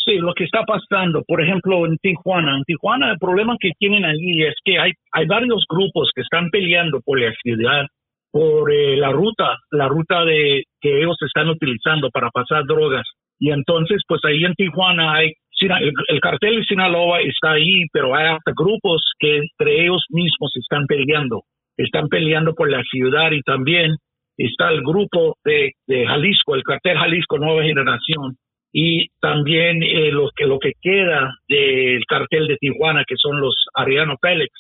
Sí, 0.06 0.18
lo 0.18 0.34
que 0.36 0.44
está 0.44 0.64
pasando, 0.66 1.24
por 1.28 1.42
ejemplo, 1.42 1.86
en 1.88 1.98
Tijuana. 1.98 2.58
En 2.58 2.64
Tijuana 2.64 3.12
el 3.12 3.18
problema 3.18 3.56
que 3.60 3.72
tienen 3.80 4.06
allí 4.06 4.44
es 4.44 4.54
que 4.64 4.78
hay 4.78 5.26
varios 5.26 5.66
grupos 5.68 6.12
que 6.14 6.22
están 6.22 6.50
peleando 6.52 7.02
por 7.02 7.20
la 7.20 7.34
ciudad 7.42 7.88
por 8.36 8.70
eh, 8.70 8.98
la 8.98 9.12
ruta, 9.12 9.60
la 9.72 9.88
ruta 9.88 10.26
de 10.26 10.64
que 10.82 11.00
ellos 11.00 11.16
están 11.22 11.48
utilizando 11.48 12.10
para 12.10 12.30
pasar 12.32 12.66
drogas. 12.66 13.08
Y 13.40 13.52
entonces, 13.52 14.02
pues 14.06 14.20
ahí 14.26 14.44
en 14.44 14.54
Tijuana 14.56 15.14
hay 15.14 15.32
el, 15.62 16.20
cartel 16.20 16.58
de 16.58 16.66
Sinaloa 16.66 17.22
está 17.22 17.54
ahí, 17.54 17.86
pero 17.94 18.14
hay 18.14 18.26
hasta 18.26 18.52
grupos 18.54 19.02
que 19.20 19.38
entre 19.38 19.84
ellos 19.84 20.04
mismos 20.10 20.52
están 20.56 20.86
peleando, 20.86 21.44
están 21.78 22.10
peleando 22.10 22.54
por 22.54 22.70
la 22.70 22.84
ciudad 22.84 23.32
y 23.32 23.42
también 23.42 23.96
está 24.36 24.70
el 24.70 24.82
grupo 24.82 25.38
de, 25.46 25.72
Jalisco, 25.88 26.56
el 26.56 26.64
cartel 26.64 26.98
Jalisco 26.98 27.38
Nueva 27.38 27.64
Generación. 27.64 28.36
Y 28.74 29.08
también 29.22 29.82
eh, 29.82 30.12
lo 30.12 30.30
que 30.36 30.46
lo 30.46 30.60
que 30.60 30.74
queda 30.82 31.32
del 31.48 32.04
cartel 32.06 32.50
de 32.50 32.58
Tijuana 32.58 33.06
que 33.08 33.16
son 33.16 33.40
los 33.40 33.56
Ariano 33.74 34.18
Pélex 34.22 34.52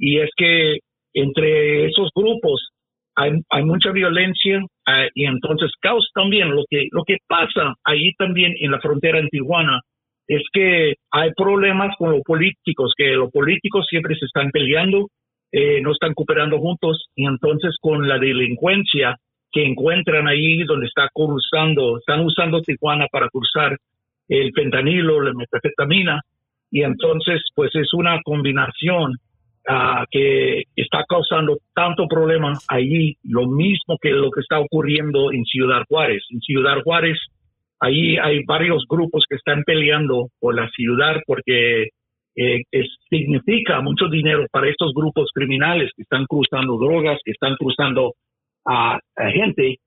y 0.00 0.18
es 0.18 0.30
que 0.36 0.78
entre 1.12 1.86
esos 1.86 2.10
grupos 2.12 2.73
hay, 3.16 3.32
hay 3.50 3.64
mucha 3.64 3.90
violencia 3.90 4.58
uh, 4.58 5.08
y 5.14 5.26
entonces 5.26 5.70
caos 5.80 6.10
también. 6.14 6.50
Lo 6.50 6.64
que, 6.68 6.88
lo 6.90 7.04
que 7.04 7.18
pasa 7.26 7.74
ahí 7.84 8.12
también 8.14 8.54
en 8.58 8.70
la 8.70 8.80
frontera 8.80 9.18
en 9.18 9.28
Tijuana 9.28 9.80
es 10.26 10.42
que 10.52 10.94
hay 11.10 11.30
problemas 11.36 11.94
con 11.98 12.12
los 12.12 12.22
políticos, 12.22 12.92
que 12.96 13.12
los 13.12 13.30
políticos 13.30 13.86
siempre 13.88 14.16
se 14.16 14.26
están 14.26 14.50
peleando, 14.50 15.08
eh, 15.52 15.80
no 15.80 15.92
están 15.92 16.14
cooperando 16.14 16.58
juntos 16.58 17.06
y 17.14 17.26
entonces 17.26 17.76
con 17.80 18.08
la 18.08 18.18
delincuencia 18.18 19.16
que 19.52 19.64
encuentran 19.64 20.26
ahí 20.26 20.64
donde 20.64 20.86
está 20.86 21.08
cruzando, 21.12 21.98
están 21.98 22.20
usando 22.20 22.60
Tijuana 22.62 23.06
para 23.06 23.28
cruzar 23.28 23.76
el 24.28 24.52
fentanilo, 24.52 25.20
la 25.20 25.32
metafetamina 25.34 26.22
y 26.70 26.82
entonces 26.82 27.42
pues 27.54 27.70
es 27.74 27.92
una 27.92 28.20
combinación 28.24 29.14
Ah, 29.66 30.04
que 30.10 30.64
está 30.76 31.04
causando 31.08 31.56
tanto 31.74 32.06
problema 32.06 32.52
allí, 32.68 33.16
lo 33.22 33.46
mismo 33.46 33.96
que 33.98 34.10
lo 34.10 34.30
que 34.30 34.42
está 34.42 34.60
ocurriendo 34.60 35.32
en 35.32 35.42
Ciudad 35.46 35.84
Juárez. 35.88 36.22
En 36.28 36.40
Ciudad 36.40 36.82
Juárez, 36.84 37.16
ahí 37.80 38.18
hay 38.18 38.44
varios 38.44 38.84
grupos 38.86 39.24
que 39.26 39.36
están 39.36 39.62
peleando 39.64 40.28
por 40.38 40.54
la 40.54 40.68
ciudad 40.68 41.16
porque 41.26 41.88
eh, 42.36 42.62
significa 43.08 43.80
mucho 43.80 44.08
dinero 44.08 44.44
para 44.52 44.68
estos 44.68 44.92
grupos 44.92 45.30
criminales 45.32 45.90
que 45.96 46.02
están 46.02 46.26
cruzando 46.26 46.76
drogas, 46.76 47.18
que 47.24 47.30
están 47.30 47.56
cruzando 47.56 48.12
a, 48.66 48.98
gente 49.32 49.78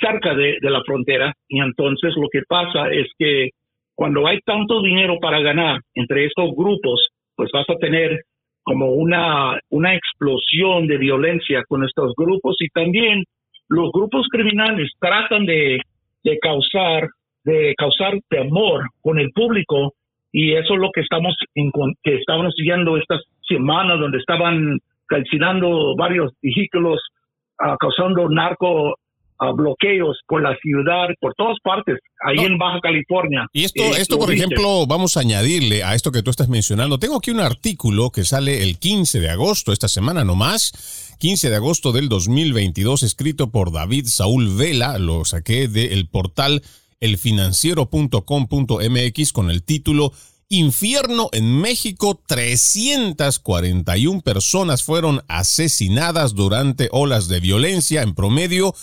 cerca 0.00 0.34
de, 0.36 0.58
de 0.60 0.70
la 0.70 0.82
frontera. 0.84 1.34
Y 1.48 1.60
entonces 1.60 2.14
lo 2.16 2.28
que 2.30 2.42
pasa 2.48 2.88
es 2.92 3.08
que 3.18 3.50
cuando 3.96 4.28
hay 4.28 4.38
tanto 4.42 4.80
dinero 4.80 5.18
para 5.20 5.40
ganar 5.40 5.80
entre 5.94 6.26
estos 6.26 6.50
grupos, 6.54 7.08
pues 7.36 7.50
vas 7.52 7.68
a 7.68 7.76
tener 7.76 8.20
como 8.62 8.92
una, 8.92 9.58
una 9.70 9.94
explosión 9.94 10.86
de 10.86 10.98
violencia 10.98 11.62
con 11.68 11.84
estos 11.84 12.12
grupos 12.16 12.56
y 12.60 12.68
también 12.68 13.24
los 13.68 13.90
grupos 13.92 14.26
criminales 14.30 14.90
tratan 15.00 15.46
de, 15.46 15.80
de 16.22 16.38
causar 16.38 17.08
de 17.44 17.74
causar 17.76 18.14
temor 18.28 18.84
con 19.00 19.18
el 19.18 19.30
público 19.32 19.94
y 20.30 20.52
eso 20.52 20.74
es 20.74 20.80
lo 20.80 20.90
que 20.94 21.00
estamos 21.00 21.34
en, 21.54 21.70
que 22.02 22.16
estábamos 22.16 22.54
estas 22.98 23.22
semanas 23.48 23.98
donde 23.98 24.18
estaban 24.18 24.78
calcinando 25.06 25.96
varios 25.96 26.32
vehículos 26.40 27.00
uh, 27.60 27.76
causando 27.78 28.28
narco 28.28 28.94
bloqueos 29.50 30.20
por 30.26 30.42
la 30.42 30.56
ciudad, 30.62 31.08
por 31.20 31.34
todas 31.34 31.56
partes, 31.62 31.98
ahí 32.24 32.38
en 32.44 32.58
Baja 32.58 32.80
California. 32.80 33.46
Y 33.52 33.64
esto, 33.64 33.82
eh, 33.82 33.92
esto 33.98 34.18
por 34.18 34.32
ejemplo, 34.32 34.86
vamos 34.86 35.16
a 35.16 35.20
añadirle 35.20 35.82
a 35.82 35.94
esto 35.94 36.12
que 36.12 36.22
tú 36.22 36.30
estás 36.30 36.48
mencionando. 36.48 36.98
Tengo 36.98 37.16
aquí 37.16 37.30
un 37.30 37.40
artículo 37.40 38.10
que 38.10 38.24
sale 38.24 38.62
el 38.62 38.78
15 38.78 39.20
de 39.20 39.30
agosto, 39.30 39.72
esta 39.72 39.88
semana 39.88 40.24
nomás, 40.24 41.16
15 41.18 41.50
de 41.50 41.56
agosto 41.56 41.92
del 41.92 42.08
2022, 42.08 43.02
escrito 43.02 43.50
por 43.50 43.72
David 43.72 44.06
Saúl 44.06 44.56
Vela, 44.56 44.98
lo 44.98 45.24
saqué 45.24 45.68
del 45.68 46.06
portal 46.06 46.62
elfinanciero.com.mx 47.00 49.32
con 49.32 49.50
el 49.50 49.64
título 49.64 50.12
infierno 50.52 51.30
en 51.32 51.60
México, 51.60 52.20
341 52.26 54.20
personas 54.20 54.82
fueron 54.82 55.22
asesinadas 55.26 56.34
durante 56.34 56.88
olas 56.92 57.28
de 57.28 57.40
violencia. 57.40 58.02
En 58.02 58.14
promedio, 58.14 58.74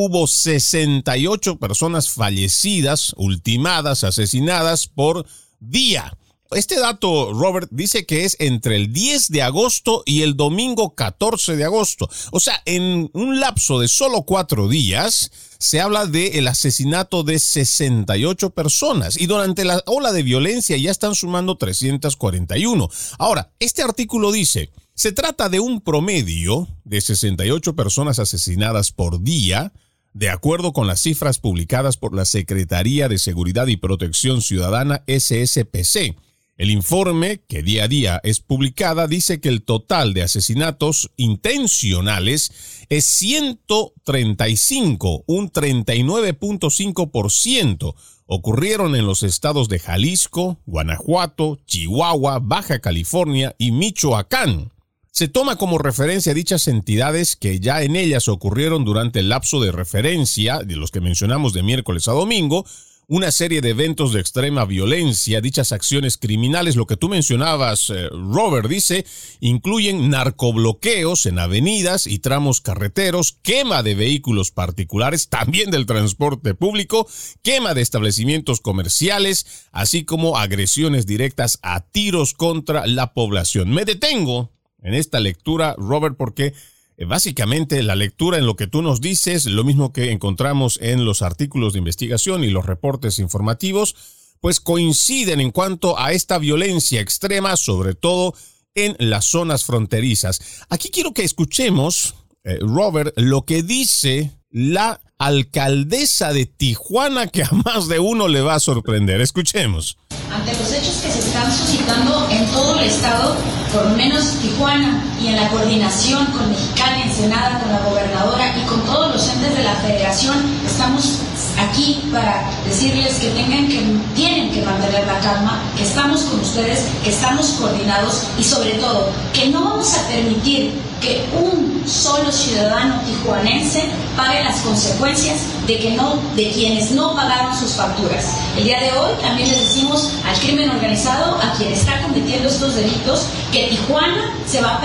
hubo 0.00 0.28
68 0.28 1.58
personas 1.58 2.10
fallecidas, 2.10 3.14
ultimadas, 3.16 4.04
asesinadas 4.04 4.86
por 4.86 5.26
día. 5.58 6.16
Este 6.52 6.78
dato, 6.78 7.32
Robert, 7.32 7.68
dice 7.72 8.06
que 8.06 8.24
es 8.24 8.36
entre 8.38 8.76
el 8.76 8.92
10 8.92 9.28
de 9.30 9.42
agosto 9.42 10.04
y 10.06 10.22
el 10.22 10.36
domingo 10.36 10.94
14 10.94 11.56
de 11.56 11.64
agosto. 11.64 12.08
O 12.30 12.38
sea, 12.38 12.62
en 12.64 13.10
un 13.12 13.40
lapso 13.40 13.80
de 13.80 13.88
solo 13.88 14.22
cuatro 14.22 14.68
días, 14.68 15.32
se 15.58 15.80
habla 15.80 16.06
del 16.06 16.46
asesinato 16.46 17.24
de 17.24 17.40
68 17.40 18.50
personas 18.50 19.20
y 19.20 19.26
durante 19.26 19.64
la 19.64 19.82
ola 19.86 20.12
de 20.12 20.22
violencia 20.22 20.76
ya 20.76 20.92
están 20.92 21.16
sumando 21.16 21.56
341. 21.56 22.88
Ahora, 23.18 23.50
este 23.58 23.82
artículo 23.82 24.30
dice, 24.30 24.70
se 24.94 25.10
trata 25.10 25.48
de 25.48 25.58
un 25.58 25.80
promedio 25.80 26.68
de 26.84 27.00
68 27.00 27.74
personas 27.74 28.20
asesinadas 28.20 28.92
por 28.92 29.22
día, 29.22 29.72
de 30.12 30.30
acuerdo 30.30 30.72
con 30.72 30.86
las 30.86 31.00
cifras 31.00 31.38
publicadas 31.38 31.96
por 31.96 32.14
la 32.14 32.24
Secretaría 32.24 33.08
de 33.08 33.18
Seguridad 33.18 33.66
y 33.66 33.76
Protección 33.76 34.42
Ciudadana 34.42 35.02
SSPC. 35.06 36.16
El 36.58 36.70
informe, 36.70 37.40
que 37.46 37.62
día 37.62 37.84
a 37.84 37.88
día 37.88 38.20
es 38.24 38.40
publicada, 38.40 39.06
dice 39.06 39.40
que 39.40 39.48
el 39.48 39.62
total 39.62 40.12
de 40.12 40.22
asesinatos 40.22 41.12
intencionales 41.16 42.50
es 42.88 43.04
135, 43.04 45.22
un 45.28 45.52
39.5%. 45.52 47.94
Ocurrieron 48.26 48.96
en 48.96 49.06
los 49.06 49.22
estados 49.22 49.68
de 49.68 49.78
Jalisco, 49.78 50.58
Guanajuato, 50.66 51.60
Chihuahua, 51.64 52.40
Baja 52.40 52.80
California 52.80 53.54
y 53.56 53.70
Michoacán. 53.70 54.72
Se 55.18 55.26
toma 55.26 55.56
como 55.56 55.78
referencia 55.78 56.32
dichas 56.32 56.68
entidades 56.68 57.34
que 57.34 57.58
ya 57.58 57.82
en 57.82 57.96
ellas 57.96 58.28
ocurrieron 58.28 58.84
durante 58.84 59.18
el 59.18 59.30
lapso 59.30 59.60
de 59.60 59.72
referencia 59.72 60.60
de 60.60 60.76
los 60.76 60.92
que 60.92 61.00
mencionamos 61.00 61.52
de 61.52 61.64
miércoles 61.64 62.06
a 62.06 62.12
domingo, 62.12 62.64
una 63.08 63.32
serie 63.32 63.60
de 63.60 63.70
eventos 63.70 64.12
de 64.12 64.20
extrema 64.20 64.64
violencia. 64.64 65.40
Dichas 65.40 65.72
acciones 65.72 66.18
criminales, 66.18 66.76
lo 66.76 66.86
que 66.86 66.96
tú 66.96 67.08
mencionabas, 67.08 67.90
eh, 67.90 68.08
Robert, 68.10 68.68
dice, 68.68 69.04
incluyen 69.40 70.08
narcobloqueos 70.08 71.26
en 71.26 71.40
avenidas 71.40 72.06
y 72.06 72.20
tramos 72.20 72.60
carreteros, 72.60 73.32
quema 73.42 73.82
de 73.82 73.96
vehículos 73.96 74.52
particulares, 74.52 75.28
también 75.28 75.72
del 75.72 75.86
transporte 75.86 76.54
público, 76.54 77.08
quema 77.42 77.74
de 77.74 77.82
establecimientos 77.82 78.60
comerciales, 78.60 79.66
así 79.72 80.04
como 80.04 80.38
agresiones 80.38 81.06
directas 81.06 81.58
a 81.62 81.80
tiros 81.80 82.34
contra 82.34 82.86
la 82.86 83.14
población. 83.14 83.70
Me 83.70 83.84
detengo 83.84 84.52
en 84.82 84.94
esta 84.94 85.20
lectura, 85.20 85.74
Robert, 85.78 86.16
porque 86.16 86.54
eh, 86.96 87.04
básicamente 87.04 87.82
la 87.82 87.96
lectura 87.96 88.38
en 88.38 88.46
lo 88.46 88.56
que 88.56 88.66
tú 88.66 88.82
nos 88.82 89.00
dices, 89.00 89.46
lo 89.46 89.64
mismo 89.64 89.92
que 89.92 90.10
encontramos 90.10 90.78
en 90.82 91.04
los 91.04 91.22
artículos 91.22 91.72
de 91.72 91.78
investigación 91.78 92.44
y 92.44 92.50
los 92.50 92.66
reportes 92.66 93.18
informativos, 93.18 93.94
pues 94.40 94.60
coinciden 94.60 95.40
en 95.40 95.50
cuanto 95.50 95.98
a 95.98 96.12
esta 96.12 96.38
violencia 96.38 97.00
extrema, 97.00 97.56
sobre 97.56 97.94
todo 97.94 98.34
en 98.74 98.96
las 98.98 99.26
zonas 99.26 99.64
fronterizas. 99.64 100.64
Aquí 100.68 100.90
quiero 100.90 101.12
que 101.12 101.24
escuchemos, 101.24 102.14
eh, 102.44 102.58
Robert, 102.60 103.12
lo 103.16 103.44
que 103.44 103.62
dice 103.62 104.32
la 104.50 105.00
alcaldesa 105.18 106.32
de 106.32 106.46
Tijuana 106.46 107.26
que 107.26 107.42
a 107.42 107.50
más 107.64 107.88
de 107.88 107.98
uno 107.98 108.28
le 108.28 108.40
va 108.40 108.54
a 108.54 108.60
sorprender. 108.60 109.20
Escuchemos. 109.20 109.98
Ante 110.32 110.52
los 110.52 110.72
hechos 110.72 111.00
que 111.02 111.10
se 111.10 111.18
están 111.18 111.50
suscitando 111.52 112.28
en 112.30 112.46
todo 112.46 112.78
el 112.78 112.86
estado, 112.86 113.36
por 113.72 113.84
lo 113.86 113.96
menos 113.96 114.24
Tijuana, 114.40 115.04
y 115.20 115.28
en 115.28 115.36
la 115.36 115.48
coordinación 115.48 116.26
con 116.26 116.48
Mexicana, 116.50 117.02
Ensenada, 117.02 117.60
con 117.60 117.72
la 117.72 117.80
gobernadora 117.80 118.56
y 118.56 118.66
con 118.66 118.80
todos 118.84 119.12
los 119.12 119.28
entes 119.28 119.56
de 119.56 119.64
la 119.64 119.74
federación, 119.76 120.36
estamos 120.64 121.18
aquí 121.58 122.08
para 122.12 122.48
decirles 122.64 123.14
que 123.14 123.28
tengan 123.30 123.68
que 123.68 123.82
tienen 124.14 124.50
que 124.50 124.62
mantener 124.62 125.06
la 125.06 125.18
calma, 125.20 125.60
que 125.76 125.82
estamos 125.82 126.22
con 126.22 126.40
ustedes, 126.40 126.84
que 127.02 127.10
estamos 127.10 127.46
coordinados 127.60 128.24
y 128.38 128.44
sobre 128.44 128.72
todo 128.74 129.08
que 129.32 129.48
no 129.48 129.64
vamos 129.64 129.94
a 129.94 130.08
permitir 130.08 130.72
que 131.00 131.24
un 131.32 131.82
solo 131.86 132.30
ciudadano 132.32 133.00
tijuanense 133.06 133.84
pague 134.16 134.42
las 134.42 134.60
consecuencias 134.60 135.42
de 135.66 135.78
que 135.78 135.90
no 135.92 136.18
de 136.34 136.50
quienes 136.50 136.90
no 136.90 137.14
pagaron 137.14 137.56
sus 137.56 137.72
facturas. 137.72 138.26
El 138.56 138.64
día 138.64 138.80
de 138.80 138.92
hoy 138.92 139.12
también 139.20 139.48
les 139.48 139.60
decimos 139.60 140.10
al 140.26 140.38
crimen 140.40 140.70
organizado, 140.70 141.40
a 141.40 141.52
quien 141.56 141.72
está 141.72 142.02
cometiendo 142.02 142.48
estos 142.48 142.74
delitos, 142.74 143.26
que 143.52 143.68
Tijuana 143.68 144.32
se 144.46 144.60
va 144.60 144.80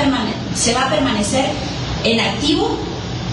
se 0.55 0.73
va 0.73 0.83
a 0.83 0.89
permanecer 0.89 1.45
en 2.03 2.19
activo 2.19 2.77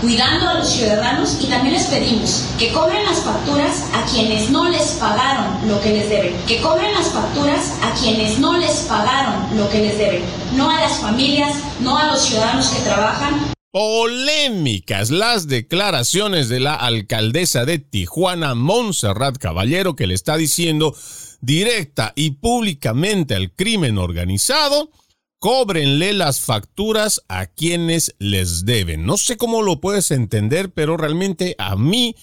cuidando 0.00 0.49
a 0.49 0.55
los 0.55 0.69
ciudadanos 0.69 1.37
y 1.41 1.47
también 1.47 1.75
les 1.75 1.87
pedimos 1.87 2.47
que 2.58 2.73
cobren 2.73 3.05
las 3.05 3.20
facturas 3.20 3.85
a 3.93 4.05
quienes 4.06 4.50
no 4.50 4.69
les 4.69 4.93
pagaron 4.93 5.69
lo 5.69 5.81
que 5.81 5.91
les 5.91 6.08
deben, 6.08 6.35
que 6.47 6.61
cobren 6.61 6.93
las 6.93 7.08
facturas 7.08 7.75
a 7.82 7.93
quienes 7.94 8.38
no 8.38 8.56
les 8.56 8.87
pagaron 8.88 9.56
lo 9.56 9.69
que 9.69 9.81
les 9.81 9.99
deben, 9.99 10.23
no 10.56 10.70
a 10.70 10.81
las 10.81 10.99
familias, 11.00 11.55
no 11.81 11.99
a 11.99 12.06
los 12.06 12.23
ciudadanos 12.23 12.69
que 12.69 12.81
trabajan. 12.82 13.52
Polémicas 13.70 15.11
las 15.11 15.47
declaraciones 15.47 16.49
de 16.49 16.61
la 16.61 16.75
alcaldesa 16.75 17.64
de 17.64 17.79
Tijuana, 17.79 18.55
Montserrat 18.55 19.37
Caballero, 19.38 19.94
que 19.94 20.06
le 20.06 20.14
está 20.14 20.37
diciendo 20.37 20.97
directa 21.41 22.12
y 22.17 22.32
públicamente 22.32 23.35
al 23.35 23.52
crimen 23.52 23.99
organizado 23.99 24.91
cóbrenle 25.40 26.12
las 26.12 26.40
facturas 26.40 27.22
a 27.28 27.46
quienes 27.46 28.14
les 28.19 28.66
deben. 28.66 29.06
No 29.06 29.16
sé 29.16 29.37
cómo 29.37 29.62
lo 29.62 29.81
puedes 29.81 30.10
entender, 30.10 30.70
pero 30.70 30.96
realmente 30.96 31.56
a 31.58 31.76
mí 31.76 32.14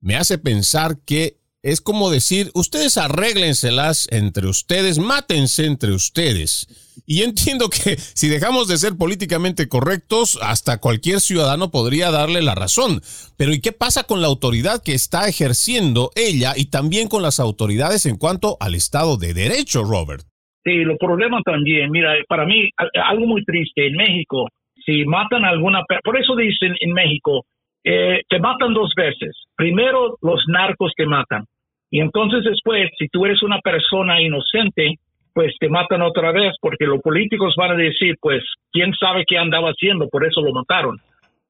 me 0.00 0.16
hace 0.16 0.38
pensar 0.38 0.98
que 1.04 1.40
es 1.62 1.82
como 1.82 2.10
decir, 2.10 2.50
ustedes 2.54 2.96
arréglenselas 2.96 4.06
entre 4.10 4.46
ustedes, 4.46 4.98
mátense 4.98 5.66
entre 5.66 5.92
ustedes. 5.92 6.66
Y 7.04 7.22
entiendo 7.22 7.68
que 7.68 7.98
si 8.14 8.28
dejamos 8.28 8.68
de 8.68 8.78
ser 8.78 8.96
políticamente 8.96 9.68
correctos, 9.68 10.38
hasta 10.40 10.78
cualquier 10.78 11.20
ciudadano 11.20 11.70
podría 11.70 12.10
darle 12.10 12.40
la 12.40 12.54
razón. 12.54 13.02
Pero 13.36 13.52
¿y 13.52 13.60
qué 13.60 13.72
pasa 13.72 14.04
con 14.04 14.22
la 14.22 14.28
autoridad 14.28 14.82
que 14.82 14.94
está 14.94 15.28
ejerciendo 15.28 16.12
ella 16.14 16.54
y 16.56 16.66
también 16.66 17.08
con 17.08 17.22
las 17.22 17.40
autoridades 17.40 18.06
en 18.06 18.16
cuanto 18.16 18.56
al 18.60 18.76
Estado 18.76 19.16
de 19.16 19.34
Derecho, 19.34 19.82
Robert? 19.84 20.29
Sí, 20.64 20.84
los 20.84 20.98
problemas 20.98 21.42
también. 21.44 21.90
Mira, 21.90 22.14
para 22.28 22.44
mí, 22.44 22.68
algo 23.04 23.26
muy 23.26 23.44
triste 23.44 23.86
en 23.86 23.96
México, 23.96 24.48
si 24.84 25.04
matan 25.04 25.44
a 25.44 25.50
alguna, 25.50 25.82
por 26.04 26.18
eso 26.18 26.36
dicen 26.36 26.74
en 26.80 26.92
México, 26.92 27.44
eh, 27.84 28.22
te 28.28 28.38
matan 28.38 28.74
dos 28.74 28.92
veces. 28.94 29.44
Primero, 29.56 30.16
los 30.20 30.44
narcos 30.48 30.92
te 30.96 31.06
matan. 31.06 31.44
Y 31.90 32.00
entonces 32.00 32.44
después, 32.44 32.90
si 32.98 33.08
tú 33.08 33.24
eres 33.24 33.42
una 33.42 33.58
persona 33.60 34.20
inocente, 34.20 34.94
pues 35.32 35.54
te 35.58 35.68
matan 35.68 36.02
otra 36.02 36.32
vez, 36.32 36.54
porque 36.60 36.86
los 36.86 37.00
políticos 37.00 37.54
van 37.56 37.72
a 37.72 37.76
decir, 37.76 38.16
pues, 38.20 38.42
¿quién 38.72 38.92
sabe 38.94 39.24
qué 39.26 39.38
andaba 39.38 39.70
haciendo? 39.70 40.08
Por 40.08 40.26
eso 40.26 40.40
lo 40.40 40.52
mataron. 40.52 40.98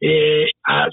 Eh, 0.00 0.46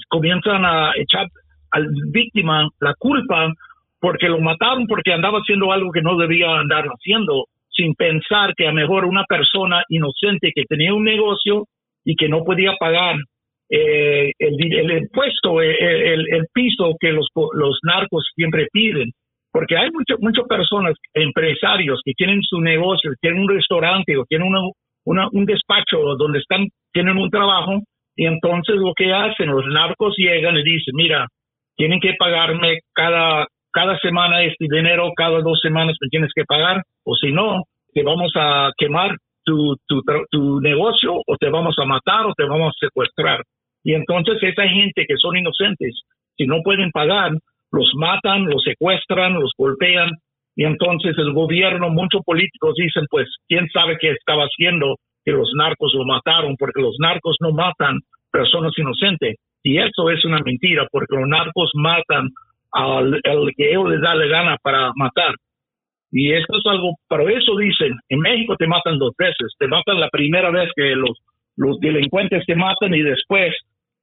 comienzan 0.08 0.64
a 0.64 0.92
echar 0.96 1.26
al 1.70 1.88
víctima 2.10 2.68
la 2.80 2.94
culpa 2.98 3.52
porque 4.00 4.28
lo 4.28 4.40
mataron 4.40 4.86
porque 4.86 5.12
andaba 5.12 5.38
haciendo 5.38 5.72
algo 5.72 5.90
que 5.92 6.02
no 6.02 6.16
debía 6.16 6.58
andar 6.58 6.84
haciendo 6.84 7.46
sin 7.78 7.94
pensar 7.94 8.54
que 8.56 8.66
a 8.66 8.72
mejor 8.72 9.04
una 9.04 9.24
persona 9.24 9.82
inocente 9.88 10.50
que 10.54 10.64
tenía 10.68 10.92
un 10.92 11.04
negocio 11.04 11.66
y 12.04 12.16
que 12.16 12.28
no 12.28 12.42
podía 12.42 12.74
pagar 12.78 13.16
eh, 13.70 14.32
el, 14.38 14.90
impuesto, 14.90 15.62
eh, 15.62 16.14
el, 16.14 16.46
piso 16.52 16.96
que 16.98 17.12
los, 17.12 17.28
los 17.52 17.78
narcos 17.84 18.28
siempre 18.34 18.66
piden. 18.72 19.10
Porque 19.52 19.76
hay 19.76 19.90
muchas 19.90 20.46
personas, 20.46 20.94
empresarios 21.14 22.00
que 22.04 22.12
tienen 22.12 22.42
su 22.42 22.60
negocio, 22.60 23.12
tienen 23.20 23.42
un 23.42 23.48
restaurante 23.48 24.16
o 24.16 24.24
tienen 24.24 24.48
un 25.04 25.44
despacho 25.46 26.16
donde 26.18 26.40
están, 26.40 26.66
tienen 26.92 27.16
un 27.16 27.30
trabajo 27.30 27.80
y 28.14 28.26
entonces 28.26 28.76
lo 28.76 28.92
que 28.94 29.12
hacen, 29.12 29.48
los 29.48 29.64
narcos 29.66 30.14
llegan 30.18 30.56
y 30.56 30.64
dicen, 30.64 30.94
mira, 30.94 31.26
tienen 31.76 32.00
que 32.00 32.14
pagarme 32.18 32.80
cada 32.92 33.46
cada 33.72 33.98
semana 33.98 34.42
este 34.42 34.66
dinero, 34.70 35.12
cada 35.16 35.40
dos 35.40 35.60
semanas 35.60 35.96
me 36.00 36.08
tienes 36.08 36.30
que 36.34 36.44
pagar, 36.44 36.82
o 37.04 37.14
si 37.16 37.32
no, 37.32 37.64
te 37.92 38.02
vamos 38.02 38.32
a 38.36 38.70
quemar 38.76 39.16
tu, 39.44 39.76
tu, 39.86 40.02
tu 40.30 40.60
negocio, 40.60 41.14
o 41.26 41.36
te 41.38 41.48
vamos 41.48 41.76
a 41.78 41.84
matar, 41.84 42.26
o 42.26 42.34
te 42.34 42.44
vamos 42.44 42.74
a 42.74 42.86
secuestrar. 42.86 43.42
Y 43.84 43.94
entonces 43.94 44.42
esa 44.42 44.68
gente 44.68 45.04
que 45.06 45.16
son 45.16 45.36
inocentes, 45.36 46.02
si 46.36 46.46
no 46.46 46.62
pueden 46.62 46.90
pagar, 46.90 47.32
los 47.72 47.90
matan, 47.94 48.46
los 48.46 48.62
secuestran, 48.62 49.34
los 49.34 49.52
golpean, 49.56 50.10
y 50.58 50.64
entonces 50.64 51.16
el 51.18 51.32
gobierno, 51.32 51.88
muchos 51.88 52.22
políticos 52.24 52.74
dicen, 52.76 53.04
pues, 53.08 53.28
¿quién 53.46 53.68
sabe 53.72 53.96
qué 54.00 54.10
estaba 54.10 54.42
haciendo 54.42 54.96
que 55.24 55.30
los 55.30 55.52
narcos 55.56 55.94
lo 55.94 56.04
mataron? 56.04 56.56
Porque 56.58 56.82
los 56.82 56.96
narcos 56.98 57.36
no 57.40 57.52
matan 57.52 58.00
personas 58.32 58.72
inocentes. 58.76 59.36
Y 59.62 59.78
eso 59.78 60.10
es 60.10 60.24
una 60.24 60.40
mentira, 60.44 60.88
porque 60.90 61.14
los 61.14 61.28
narcos 61.28 61.70
matan 61.74 62.30
al, 62.72 63.20
que 63.56 63.70
ellos 63.70 63.90
les 63.90 64.00
da 64.00 64.14
la 64.14 64.26
gana 64.26 64.56
para 64.62 64.92
matar. 64.96 65.34
Y 66.10 66.32
esto 66.32 66.56
es 66.56 66.64
algo, 66.66 66.94
pero 67.08 67.28
eso 67.28 67.56
dicen, 67.56 67.94
en 68.08 68.20
México 68.20 68.56
te 68.56 68.66
matan 68.66 68.98
dos 68.98 69.12
veces, 69.18 69.54
te 69.58 69.68
matan 69.68 70.00
la 70.00 70.08
primera 70.08 70.50
vez 70.50 70.70
que 70.74 70.94
los, 70.94 71.18
los 71.56 71.78
delincuentes 71.80 72.44
te 72.46 72.56
matan 72.56 72.94
y 72.94 73.02
después 73.02 73.54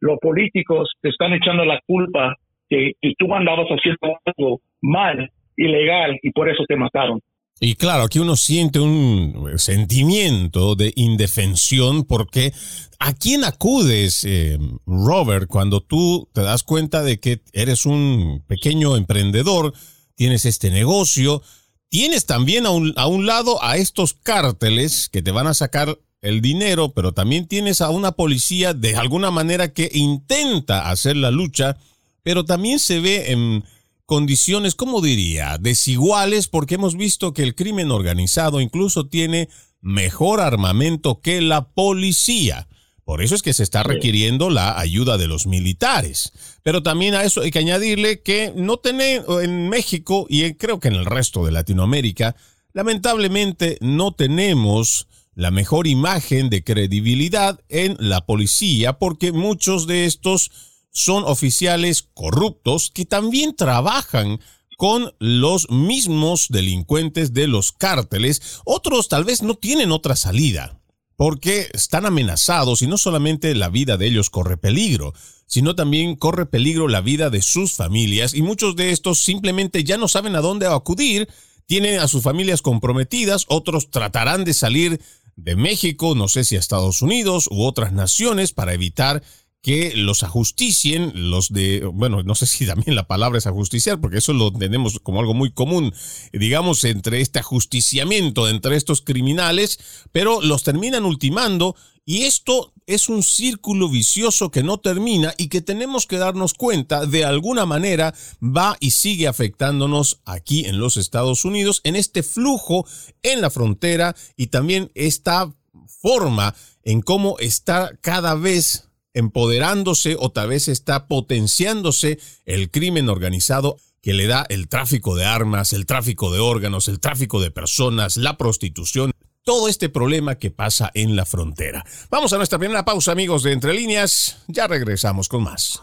los 0.02 0.20
políticos 0.20 0.92
te 1.02 1.10
están 1.10 1.34
echando 1.34 1.66
la 1.66 1.80
culpa 1.88 2.36
que, 2.70 2.92
que 3.02 3.14
tú 3.18 3.34
andabas 3.34 3.68
haciendo 3.68 4.20
algo 4.26 4.60
mal, 4.82 5.30
ilegal, 5.58 6.18
y 6.22 6.32
por 6.32 6.50
eso 6.50 6.64
te 6.68 6.76
mataron. 6.76 7.20
Y 7.60 7.76
claro, 7.76 8.04
aquí 8.04 8.20
uno 8.20 8.36
siente 8.36 8.80
un 8.80 9.54
sentimiento 9.58 10.76
de 10.76 10.92
indefensión 10.96 12.04
porque 12.04 12.54
¿a 13.00 13.14
quién 13.14 13.46
acudes, 13.46 14.26
eh, 14.26 14.60
Robert, 14.86 15.48
cuando 15.48 15.82
tú 15.82 16.28
te 16.34 16.42
das 16.42 16.64
cuenta 16.64 17.02
de 17.02 17.20
que 17.20 17.42
eres 17.54 17.86
un 17.86 18.44
pequeño 18.46 18.98
emprendedor, 18.98 19.74
tienes 20.16 20.44
este 20.46 20.70
negocio, 20.70 21.42
tienes 21.88 22.26
también 22.26 22.66
a 22.66 22.72
un, 22.72 22.94
a 22.98 23.08
un 23.08 23.26
lado 23.26 23.64
a 23.64 23.78
estos 23.78 24.14
cárteles 24.14 25.08
que 25.08 25.22
te 25.22 25.32
van 25.32 25.48
a 25.48 25.54
sacar 25.54 25.98
el 26.22 26.42
dinero, 26.42 26.92
pero 26.94 27.14
también 27.14 27.48
tienes 27.48 27.80
a 27.80 27.90
una 27.90 28.12
policía 28.14 28.74
de 28.74 28.96
alguna 28.96 29.32
manera 29.32 29.72
que 29.72 29.90
intenta 29.94 30.90
hacer 30.90 31.16
la 31.16 31.32
lucha, 31.32 31.78
pero 32.22 32.44
también 32.44 32.80
se 32.80 33.00
ve 33.00 33.32
en 33.32 33.64
condiciones, 34.06 34.76
¿cómo 34.76 35.02
diría?, 35.02 35.58
desiguales, 35.60 36.48
porque 36.48 36.76
hemos 36.76 36.96
visto 36.96 37.34
que 37.34 37.44
el 37.44 37.56
crimen 37.56 37.92
organizado 37.92 38.62
incluso 38.62 39.08
tiene 39.08 39.50
mejor 39.82 40.42
armamento 40.42 41.22
que 41.22 41.42
la 41.42 41.70
policía. 41.70 42.68
Por 43.04 43.22
eso 43.22 43.36
es 43.36 43.44
que 43.44 43.54
se 43.54 43.62
está 43.62 43.84
requiriendo 43.84 44.50
la 44.50 44.80
ayuda 44.80 45.18
de 45.18 45.28
los 45.28 45.46
militares. 45.46 46.34
Pero 46.64 46.82
también 46.82 47.14
a 47.14 47.24
eso 47.24 47.42
hay 47.42 47.52
que 47.52 47.60
añadirle 47.60 48.22
que 48.24 48.52
no 48.56 48.78
tenemos 48.78 49.44
en 49.44 49.70
México 49.70 50.26
y 50.28 50.56
creo 50.56 50.80
que 50.80 50.88
en 50.88 50.96
el 50.96 51.06
resto 51.06 51.46
de 51.46 51.52
Latinoamérica, 51.52 52.36
lamentablemente 52.74 53.78
no 53.80 54.14
tenemos 54.14 55.08
la 55.36 55.52
mejor 55.52 55.86
imagen 55.86 56.50
de 56.50 56.64
credibilidad 56.64 57.60
en 57.70 57.96
la 58.00 58.26
policía 58.26 58.94
porque 58.94 59.32
muchos 59.32 59.86
de 59.86 60.06
estos 60.06 60.50
son 60.96 61.26
oficiales 61.26 62.08
corruptos 62.14 62.90
que 62.90 63.04
también 63.04 63.54
trabajan 63.54 64.40
con 64.78 65.14
los 65.20 65.70
mismos 65.70 66.48
delincuentes 66.50 67.34
de 67.34 67.48
los 67.48 67.74
cárteles. 67.74 68.62
Otros 68.64 69.10
tal 69.10 69.26
vez 69.26 69.44
no 69.44 69.56
tienen 69.56 69.92
otra 69.92 70.16
salida, 70.16 70.80
porque 71.18 71.68
están 71.74 72.06
amenazados 72.06 72.82
y 72.82 72.88
no 72.88 72.98
solamente 72.98 73.54
la 73.56 73.68
vida 73.68 73.98
de 73.98 74.08
ellos 74.08 74.30
corre 74.30 74.56
peligro, 74.56 75.14
sino 75.48 75.76
también 75.76 76.16
corre 76.16 76.46
peligro 76.46 76.88
la 76.88 77.02
vida 77.02 77.30
de 77.30 77.42
sus 77.42 77.74
familias 77.74 78.34
y 78.34 78.42
muchos 78.42 78.78
de 78.78 78.92
estos 78.92 79.20
simplemente 79.20 79.84
ya 79.84 79.98
no 79.98 80.08
saben 80.08 80.38
a 80.38 80.42
dónde 80.42 80.66
acudir, 80.66 81.28
tienen 81.66 82.00
a 82.00 82.08
sus 82.08 82.24
familias 82.24 82.62
comprometidas, 82.62 83.44
otros 83.50 83.92
tratarán 83.92 84.46
de 84.46 84.54
salir 84.54 85.02
de 85.36 85.58
México, 85.58 86.16
no 86.16 86.30
sé 86.30 86.46
si 86.46 86.56
a 86.56 86.60
Estados 86.60 87.02
Unidos 87.02 87.50
u 87.52 87.66
otras 87.66 87.92
naciones 87.92 88.54
para 88.54 88.74
evitar 88.74 89.24
que 89.66 89.94
los 89.96 90.22
ajusticien, 90.22 91.32
los 91.32 91.52
de, 91.52 91.90
bueno, 91.92 92.22
no 92.22 92.36
sé 92.36 92.46
si 92.46 92.68
también 92.68 92.96
la 92.96 93.08
palabra 93.08 93.40
es 93.40 93.48
ajusticiar, 93.48 94.00
porque 94.00 94.20
eso 94.20 94.32
lo 94.32 94.54
tenemos 94.54 95.00
como 95.00 95.20
algo 95.20 95.34
muy 95.34 95.52
común, 95.52 95.92
digamos, 96.32 96.84
entre 96.84 97.20
este 97.20 97.40
ajusticiamiento 97.40 98.48
entre 98.48 98.76
estos 98.76 99.02
criminales, 99.02 99.80
pero 100.12 100.40
los 100.40 100.62
terminan 100.62 101.04
ultimando 101.04 101.76
y 102.06 102.26
esto 102.26 102.74
es 102.86 103.10
un 103.10 103.24
círculo 103.24 103.90
vicioso 103.90 104.52
que 104.52 104.62
no 104.62 104.78
termina 104.78 105.34
y 105.36 105.48
que 105.48 105.62
tenemos 105.62 106.06
que 106.06 106.20
darnos 106.20 106.54
cuenta 106.54 107.08
de 107.08 107.26
alguna 107.26 107.66
manera 107.66 108.14
va 108.40 108.78
y 108.80 108.92
sigue 108.92 109.28
afectándonos 109.28 110.22
aquí 110.26 110.66
en 110.66 110.78
los 110.78 110.96
Estados 110.96 111.44
Unidos 111.44 111.82
en 111.86 111.96
este 111.96 112.22
flujo 112.22 112.86
en 113.24 113.42
la 113.42 113.50
frontera 113.50 114.16
y 114.38 114.48
también 114.48 114.92
esta 114.94 115.52
forma 115.88 116.54
en 116.84 117.02
cómo 117.02 117.40
está 117.40 117.98
cada 118.02 118.36
vez 118.36 118.85
empoderándose 119.16 120.16
o 120.20 120.30
tal 120.30 120.50
vez 120.50 120.68
está 120.68 121.08
potenciándose 121.08 122.20
el 122.46 122.70
crimen 122.70 123.10
organizado 123.10 123.78
que 124.02 124.14
le 124.14 124.28
da 124.28 124.46
el 124.50 124.68
tráfico 124.68 125.16
de 125.16 125.26
armas, 125.26 125.74
el 125.74 125.88
tráfico 125.88 126.32
de 126.32 126.40
órganos, 126.40 126.88
el 126.88 127.00
tráfico 127.00 127.42
de 127.42 127.50
personas, 127.50 128.18
la 128.18 128.38
prostitución, 128.38 129.12
todo 129.44 129.68
este 129.68 129.90
problema 129.90 130.36
que 130.36 130.52
pasa 130.52 130.92
en 130.94 131.16
la 131.16 131.26
frontera. 131.26 131.84
Vamos 132.12 132.32
a 132.34 132.38
nuestra 132.38 132.60
primera 132.60 132.86
pausa, 132.86 133.14
amigos 133.14 133.42
de 133.42 133.54
Entre 133.54 133.74
Líneas. 133.74 134.44
Ya 134.48 134.68
regresamos 134.68 135.28
con 135.28 135.44
más. 135.44 135.82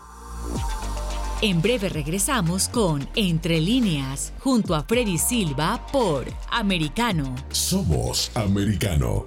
En 1.43 1.61
breve 1.61 1.89
regresamos 1.89 2.69
con 2.69 3.09
Entre 3.17 3.61
líneas, 3.61 4.33
junto 4.39 4.77
a 4.77 4.85
Freddy 4.85 5.19
Silva 5.19 5.85
por 5.91 6.25
Americano. 6.53 7.35
Somos 7.51 8.31
Americano. 8.37 9.27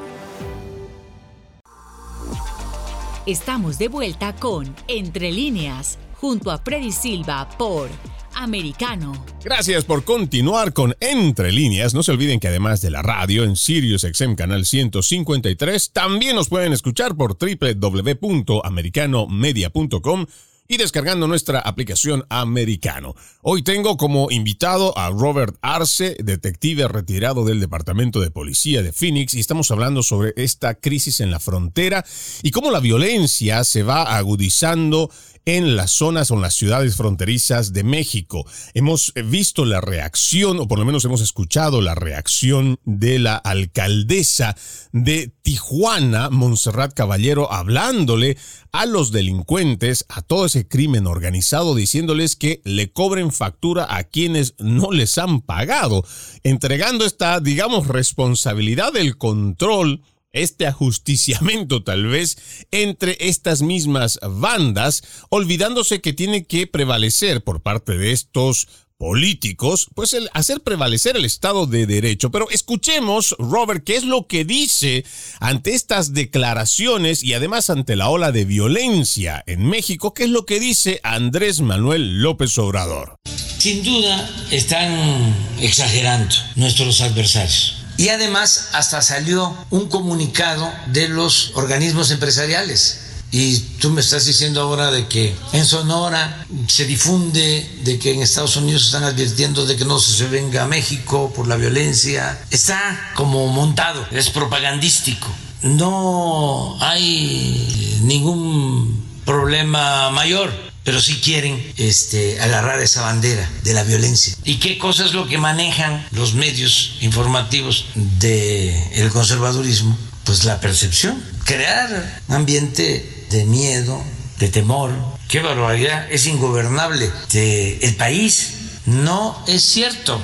Estamos 3.27 3.77
de 3.77 3.87
vuelta 3.87 4.35
con 4.35 4.75
Entre 4.87 5.31
líneas, 5.31 5.99
junto 6.15 6.49
a 6.49 6.57
Freddy 6.57 6.91
Silva 6.91 7.47
por 7.55 7.87
americano. 8.33 9.13
Gracias 9.43 9.85
por 9.85 10.03
continuar 10.03 10.73
con 10.73 10.95
Entre 10.99 11.51
Líneas. 11.51 11.93
No 11.93 12.01
se 12.01 12.13
olviden 12.13 12.39
que 12.39 12.47
además 12.47 12.81
de 12.81 12.89
la 12.89 13.03
radio 13.03 13.43
en 13.43 13.55
Sirius 13.55 14.07
XM 14.11 14.33
Canal 14.33 14.65
153, 14.65 15.91
también 15.91 16.35
nos 16.35 16.49
pueden 16.49 16.73
escuchar 16.73 17.15
por 17.15 17.37
www.americanomedia.com 17.37 20.25
y 20.71 20.77
descargando 20.77 21.27
nuestra 21.27 21.59
aplicación 21.59 22.25
americano. 22.29 23.13
Hoy 23.41 23.61
tengo 23.61 23.97
como 23.97 24.31
invitado 24.31 24.97
a 24.97 25.09
Robert 25.09 25.57
Arce, 25.61 26.15
detective 26.23 26.87
retirado 26.87 27.43
del 27.43 27.59
Departamento 27.59 28.21
de 28.21 28.31
Policía 28.31 28.81
de 28.81 28.93
Phoenix, 28.93 29.33
y 29.33 29.41
estamos 29.41 29.69
hablando 29.69 30.01
sobre 30.01 30.33
esta 30.37 30.75
crisis 30.75 31.19
en 31.19 31.29
la 31.29 31.41
frontera 31.41 32.05
y 32.41 32.51
cómo 32.51 32.71
la 32.71 32.79
violencia 32.79 33.65
se 33.65 33.83
va 33.83 34.15
agudizando 34.15 35.11
en 35.45 35.75
las 35.75 35.91
zonas 35.91 36.31
o 36.31 36.35
en 36.35 36.41
las 36.41 36.53
ciudades 36.53 36.95
fronterizas 36.95 37.73
de 37.73 37.83
México. 37.83 38.45
Hemos 38.73 39.13
visto 39.25 39.65
la 39.65 39.81
reacción, 39.81 40.59
o 40.59 40.67
por 40.67 40.79
lo 40.79 40.85
menos 40.85 41.05
hemos 41.05 41.21
escuchado 41.21 41.81
la 41.81 41.95
reacción 41.95 42.77
de 42.85 43.19
la 43.19 43.35
alcaldesa 43.35 44.55
de 44.91 45.33
Tijuana, 45.41 46.29
Montserrat 46.29 46.93
Caballero, 46.93 47.51
hablándole 47.51 48.37
a 48.71 48.85
los 48.85 49.11
delincuentes, 49.11 50.05
a 50.09 50.21
todo 50.21 50.45
ese 50.45 50.67
crimen 50.67 51.07
organizado, 51.07 51.75
diciéndoles 51.75 52.35
que 52.35 52.61
le 52.63 52.91
cobren 52.91 53.31
factura 53.31 53.95
a 53.95 54.03
quienes 54.03 54.55
no 54.59 54.91
les 54.91 55.17
han 55.17 55.41
pagado, 55.41 56.05
entregando 56.43 57.05
esta, 57.05 57.39
digamos, 57.39 57.87
responsabilidad 57.87 58.93
del 58.93 59.17
control 59.17 60.01
este 60.33 60.67
ajusticiamiento 60.67 61.83
tal 61.83 62.07
vez 62.07 62.37
entre 62.71 63.17
estas 63.19 63.61
mismas 63.61 64.19
bandas, 64.21 65.03
olvidándose 65.29 66.01
que 66.01 66.13
tiene 66.13 66.45
que 66.45 66.67
prevalecer 66.67 67.43
por 67.43 67.61
parte 67.61 67.97
de 67.97 68.11
estos 68.11 68.67
políticos, 69.01 69.87
pues 69.95 70.13
el 70.13 70.29
hacer 70.31 70.61
prevalecer 70.61 71.17
el 71.17 71.25
Estado 71.25 71.65
de 71.65 71.87
Derecho. 71.87 72.29
Pero 72.29 72.47
escuchemos, 72.51 73.35
Robert, 73.39 73.83
qué 73.83 73.95
es 73.95 74.03
lo 74.03 74.27
que 74.27 74.45
dice 74.45 75.03
ante 75.39 75.73
estas 75.73 76.13
declaraciones 76.13 77.23
y 77.23 77.33
además 77.33 77.71
ante 77.71 77.95
la 77.95 78.09
ola 78.09 78.31
de 78.31 78.45
violencia 78.45 79.43
en 79.47 79.65
México, 79.65 80.13
qué 80.13 80.25
es 80.25 80.29
lo 80.29 80.45
que 80.45 80.59
dice 80.59 80.99
Andrés 81.01 81.61
Manuel 81.61 82.21
López 82.21 82.55
Obrador. 82.59 83.15
Sin 83.57 83.83
duda 83.83 84.29
están 84.51 85.35
exagerando 85.59 86.35
nuestros 86.55 87.01
adversarios 87.01 87.80
y 88.01 88.09
además 88.09 88.69
hasta 88.73 88.99
salió 89.03 89.55
un 89.69 89.87
comunicado 89.87 90.73
de 90.87 91.07
los 91.07 91.51
organismos 91.53 92.09
empresariales. 92.09 92.99
Y 93.29 93.59
tú 93.79 93.91
me 93.91 94.01
estás 94.01 94.25
diciendo 94.25 94.59
ahora 94.59 94.89
de 94.89 95.07
que 95.07 95.35
en 95.53 95.63
Sonora 95.63 96.43
se 96.67 96.85
difunde, 96.85 97.79
de 97.83 97.99
que 97.99 98.11
en 98.13 98.23
Estados 98.23 98.55
Unidos 98.55 98.85
están 98.85 99.03
advirtiendo 99.03 99.67
de 99.67 99.75
que 99.75 99.85
no 99.85 99.99
se 99.99 100.27
venga 100.29 100.63
a 100.63 100.67
México 100.67 101.31
por 101.35 101.47
la 101.47 101.57
violencia. 101.57 102.43
Está 102.49 103.11
como 103.13 103.45
montado, 103.49 104.03
es 104.09 104.31
propagandístico. 104.31 105.27
No 105.61 106.77
hay 106.81 107.99
ningún 108.01 109.05
problema 109.25 110.09
mayor 110.09 110.70
pero 110.83 110.99
sí 110.99 111.19
quieren 111.23 111.73
este, 111.77 112.41
agarrar 112.41 112.81
esa 112.81 113.01
bandera 113.01 113.47
de 113.63 113.73
la 113.73 113.83
violencia. 113.83 114.35
¿Y 114.43 114.55
qué 114.55 114.77
cosa 114.77 115.05
es 115.05 115.13
lo 115.13 115.27
que 115.27 115.37
manejan 115.37 116.05
los 116.11 116.33
medios 116.33 116.97
informativos 117.01 117.85
del 117.95 119.09
conservadurismo? 119.11 119.97
Pues 120.23 120.43
la 120.43 120.59
percepción, 120.59 121.21
crear 121.45 122.21
un 122.27 122.35
ambiente 122.35 123.25
de 123.29 123.45
miedo, 123.45 124.01
de 124.39 124.49
temor. 124.49 124.91
¡Qué 125.27 125.39
barbaridad! 125.39 126.11
Es 126.11 126.27
ingobernable. 126.27 127.11
el 127.33 127.95
país 127.95 128.53
no 128.85 129.43
es 129.47 129.63
cierto. 129.63 130.21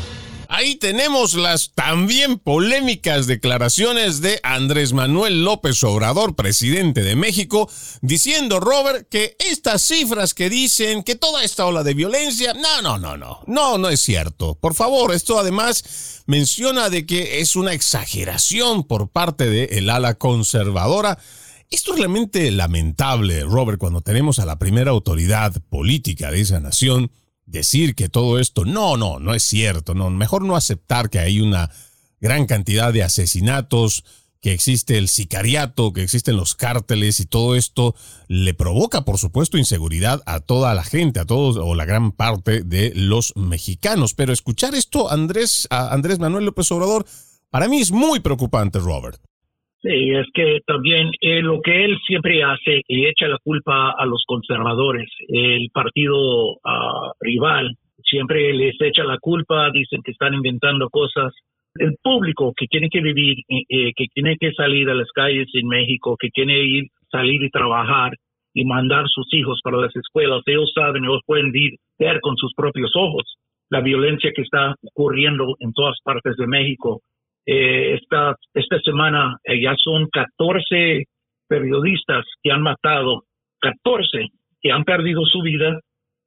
Ahí 0.50 0.76
tenemos 0.76 1.34
las 1.34 1.72
también 1.74 2.40
polémicas 2.40 3.28
declaraciones 3.28 4.22
de 4.22 4.40
Andrés 4.44 4.94
Manuel 4.94 5.44
López 5.44 5.84
Obrador, 5.84 6.36
presidente 6.36 7.04
de 7.04 7.18
México, 7.18 7.70
diciendo, 8.02 8.62
Robert, 8.62 9.10
que 9.10 9.36
estas 9.40 9.84
cifras 9.84 10.34
que 10.34 10.50
dicen 10.50 11.04
que 11.04 11.16
toda 11.16 11.44
esta 11.44 11.66
ola 11.66 11.84
de 11.84 11.94
violencia, 11.94 12.54
no, 12.54 12.82
no, 12.82 12.98
no, 12.98 13.18
no, 13.18 13.42
no, 13.46 13.78
no 13.78 13.90
es 13.90 14.00
cierto. 14.00 14.56
Por 14.56 14.74
favor, 14.74 15.14
esto 15.14 15.38
además 15.38 16.24
menciona 16.28 16.90
de 16.90 17.06
que 17.06 17.42
es 17.42 17.58
una 17.58 17.74
exageración 17.74 18.86
por 18.86 19.10
parte 19.10 19.50
de 19.50 19.66
el 19.78 19.90
ala 19.90 20.14
conservadora. 20.14 21.20
Esto 21.70 21.92
es 21.92 22.00
realmente 22.00 22.50
lamentable, 22.52 23.44
Robert, 23.44 23.80
cuando 23.80 24.00
tenemos 24.00 24.40
a 24.40 24.46
la 24.46 24.58
primera 24.58 24.92
autoridad 24.92 25.54
política 25.70 26.32
de 26.32 26.40
esa 26.40 26.62
nación 26.62 27.12
decir 27.48 27.96
que 27.96 28.10
todo 28.10 28.38
esto, 28.38 28.66
no, 28.66 28.98
no, 28.98 29.18
no 29.18 29.34
es 29.34 29.42
cierto, 29.42 29.96
no, 29.96 30.12
mejor 30.12 30.44
no 30.44 30.56
aceptar 30.56 31.10
que 31.10 31.20
hay 31.20 31.42
una 31.42 31.72
gran 32.20 32.46
cantidad 32.46 32.94
de 32.94 33.04
asesinatos, 33.04 34.04
que 34.42 34.54
existe 34.54 34.98
el 34.98 35.08
sicariato, 35.08 35.94
que 35.94 36.04
existen 36.04 36.38
los 36.38 36.54
cárteles 36.54 37.20
y 37.20 37.26
todo 37.26 37.56
esto 37.56 37.96
le 38.28 38.54
provoca, 38.54 39.04
por 39.04 39.18
supuesto, 39.18 39.58
inseguridad 39.58 40.22
a 40.26 40.40
toda 40.40 40.74
la 40.76 40.84
gente, 40.84 41.20
a 41.20 41.26
todos 41.26 41.58
o 41.58 41.74
la 41.74 41.86
gran 41.86 42.12
parte 42.12 42.62
de 42.64 42.94
los 42.96 43.34
mexicanos. 43.36 44.14
Pero 44.14 44.34
escuchar 44.34 44.76
esto, 44.76 45.10
Andrés, 45.10 45.68
a 45.72 45.94
Andrés 45.94 46.20
Manuel 46.20 46.46
López 46.46 46.72
Obrador, 46.72 47.06
para 47.50 47.68
mí 47.68 47.82
es 47.82 47.92
muy 47.92 48.20
preocupante, 48.20 48.80
Robert. 48.80 49.20
Sí, 49.82 50.10
es 50.10 50.26
que 50.34 50.60
también 50.66 51.12
eh, 51.22 51.42
lo 51.42 51.62
que 51.62 51.86
él 51.86 51.98
siempre 52.08 52.42
hace 52.44 52.82
y 52.88 53.06
echa 53.06 53.28
la 53.28 53.38
culpa 53.44 53.92
a 53.92 54.06
los 54.08 54.24
conservadores, 54.26 55.08
el 55.28 55.70
partido 55.72 56.54
uh, 56.54 57.12
rival, 57.20 57.76
siempre 58.04 58.54
les 58.54 58.76
echa 58.82 59.04
la 59.04 59.20
culpa, 59.20 59.70
dicen 59.72 60.02
que 60.04 60.12
están 60.12 60.34
inventando 60.34 60.90
cosas. 60.90 61.32
El 61.76 61.96
público 62.02 62.54
que 62.58 62.66
tiene 62.66 62.90
que 62.90 63.02
vivir, 63.02 63.38
eh, 63.50 63.64
eh, 63.70 63.92
que 63.96 64.06
tiene 64.14 64.36
que 64.40 64.52
salir 64.54 64.90
a 64.90 64.96
las 64.96 65.12
calles 65.14 65.48
en 65.54 65.68
México, 65.68 66.18
que 66.20 66.30
tiene 66.30 66.56
que 66.56 66.66
ir, 66.66 66.84
salir 67.12 67.44
y 67.44 67.52
trabajar 67.52 68.14
y 68.56 68.66
mandar 68.66 69.06
sus 69.10 69.32
hijos 69.34 69.60
para 69.64 69.78
las 69.78 69.96
escuelas, 69.96 70.42
ellos 70.48 70.72
saben, 70.74 71.04
ellos 71.04 71.22
pueden 71.28 71.52
ver 72.00 72.20
con 72.22 72.36
sus 72.38 72.52
propios 72.56 72.92
ojos 72.96 73.38
la 73.70 73.82
violencia 73.82 74.32
que 74.36 74.42
está 74.42 74.74
ocurriendo 74.82 75.56
en 75.60 75.72
todas 75.74 75.98
partes 76.04 76.36
de 76.38 76.48
México 76.48 77.02
eh, 77.50 77.94
esta, 77.94 78.36
esta 78.54 78.78
semana 78.82 79.38
eh, 79.46 79.62
ya 79.62 79.74
son 79.78 80.10
14 80.12 81.06
periodistas 81.48 82.26
que 82.44 82.52
han 82.52 82.62
matado, 82.62 83.24
14 83.62 84.28
que 84.62 84.72
han 84.72 84.84
perdido 84.84 85.26
su 85.26 85.42
vida. 85.42 85.80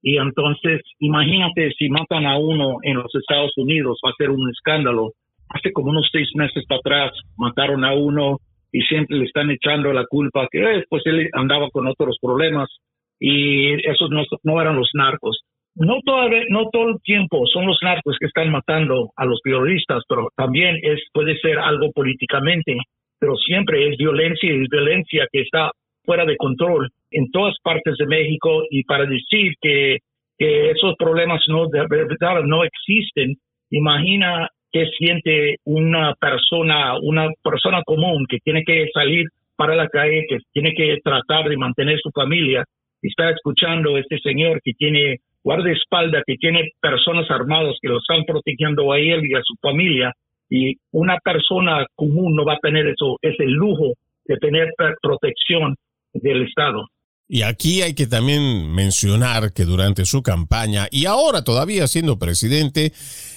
Y 0.02 0.16
entonces, 0.16 0.80
imagínate 0.98 1.72
si 1.78 1.90
matan 1.90 2.24
a 2.24 2.38
uno 2.38 2.78
en 2.82 2.96
los 2.96 3.14
Estados 3.14 3.52
Unidos, 3.58 4.00
va 4.04 4.10
a 4.10 4.14
ser 4.16 4.30
un 4.30 4.48
escándalo. 4.48 5.12
Hace 5.50 5.72
como 5.72 5.90
unos 5.90 6.08
seis 6.10 6.30
meses 6.34 6.64
atrás 6.70 7.12
mataron 7.36 7.84
a 7.84 7.92
uno 7.92 8.38
y 8.72 8.80
siempre 8.82 9.18
le 9.18 9.26
están 9.26 9.50
echando 9.50 9.92
la 9.92 10.06
culpa 10.06 10.48
que 10.50 10.62
eh, 10.62 10.84
pues 10.88 11.02
él 11.04 11.28
andaba 11.34 11.68
con 11.70 11.86
otros 11.86 12.16
problemas 12.22 12.70
y 13.18 13.74
esos 13.86 14.08
no, 14.08 14.22
no 14.44 14.60
eran 14.62 14.76
los 14.76 14.88
narcos 14.94 15.42
no 15.80 15.98
todo, 16.04 16.28
no 16.50 16.68
todo 16.70 16.90
el 16.90 17.00
tiempo 17.02 17.46
son 17.46 17.66
los 17.66 17.78
narcos 17.82 18.16
que 18.20 18.26
están 18.26 18.50
matando 18.50 19.12
a 19.16 19.24
los 19.24 19.40
periodistas, 19.42 20.02
pero 20.06 20.28
también 20.36 20.78
es, 20.82 21.00
puede 21.12 21.38
ser 21.38 21.58
algo 21.58 21.90
políticamente, 21.92 22.76
pero 23.18 23.34
siempre 23.36 23.88
es 23.88 23.96
violencia 23.96 24.52
y 24.52 24.68
violencia 24.68 25.26
que 25.32 25.40
está 25.40 25.70
fuera 26.04 26.26
de 26.26 26.36
control 26.36 26.90
en 27.10 27.30
todas 27.30 27.54
partes 27.62 27.96
de 27.98 28.06
México. 28.06 28.64
Y 28.70 28.84
para 28.84 29.06
decir 29.06 29.54
que, 29.60 29.98
esos 30.38 30.94
problemas 30.98 31.42
no 31.48 31.66
de 31.66 31.84
verdad 31.86 32.42
no 32.44 32.64
existen, 32.64 33.34
imagina 33.68 34.48
qué 34.72 34.86
siente 34.96 35.56
una 35.64 36.14
persona, 36.14 36.98
una 36.98 37.28
persona 37.42 37.82
común 37.84 38.24
que 38.26 38.38
tiene 38.38 38.64
que 38.64 38.88
salir 38.94 39.26
para 39.56 39.76
la 39.76 39.86
calle, 39.88 40.24
que 40.26 40.38
tiene 40.54 40.72
que 40.72 40.96
tratar 41.04 41.46
de 41.46 41.58
mantener 41.58 41.98
su 42.00 42.10
familia, 42.10 42.64
está 43.02 43.28
escuchando 43.28 43.96
a 43.96 44.00
este 44.00 44.18
señor 44.20 44.62
que 44.64 44.72
tiene 44.72 45.18
guardaespaldas 45.42 46.22
que 46.26 46.36
tiene 46.36 46.70
personas 46.80 47.30
armadas 47.30 47.76
que 47.80 47.88
lo 47.88 47.98
están 47.98 48.24
protegiendo 48.24 48.92
a 48.92 48.98
él 48.98 49.26
y 49.26 49.34
a 49.34 49.42
su 49.42 49.54
familia 49.60 50.12
y 50.48 50.74
una 50.92 51.18
persona 51.18 51.86
común 51.94 52.34
no 52.34 52.44
va 52.44 52.54
a 52.54 52.58
tener 52.60 52.86
eso, 52.86 53.16
ese 53.22 53.44
lujo 53.44 53.94
de 54.24 54.36
tener 54.36 54.68
protección 55.00 55.76
del 56.12 56.46
Estado. 56.46 56.86
Y 57.32 57.42
aquí 57.42 57.80
hay 57.82 57.94
que 57.94 58.08
también 58.08 58.74
mencionar 58.74 59.52
que 59.52 59.64
durante 59.64 60.04
su 60.04 60.20
campaña 60.20 60.88
y 60.90 61.06
ahora 61.06 61.44
todavía 61.44 61.86
siendo 61.86 62.18
presidente, 62.18 62.92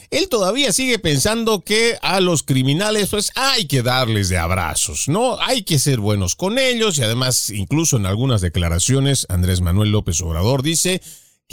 él 0.09 0.29
todavía 0.29 0.71
sigue 0.71 0.97
pensando 0.97 1.61
que 1.61 1.97
a 2.01 2.19
los 2.19 2.41
criminales 2.41 3.11
pues 3.11 3.31
hay 3.35 3.67
que 3.67 3.83
darles 3.83 4.29
de 4.29 4.39
abrazos, 4.39 5.07
¿no? 5.07 5.39
Hay 5.39 5.63
que 5.63 5.77
ser 5.77 5.99
buenos 5.99 6.35
con 6.35 6.57
ellos 6.57 6.97
y 6.97 7.03
además 7.03 7.51
incluso 7.51 7.97
en 7.97 8.07
algunas 8.07 8.41
declaraciones 8.41 9.27
Andrés 9.29 9.61
Manuel 9.61 9.91
López 9.91 10.19
Obrador 10.21 10.63
dice 10.63 10.99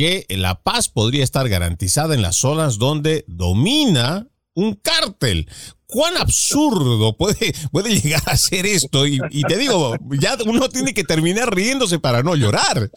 que 0.00 0.24
la 0.30 0.54
paz 0.54 0.88
podría 0.88 1.22
estar 1.22 1.46
garantizada 1.46 2.14
en 2.14 2.22
las 2.22 2.36
zonas 2.36 2.78
donde 2.78 3.22
domina 3.26 4.24
un 4.54 4.72
cártel. 4.80 5.44
¿Cuán 5.84 6.16
absurdo 6.16 7.12
puede, 7.18 7.52
puede 7.70 7.90
llegar 8.00 8.24
a 8.24 8.40
ser 8.40 8.64
esto? 8.64 9.06
Y, 9.06 9.20
te 9.42 9.58
digo, 9.58 9.92
ya 10.18 10.40
uno 10.46 10.70
tiene 10.72 10.94
que 10.94 11.04
terminar 11.04 11.52
riéndose 11.54 12.00
para 12.00 12.22
no 12.22 12.34
llorar. 12.34 12.88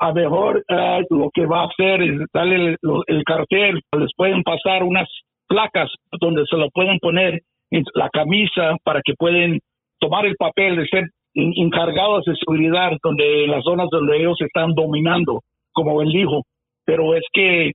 a 0.00 0.12
mejor 0.12 0.64
eh, 0.68 1.06
lo 1.08 1.30
que 1.32 1.46
va 1.46 1.62
a 1.62 1.68
hacer 1.70 2.02
es 2.02 2.18
darle 2.34 2.74
el, 3.06 3.22
cartel, 3.24 3.80
les 3.96 4.10
pueden 4.16 4.42
pasar 4.42 4.82
unas 4.82 5.06
placas 5.46 5.88
donde 6.20 6.42
se 6.50 6.56
lo 6.56 6.68
pueden 6.70 6.98
poner 6.98 7.42
en 7.70 7.84
la 7.94 8.08
camisa 8.10 8.74
para 8.82 9.02
que 9.04 9.14
pueden 9.16 9.60
tomar 10.00 10.26
el 10.26 10.34
papel 10.34 10.78
de 10.78 10.86
ser 10.88 11.04
encargados 11.34 12.24
de 12.24 12.34
seguridad 12.34 12.90
donde 13.04 13.46
las 13.46 13.62
zonas 13.62 13.86
donde 13.92 14.18
ellos 14.18 14.36
están 14.40 14.74
dominando, 14.74 15.42
como 15.82 16.02
él 16.02 16.10
dijo. 16.10 16.42
Pero 16.84 17.14
es 17.14 17.22
que, 17.32 17.72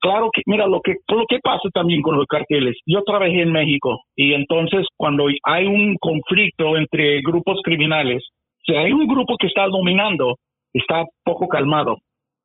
claro 0.00 0.30
que, 0.32 0.42
mira, 0.46 0.66
lo 0.66 0.80
que, 0.80 0.94
lo 1.08 1.24
que 1.28 1.38
pasa 1.38 1.68
también 1.72 2.02
con 2.02 2.16
los 2.16 2.26
carteles. 2.26 2.76
Yo 2.86 3.02
trabajé 3.02 3.42
en 3.42 3.52
México 3.52 4.00
y 4.16 4.34
entonces 4.34 4.86
cuando 4.96 5.26
hay 5.44 5.66
un 5.66 5.96
conflicto 6.00 6.76
entre 6.76 7.20
grupos 7.22 7.60
criminales, 7.62 8.24
si 8.64 8.74
hay 8.74 8.92
un 8.92 9.06
grupo 9.06 9.36
que 9.38 9.46
está 9.46 9.66
dominando, 9.66 10.36
está 10.72 11.04
poco 11.24 11.46
calmado. 11.48 11.96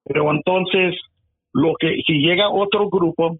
Pero 0.05 0.31
entonces, 0.31 0.95
lo 1.53 1.73
que 1.79 1.97
si 2.05 2.19
llega 2.19 2.49
otro 2.49 2.89
grupo 2.89 3.37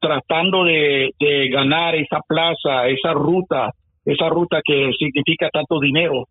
tratando 0.00 0.64
de, 0.64 1.10
ganar 1.50 1.94
esa 1.96 2.20
plaza, 2.26 2.86
esa 2.88 3.12
ruta, 3.12 3.70
esa 4.04 4.28
ruta 4.28 4.60
que 4.64 4.92
significa 4.98 5.48
tanto 5.50 5.80
dinero, 5.80 6.24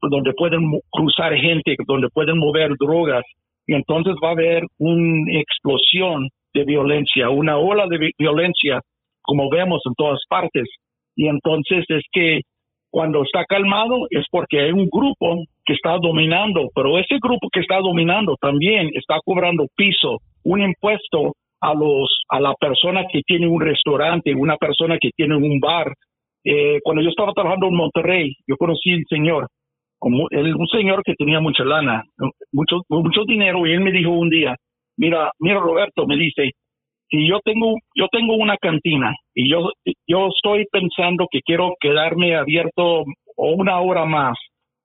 donde 0.00 0.32
pueden 0.32 0.62
cruzar 0.90 1.34
gente, 1.36 1.76
donde 1.86 2.08
pueden 2.08 2.38
mover 2.38 2.72
drogas, 2.78 3.22
y 3.66 3.74
entonces 3.74 4.14
va 4.22 4.28
a 4.28 4.32
haber 4.32 4.64
una 4.78 5.40
explosión 5.40 6.28
de 6.54 6.64
violencia, 6.64 7.30
una 7.30 7.56
ola 7.58 7.86
de 7.86 8.12
violencia, 8.18 8.80
como 9.22 9.48
vemos 9.50 9.80
en 9.86 9.94
todas 9.94 10.20
partes. 10.28 10.68
Y 11.16 11.28
entonces 11.28 11.84
es 11.88 12.02
que 12.12 12.40
cuando 12.90 13.22
está 13.22 13.44
calmado 13.46 14.06
es 14.10 14.26
porque 14.30 14.60
hay 14.60 14.72
un 14.72 14.88
grupo 14.90 15.44
que 15.64 15.72
está 15.72 15.96
dominando, 15.98 16.68
pero 16.74 16.98
ese 16.98 17.16
grupo 17.22 17.48
que 17.52 17.60
está 17.60 17.78
dominando 17.78 18.36
también 18.40 18.90
está 18.94 19.16
cobrando 19.24 19.66
piso, 19.76 20.18
un 20.44 20.60
impuesto 20.60 21.32
a 21.60 21.74
los 21.74 22.22
a 22.28 22.40
la 22.40 22.54
persona 22.54 23.04
que 23.10 23.22
tiene 23.24 23.46
un 23.46 23.60
restaurante, 23.60 24.34
una 24.34 24.56
persona 24.56 24.98
que 25.00 25.10
tiene 25.16 25.36
un 25.36 25.60
bar. 25.60 25.94
Eh, 26.44 26.80
cuando 26.82 27.02
yo 27.02 27.08
estaba 27.08 27.32
trabajando 27.32 27.68
en 27.68 27.76
Monterrey, 27.76 28.34
yo 28.46 28.56
conocí 28.56 28.92
un 28.92 29.04
señor, 29.08 29.46
un 30.10 30.66
señor 30.68 31.02
que 31.04 31.14
tenía 31.14 31.40
mucha 31.40 31.64
lana, 31.64 32.04
mucho 32.52 32.80
mucho 32.88 33.22
dinero 33.26 33.66
y 33.66 33.72
él 33.72 33.80
me 33.80 33.92
dijo 33.92 34.10
un 34.10 34.30
día, 34.30 34.56
mira, 34.96 35.30
mira 35.38 35.60
Roberto, 35.60 36.06
me 36.06 36.16
dice, 36.16 36.50
si 37.08 37.28
yo 37.28 37.40
tengo 37.44 37.74
yo 37.94 38.08
tengo 38.10 38.34
una 38.34 38.56
cantina 38.56 39.14
y 39.34 39.50
yo 39.50 39.70
yo 40.06 40.28
estoy 40.28 40.66
pensando 40.70 41.26
que 41.30 41.40
quiero 41.40 41.74
quedarme 41.80 42.36
abierto 42.36 43.04
una 43.36 43.80
hora 43.80 44.04
más 44.04 44.36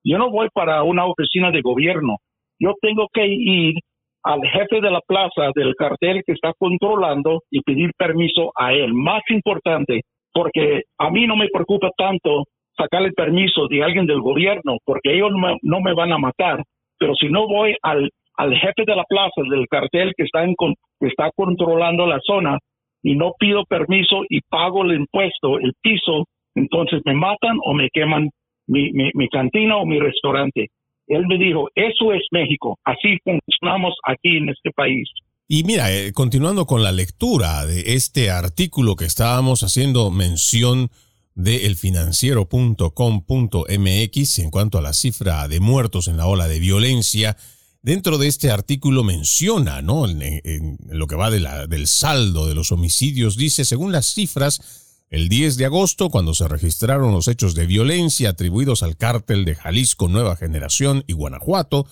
yo 0.07 0.17
no 0.17 0.31
voy 0.31 0.47
para 0.53 0.83
una 0.83 1.05
oficina 1.05 1.51
de 1.51 1.61
gobierno. 1.61 2.15
Yo 2.59 2.73
tengo 2.81 3.07
que 3.11 3.27
ir 3.27 3.75
al 4.23 4.39
jefe 4.41 4.79
de 4.79 4.89
la 4.89 5.01
plaza 5.05 5.51
del 5.53 5.75
cartel 5.75 6.23
que 6.25 6.31
está 6.31 6.53
controlando 6.57 7.41
y 7.51 7.61
pedir 7.61 7.91
permiso 7.97 8.51
a 8.55 8.71
él. 8.71 8.93
Más 8.93 9.21
importante, 9.29 10.01
porque 10.31 10.83
a 10.97 11.09
mí 11.09 11.27
no 11.27 11.35
me 11.35 11.49
preocupa 11.49 11.89
tanto 11.97 12.45
sacar 12.77 13.01
el 13.03 13.13
permiso 13.13 13.67
de 13.67 13.83
alguien 13.83 14.05
del 14.05 14.21
gobierno, 14.21 14.77
porque 14.85 15.13
ellos 15.13 15.31
no 15.61 15.81
me, 15.81 15.93
van 15.93 16.13
a 16.13 16.17
matar. 16.17 16.63
Pero 16.99 17.15
si 17.15 17.27
no 17.27 17.47
voy 17.47 17.75
al, 17.81 18.09
al 18.35 18.53
jefe 18.53 18.83
de 18.85 18.95
la 18.95 19.03
plaza 19.03 19.41
del 19.49 19.67
cartel 19.67 20.13
que 20.15 20.23
está, 20.23 20.43
en, 20.43 20.55
que 20.99 21.07
está 21.07 21.31
controlando 21.35 22.05
la 22.05 22.19
zona 22.25 22.57
y 23.03 23.15
no 23.15 23.33
pido 23.39 23.63
permiso 23.65 24.23
y 24.29 24.41
pago 24.41 24.83
el 24.83 24.95
impuesto, 24.95 25.59
el 25.59 25.73
piso, 25.81 26.25
entonces 26.55 27.01
me 27.05 27.13
matan 27.13 27.57
o 27.63 27.73
me 27.73 27.89
queman 27.91 28.29
mi, 28.67 28.91
mi, 28.91 29.29
cantina 29.29 29.77
o 29.77 29.85
mi 29.85 29.99
restaurante. 29.99 30.67
Él 31.07 31.25
me 31.27 31.37
dijo, 31.37 31.69
eso 31.73 32.11
es 32.13 32.23
México, 32.31 32.77
así 32.83 33.17
funcionamos 33.23 33.93
aquí 34.03 34.37
en 34.37 34.49
este 34.49 34.71
país. 34.71 35.07
Y 35.47 35.63
mira, 35.63 35.93
eh, 35.93 36.11
continuando 36.13 36.65
con 36.65 36.83
la 36.83 36.91
lectura 36.91 37.65
de 37.65 37.93
este 37.93 38.29
artículo 38.29 38.97
que 38.97 39.05
estábamos 39.05 39.61
haciendo 39.61 40.11
mención 40.11 40.89
de 41.37 41.67
elfinanciero.com.mx 41.67 44.39
en 44.39 44.49
cuanto 44.49 44.79
a 44.79 44.81
la 44.81 44.93
cifra 44.93 45.47
de 45.47 45.59
muertos 45.59 46.07
en 46.07 46.17
la 46.17 46.25
ola 46.25 46.47
de 46.47 46.59
violencia, 46.59 47.37
dentro 47.83 48.17
de 48.17 48.27
este 48.27 48.49
artículo 48.49 49.03
menciona, 49.03 49.83
¿no? 49.83 50.09
En, 50.09 50.79
lo 50.89 51.05
que 51.05 51.15
va 51.15 51.29
del 51.29 51.87
saldo 51.87 52.47
de 52.47 52.55
los 52.55 52.71
homicidios, 52.71 53.37
dice, 53.37 53.65
según 53.65 53.91
las 53.91 54.11
cifras, 54.13 54.61
el 55.09 55.29
10 55.29 55.57
de 55.57 55.65
agosto, 55.65 56.09
cuando 56.09 56.33
se 56.33 56.47
registraron 56.47 57.13
los 57.13 57.27
hechos 57.27 57.53
de 57.53 57.67
violencia 57.67 58.31
atribuidos 58.31 58.81
al 58.81 58.97
cártel 58.97 59.45
de 59.45 59.53
Jalisco 59.53 60.07
Nueva 60.07 60.37
Generación 60.37 61.03
y 61.05 61.13
Guanajuato, 61.13 61.85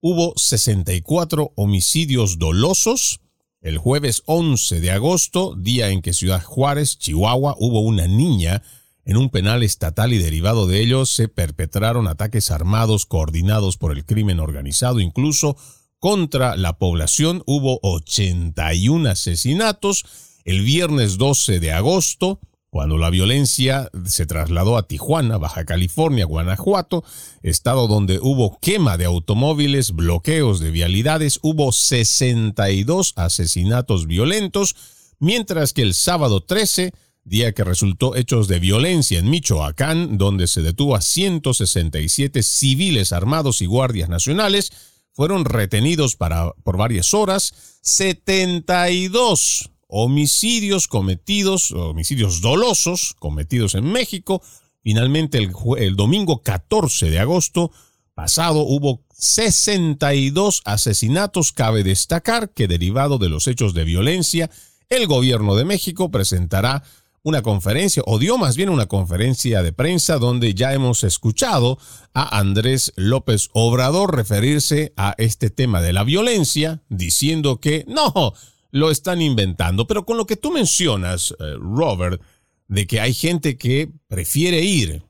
hubo 0.00 0.34
64 0.36 1.54
homicidios 1.56 2.38
dolosos. 2.38 3.22
El 3.64 3.78
jueves 3.78 4.22
11 4.26 4.82
de 4.82 4.90
agosto, 4.90 5.54
día 5.56 5.88
en 5.88 6.02
que 6.02 6.12
Ciudad 6.12 6.44
Juárez, 6.44 6.98
Chihuahua, 6.98 7.56
hubo 7.58 7.80
una 7.80 8.06
niña 8.06 8.62
en 9.06 9.16
un 9.16 9.30
penal 9.30 9.62
estatal 9.62 10.12
y 10.12 10.18
derivado 10.18 10.66
de 10.66 10.82
ello 10.82 11.06
se 11.06 11.28
perpetraron 11.28 12.06
ataques 12.06 12.50
armados 12.50 13.06
coordinados 13.06 13.78
por 13.78 13.92
el 13.92 14.04
crimen 14.04 14.38
organizado, 14.38 15.00
incluso 15.00 15.56
contra 15.98 16.58
la 16.58 16.76
población. 16.76 17.42
Hubo 17.46 17.80
81 17.82 19.08
asesinatos 19.08 20.04
el 20.44 20.60
viernes 20.60 21.16
12 21.16 21.58
de 21.58 21.72
agosto, 21.72 22.40
cuando 22.74 22.98
la 22.98 23.08
violencia 23.08 23.88
se 24.04 24.26
trasladó 24.26 24.76
a 24.76 24.88
Tijuana, 24.88 25.38
Baja 25.38 25.64
California, 25.64 26.24
Guanajuato, 26.24 27.04
estado 27.44 27.86
donde 27.86 28.18
hubo 28.20 28.58
quema 28.60 28.96
de 28.96 29.04
automóviles, 29.04 29.92
bloqueos 29.92 30.58
de 30.58 30.72
vialidades, 30.72 31.38
hubo 31.42 31.70
62 31.70 33.12
asesinatos 33.14 34.08
violentos, 34.08 34.74
mientras 35.20 35.72
que 35.72 35.82
el 35.82 35.94
sábado 35.94 36.40
13, 36.40 36.90
día 37.22 37.52
que 37.52 37.62
resultó 37.62 38.16
hechos 38.16 38.48
de 38.48 38.58
violencia 38.58 39.20
en 39.20 39.30
Michoacán, 39.30 40.18
donde 40.18 40.48
se 40.48 40.60
detuvo 40.60 40.96
a 40.96 41.00
167 41.00 42.42
civiles 42.42 43.12
armados 43.12 43.62
y 43.62 43.66
guardias 43.66 44.08
nacionales, 44.08 44.72
fueron 45.12 45.44
retenidos 45.44 46.16
para, 46.16 46.50
por 46.64 46.76
varias 46.76 47.14
horas, 47.14 47.78
72 47.82 49.70
homicidios 49.96 50.88
cometidos, 50.88 51.70
homicidios 51.70 52.40
dolosos 52.40 53.14
cometidos 53.20 53.76
en 53.76 53.84
México. 53.84 54.42
Finalmente, 54.82 55.38
el, 55.38 55.52
el, 55.78 55.94
domingo 55.94 56.42
14 56.42 57.10
de 57.10 57.20
agosto 57.20 57.70
pasado 58.12 58.62
hubo 58.62 59.04
62 59.12 60.62
asesinatos. 60.64 61.52
Cabe 61.52 61.84
destacar 61.84 62.50
que 62.50 62.66
derivado 62.66 63.18
de 63.18 63.28
los 63.28 63.46
hechos 63.46 63.72
de 63.72 63.84
violencia, 63.84 64.50
el 64.88 65.06
gobierno 65.06 65.54
de 65.54 65.64
México 65.64 66.10
presentará 66.10 66.82
una 67.22 67.42
conferencia, 67.42 68.02
o 68.04 68.18
dio 68.18 68.36
más 68.36 68.56
bien 68.56 68.70
una 68.70 68.86
conferencia 68.86 69.62
de 69.62 69.72
prensa 69.72 70.18
donde 70.18 70.54
ya 70.54 70.74
hemos 70.74 71.04
escuchado 71.04 71.78
a 72.12 72.38
Andrés 72.38 72.92
López 72.96 73.48
Obrador 73.52 74.14
referirse 74.14 74.92
a 74.96 75.14
este 75.18 75.50
tema 75.50 75.80
de 75.80 75.92
la 75.92 76.02
violencia, 76.02 76.82
diciendo 76.88 77.60
que 77.60 77.84
no, 77.86 78.34
lo 78.74 78.90
están 78.90 79.22
inventando. 79.22 79.86
Pero 79.86 80.04
con 80.04 80.16
lo 80.16 80.26
que 80.26 80.34
tú 80.36 80.50
mencionas, 80.50 81.32
eh, 81.38 81.54
Robert, 81.60 82.20
de 82.66 82.88
que 82.88 82.98
hay 83.00 83.14
gente 83.14 83.56
que 83.56 83.88
prefiere 84.08 84.62
ir 84.62 85.04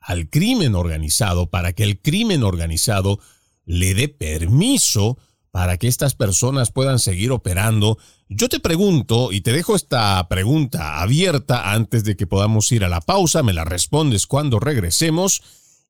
al 0.00 0.30
crimen 0.30 0.74
organizado 0.74 1.50
para 1.50 1.74
que 1.74 1.82
el 1.82 2.00
crimen 2.00 2.42
organizado 2.42 3.20
le 3.66 3.92
dé 3.92 4.08
permiso 4.08 5.18
para 5.50 5.76
que 5.76 5.86
estas 5.86 6.14
personas 6.14 6.70
puedan 6.70 6.98
seguir 6.98 7.30
operando. 7.30 7.98
Yo 8.30 8.48
te 8.48 8.58
pregunto, 8.58 9.32
y 9.32 9.42
te 9.42 9.52
dejo 9.52 9.76
esta 9.76 10.26
pregunta 10.28 11.02
abierta 11.02 11.72
antes 11.72 12.04
de 12.04 12.16
que 12.16 12.26
podamos 12.26 12.72
ir 12.72 12.84
a 12.84 12.88
la 12.88 13.02
pausa, 13.02 13.42
me 13.42 13.52
la 13.52 13.66
respondes 13.66 14.26
cuando 14.26 14.60
regresemos. 14.60 15.42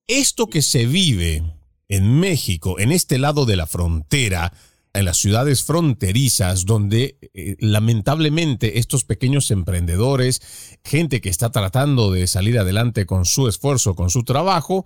Esto 0.09 0.49
que 0.49 0.63
se 0.63 0.85
vive 0.85 1.45
en 1.87 2.19
México, 2.19 2.81
en 2.81 2.91
este 2.91 3.19
lado 3.19 3.47
de 3.47 3.55
la 3.55 3.69
frontera, 3.69 4.53
en 4.93 5.05
las 5.05 5.19
ciudades 5.19 5.63
fronterizas 5.63 6.65
donde 6.65 7.19
eh, 7.35 7.57
lamentablemente 7.61 8.79
estos 8.79 9.05
pequeños 9.05 9.51
emprendedores, 9.51 10.43
gente 10.85 11.21
que 11.21 11.29
está 11.29 11.51
tratando 11.51 12.11
de 12.11 12.27
salir 12.27 12.59
adelante 12.59 13.07
con 13.07 13.25
su 13.25 13.49
esfuerzo, 13.49 13.95
con 13.95 14.11
su 14.11 14.25
trabajo, 14.25 14.85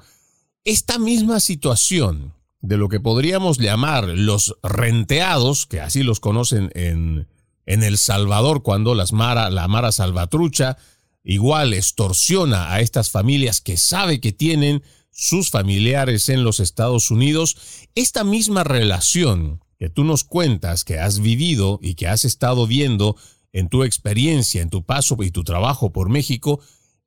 esta 0.65 0.99
misma 0.99 1.41
situación 1.41 2.35
de 2.61 2.77
lo 2.77 2.89
que 2.89 3.01
podríamos 3.01 3.59
llamar 3.59 4.05
los 4.05 4.57
renteados, 4.63 5.67
que 5.67 5.81
así 5.81 6.03
los 6.03 6.21
conocen 6.21 6.71
en, 6.75 7.29
en 7.67 7.83
El 7.83 7.99
Salvador 7.99 8.63
cuando 8.63 8.95
las 8.95 9.13
Mara, 9.13 9.51
la 9.51 9.69
Mara 9.69 9.93
Salvatrucha 9.93 10.77
igual 11.23 11.73
extorsiona 11.73 12.73
a 12.73 12.81
estas 12.81 13.11
familias 13.11 13.61
que 13.61 13.77
sabe 13.77 14.21
que 14.21 14.33
tienen 14.33 14.83
sus 15.11 15.51
familiares 15.51 16.29
en 16.29 16.45
los 16.45 16.61
Estados 16.61 17.11
Unidos, 17.11 17.57
esta 17.95 18.25
misma 18.25 18.65
relación 18.65 19.64
que 19.85 19.91
tú 19.91 20.03
nos 20.03 20.25
cuentas 20.25 20.83
que 20.83 20.99
has 20.99 21.21
vivido 21.21 21.79
y 21.83 21.95
que 21.95 22.09
has 22.09 22.25
estado 22.25 22.67
viendo 22.67 23.17
en 23.53 23.69
tu 23.69 23.85
experiencia, 23.85 24.63
en 24.63 24.71
tu 24.71 24.83
paso 24.83 25.15
y 25.21 25.31
tu 25.31 25.45
trabajo 25.45 25.93
por 25.93 26.09
México, 26.09 26.59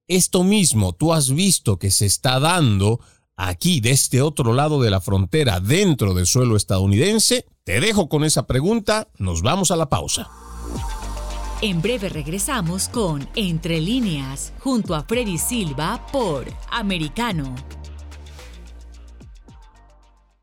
esto 0.07 0.43
mismo 0.43 0.93
tú 0.93 1.11
has 1.11 1.31
visto 1.31 1.79
que 1.79 1.89
se 1.89 2.05
está 2.05 2.39
dando 2.39 2.99
aquí 3.35 3.79
de 3.79 3.89
este 3.89 4.21
otro 4.21 4.53
lado 4.53 4.79
de 4.79 4.91
la 4.91 5.01
frontera, 5.01 5.59
dentro 5.59 6.13
del 6.13 6.27
suelo 6.27 6.55
estadounidense? 6.55 7.47
Te 7.63 7.79
dejo 7.79 8.09
con 8.09 8.23
esa 8.23 8.45
pregunta, 8.45 9.07
nos 9.17 9.41
vamos 9.41 9.71
a 9.71 9.75
la 9.75 9.89
pausa. 9.89 10.29
En 11.63 11.81
breve 11.81 12.09
regresamos 12.09 12.89
con 12.89 13.27
Entre 13.35 13.81
líneas, 13.81 14.53
junto 14.59 14.93
a 14.93 15.01
Freddy 15.01 15.39
Silva 15.39 16.05
por 16.11 16.45
Americano. 16.69 17.55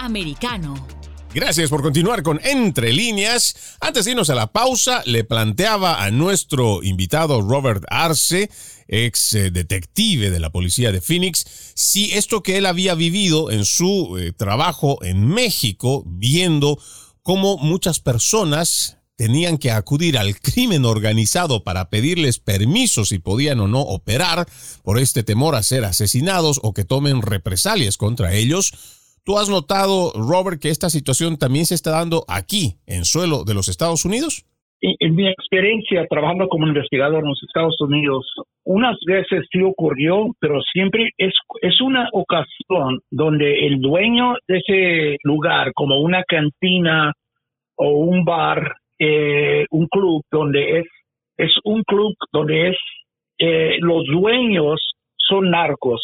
americano. 0.00 0.74
Gracias 1.32 1.70
por 1.70 1.82
continuar 1.82 2.24
con 2.24 2.40
Entre 2.42 2.92
líneas. 2.92 3.76
Antes 3.80 4.04
de 4.04 4.10
irnos 4.10 4.30
a 4.30 4.34
la 4.34 4.48
pausa, 4.48 5.02
le 5.06 5.22
planteaba 5.22 6.02
a 6.02 6.10
nuestro 6.10 6.82
invitado 6.82 7.40
Robert 7.40 7.84
Arce, 7.88 8.50
ex 8.88 9.34
eh, 9.34 9.50
detective 9.52 10.30
de 10.30 10.40
la 10.40 10.50
policía 10.50 10.90
de 10.90 11.00
Phoenix, 11.00 11.72
si 11.74 12.12
esto 12.12 12.42
que 12.42 12.56
él 12.56 12.66
había 12.66 12.94
vivido 12.94 13.52
en 13.52 13.64
su 13.64 14.18
eh, 14.18 14.32
trabajo 14.32 14.98
en 15.04 15.28
México, 15.28 16.02
viendo 16.04 16.80
cómo 17.22 17.58
muchas 17.58 18.00
personas 18.00 18.96
tenían 19.14 19.58
que 19.58 19.70
acudir 19.70 20.18
al 20.18 20.40
crimen 20.40 20.84
organizado 20.84 21.62
para 21.62 21.90
pedirles 21.90 22.38
permisos 22.38 23.10
si 23.10 23.18
podían 23.18 23.60
o 23.60 23.68
no 23.68 23.82
operar 23.82 24.48
por 24.82 24.98
este 24.98 25.22
temor 25.22 25.54
a 25.54 25.62
ser 25.62 25.84
asesinados 25.84 26.58
o 26.62 26.72
que 26.72 26.84
tomen 26.84 27.20
represalias 27.22 27.98
contra 27.98 28.32
ellos, 28.32 28.72
¿Tú 29.24 29.38
has 29.38 29.48
notado, 29.50 30.12
Robert, 30.14 30.60
que 30.60 30.70
esta 30.70 30.88
situación 30.88 31.36
también 31.36 31.66
se 31.66 31.74
está 31.74 31.90
dando 31.90 32.24
aquí, 32.26 32.76
en 32.86 33.04
suelo 33.04 33.44
de 33.44 33.54
los 33.54 33.68
Estados 33.68 34.04
Unidos? 34.04 34.46
En, 34.82 35.14
mi 35.14 35.28
experiencia 35.28 36.06
trabajando 36.08 36.48
como 36.48 36.66
investigador 36.66 37.22
en 37.22 37.28
los 37.28 37.42
Estados 37.42 37.76
Unidos, 37.80 38.26
unas 38.64 38.96
veces 39.06 39.44
sí 39.52 39.60
ocurrió, 39.62 40.34
pero 40.40 40.62
siempre 40.72 41.10
es, 41.18 41.34
es 41.60 41.80
una 41.82 42.08
ocasión 42.12 43.00
donde 43.10 43.66
el 43.66 43.80
dueño 43.80 44.36
de 44.48 44.58
ese 44.58 45.16
lugar, 45.22 45.72
como 45.74 46.00
una 46.00 46.22
cantina 46.24 47.12
o 47.76 47.90
un 47.90 48.24
bar, 48.24 48.76
eh, 48.98 49.66
un 49.70 49.86
club 49.88 50.22
donde 50.30 50.80
es, 50.80 50.86
es 51.36 51.52
un 51.64 51.82
club 51.82 52.14
donde 52.32 52.70
es, 52.70 52.76
eh, 53.38 53.76
los 53.80 54.04
dueños 54.06 54.80
son 55.16 55.50
narcos 55.50 56.00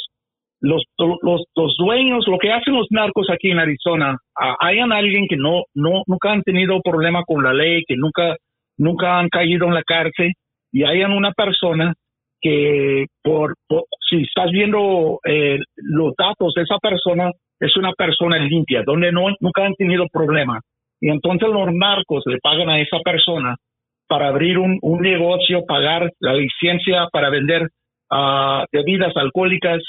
los, 0.60 0.82
los, 0.98 1.44
los 1.54 1.76
dueños, 1.76 2.26
lo 2.26 2.38
que 2.38 2.52
hacen 2.52 2.74
los 2.74 2.86
narcos 2.90 3.28
aquí 3.30 3.50
en 3.50 3.58
Arizona, 3.58 4.16
hayan 4.60 4.92
alguien 4.92 5.26
que 5.28 5.36
no, 5.36 5.64
no, 5.74 6.02
nunca 6.06 6.32
han 6.32 6.42
tenido 6.42 6.80
problema 6.82 7.22
con 7.24 7.42
la 7.42 7.52
ley, 7.52 7.82
que 7.86 7.96
nunca, 7.96 8.36
nunca 8.78 9.18
han 9.18 9.28
caído 9.28 9.66
en 9.66 9.74
la 9.74 9.82
cárcel, 9.82 10.32
y 10.72 10.84
hayan 10.84 11.12
una 11.12 11.32
persona 11.32 11.94
que 12.40 13.06
por, 13.22 13.54
si 14.08 14.22
estás 14.22 14.50
viendo 14.50 15.20
eh, 15.24 15.58
los 15.76 16.14
datos 16.16 16.54
esa 16.56 16.78
persona, 16.78 17.30
es 17.58 17.76
una 17.76 17.92
persona 17.92 18.38
limpia, 18.38 18.82
donde 18.84 19.12
no, 19.12 19.28
nunca 19.40 19.64
han 19.64 19.74
tenido 19.74 20.06
problema. 20.12 20.60
Y 21.00 21.10
entonces 21.10 21.48
los 21.48 21.72
narcos 21.72 22.24
le 22.26 22.38
pagan 22.38 22.68
a 22.68 22.80
esa 22.80 22.98
persona 23.00 23.56
para 24.08 24.28
abrir 24.28 24.58
un, 24.58 24.78
un 24.82 25.00
negocio, 25.00 25.64
pagar 25.66 26.10
la 26.20 26.34
licencia 26.34 27.08
para 27.10 27.30
vender 27.30 27.68
uh, 28.10 28.64
bebidas 28.70 29.16
alcohólicas 29.16 29.82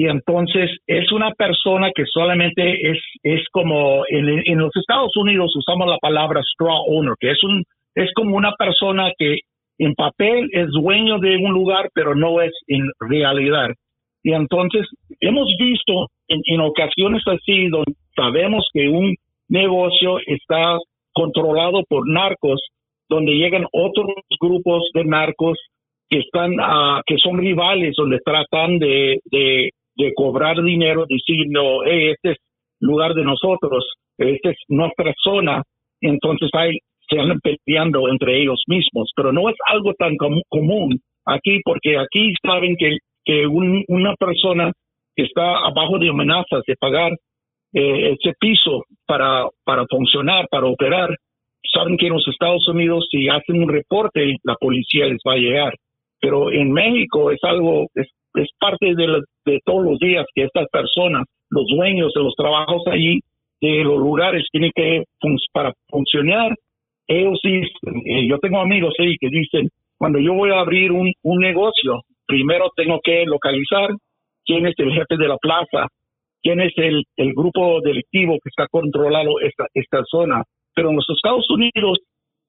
y 0.00 0.06
entonces 0.08 0.70
es 0.86 1.12
una 1.12 1.30
persona 1.32 1.90
que 1.94 2.06
solamente 2.06 2.90
es, 2.90 2.98
es 3.22 3.42
como 3.52 4.02
en, 4.08 4.30
en, 4.46 4.58
los 4.58 4.74
Estados 4.74 5.14
Unidos 5.14 5.54
usamos 5.54 5.86
la 5.88 5.98
palabra 5.98 6.40
straw 6.54 6.84
owner, 6.88 7.12
que 7.20 7.32
es 7.32 7.44
un 7.44 7.62
es 7.94 8.10
como 8.14 8.34
una 8.34 8.52
persona 8.52 9.12
que 9.18 9.40
en 9.76 9.94
papel 9.94 10.48
es 10.52 10.68
dueño 10.68 11.18
de 11.18 11.36
un 11.36 11.52
lugar, 11.52 11.90
pero 11.92 12.14
no 12.14 12.40
es 12.40 12.50
en 12.66 12.88
realidad. 12.98 13.68
Y 14.22 14.32
entonces 14.32 14.86
hemos 15.20 15.54
visto 15.58 16.06
en, 16.28 16.60
ocasiones 16.60 17.22
así 17.26 17.68
donde 17.68 17.92
sabemos 18.16 18.66
que 18.72 18.88
un 18.88 19.14
negocio 19.50 20.16
está 20.24 20.78
controlado 21.12 21.84
por 21.86 22.08
narcos, 22.08 22.62
donde 23.06 23.32
llegan 23.32 23.66
otros 23.70 24.14
grupos 24.40 24.82
de 24.94 25.04
narcos 25.04 25.58
que 26.08 26.20
están 26.20 26.54
uh, 26.54 27.02
que 27.04 27.18
son 27.18 27.36
rivales 27.36 27.96
donde 27.98 28.18
tratan 28.24 28.78
de, 28.78 29.18
de 29.30 29.70
de 29.96 30.12
cobrar 30.14 30.62
dinero 30.62 31.04
diciendo, 31.08 31.80
hey, 31.84 32.12
este 32.12 32.32
es, 32.32 32.38
lugar 32.80 33.14
de 33.14 33.24
nosotros, 33.24 33.84
esta 34.16 34.50
es 34.50 34.56
nuestra 34.68 35.12
zona, 35.22 35.62
entonces 36.00 36.48
hay, 36.54 36.78
se 37.08 37.18
andan 37.18 37.40
peleando 37.40 38.08
entre 38.08 38.40
ellos 38.40 38.62
mismos, 38.66 39.10
pero 39.14 39.32
no 39.32 39.48
es 39.50 39.56
algo 39.68 39.92
tan 39.94 40.16
común 40.16 40.98
aquí, 41.26 41.60
porque 41.64 41.98
aquí 41.98 42.32
saben 42.42 42.76
que, 42.76 42.98
que 43.24 43.46
una 43.46 44.14
persona 44.14 44.72
que 45.14 45.24
está 45.24 45.58
abajo 45.58 45.98
de 45.98 46.08
amenazas 46.08 46.62
de 46.66 46.76
pagar 46.76 47.12
eh, 47.72 48.16
ese 48.18 48.34
piso 48.40 48.84
para, 49.06 49.46
para 49.64 49.84
funcionar, 49.88 50.46
para 50.50 50.66
operar, 50.66 51.14
saben 51.72 51.96
que 51.96 52.06
en 52.06 52.14
los 52.14 52.26
Estados 52.28 52.66
Unidos 52.68 53.06
si 53.10 53.28
hacen 53.28 53.62
un 53.62 53.68
reporte, 53.68 54.36
la 54.42 54.54
policía 54.56 55.06
les 55.06 55.18
va 55.26 55.34
a 55.34 55.38
llegar. 55.38 55.74
Pero 56.20 56.50
en 56.50 56.72
México 56.72 57.30
es 57.30 57.38
algo, 57.42 57.86
es, 57.94 58.08
es 58.34 58.48
parte 58.58 58.94
de, 58.94 59.22
de 59.44 59.60
todos 59.64 59.84
los 59.84 59.98
días 59.98 60.26
que 60.34 60.44
estas 60.44 60.68
personas, 60.68 61.24
los 61.50 61.66
dueños 61.66 62.12
de 62.14 62.22
los 62.22 62.34
trabajos 62.34 62.82
allí, 62.86 63.20
de 63.60 63.84
los 63.84 63.98
lugares, 63.98 64.46
tienen 64.50 64.72
que, 64.74 65.04
para 65.52 65.72
funcionar, 65.88 66.54
ellos 67.06 67.40
dicen, 67.42 68.02
eh, 68.06 68.26
yo 68.28 68.38
tengo 68.38 68.60
amigos 68.60 68.94
ahí 68.98 69.16
que 69.18 69.28
dicen, 69.28 69.68
cuando 69.98 70.18
yo 70.18 70.32
voy 70.34 70.50
a 70.50 70.60
abrir 70.60 70.92
un, 70.92 71.12
un 71.22 71.38
negocio, 71.40 72.02
primero 72.26 72.70
tengo 72.76 73.00
que 73.02 73.24
localizar 73.26 73.90
quién 74.44 74.66
es 74.66 74.74
el 74.78 74.92
jefe 74.92 75.16
de 75.16 75.28
la 75.28 75.36
plaza, 75.36 75.88
quién 76.42 76.60
es 76.60 76.72
el, 76.76 77.02
el 77.16 77.32
grupo 77.34 77.80
delictivo 77.82 78.38
que 78.42 78.48
está 78.48 78.66
controlando 78.70 79.40
esta, 79.40 79.66
esta 79.74 80.02
zona. 80.04 80.42
Pero 80.74 80.90
en 80.90 80.96
los 80.96 81.06
Estados 81.10 81.48
Unidos 81.50 81.98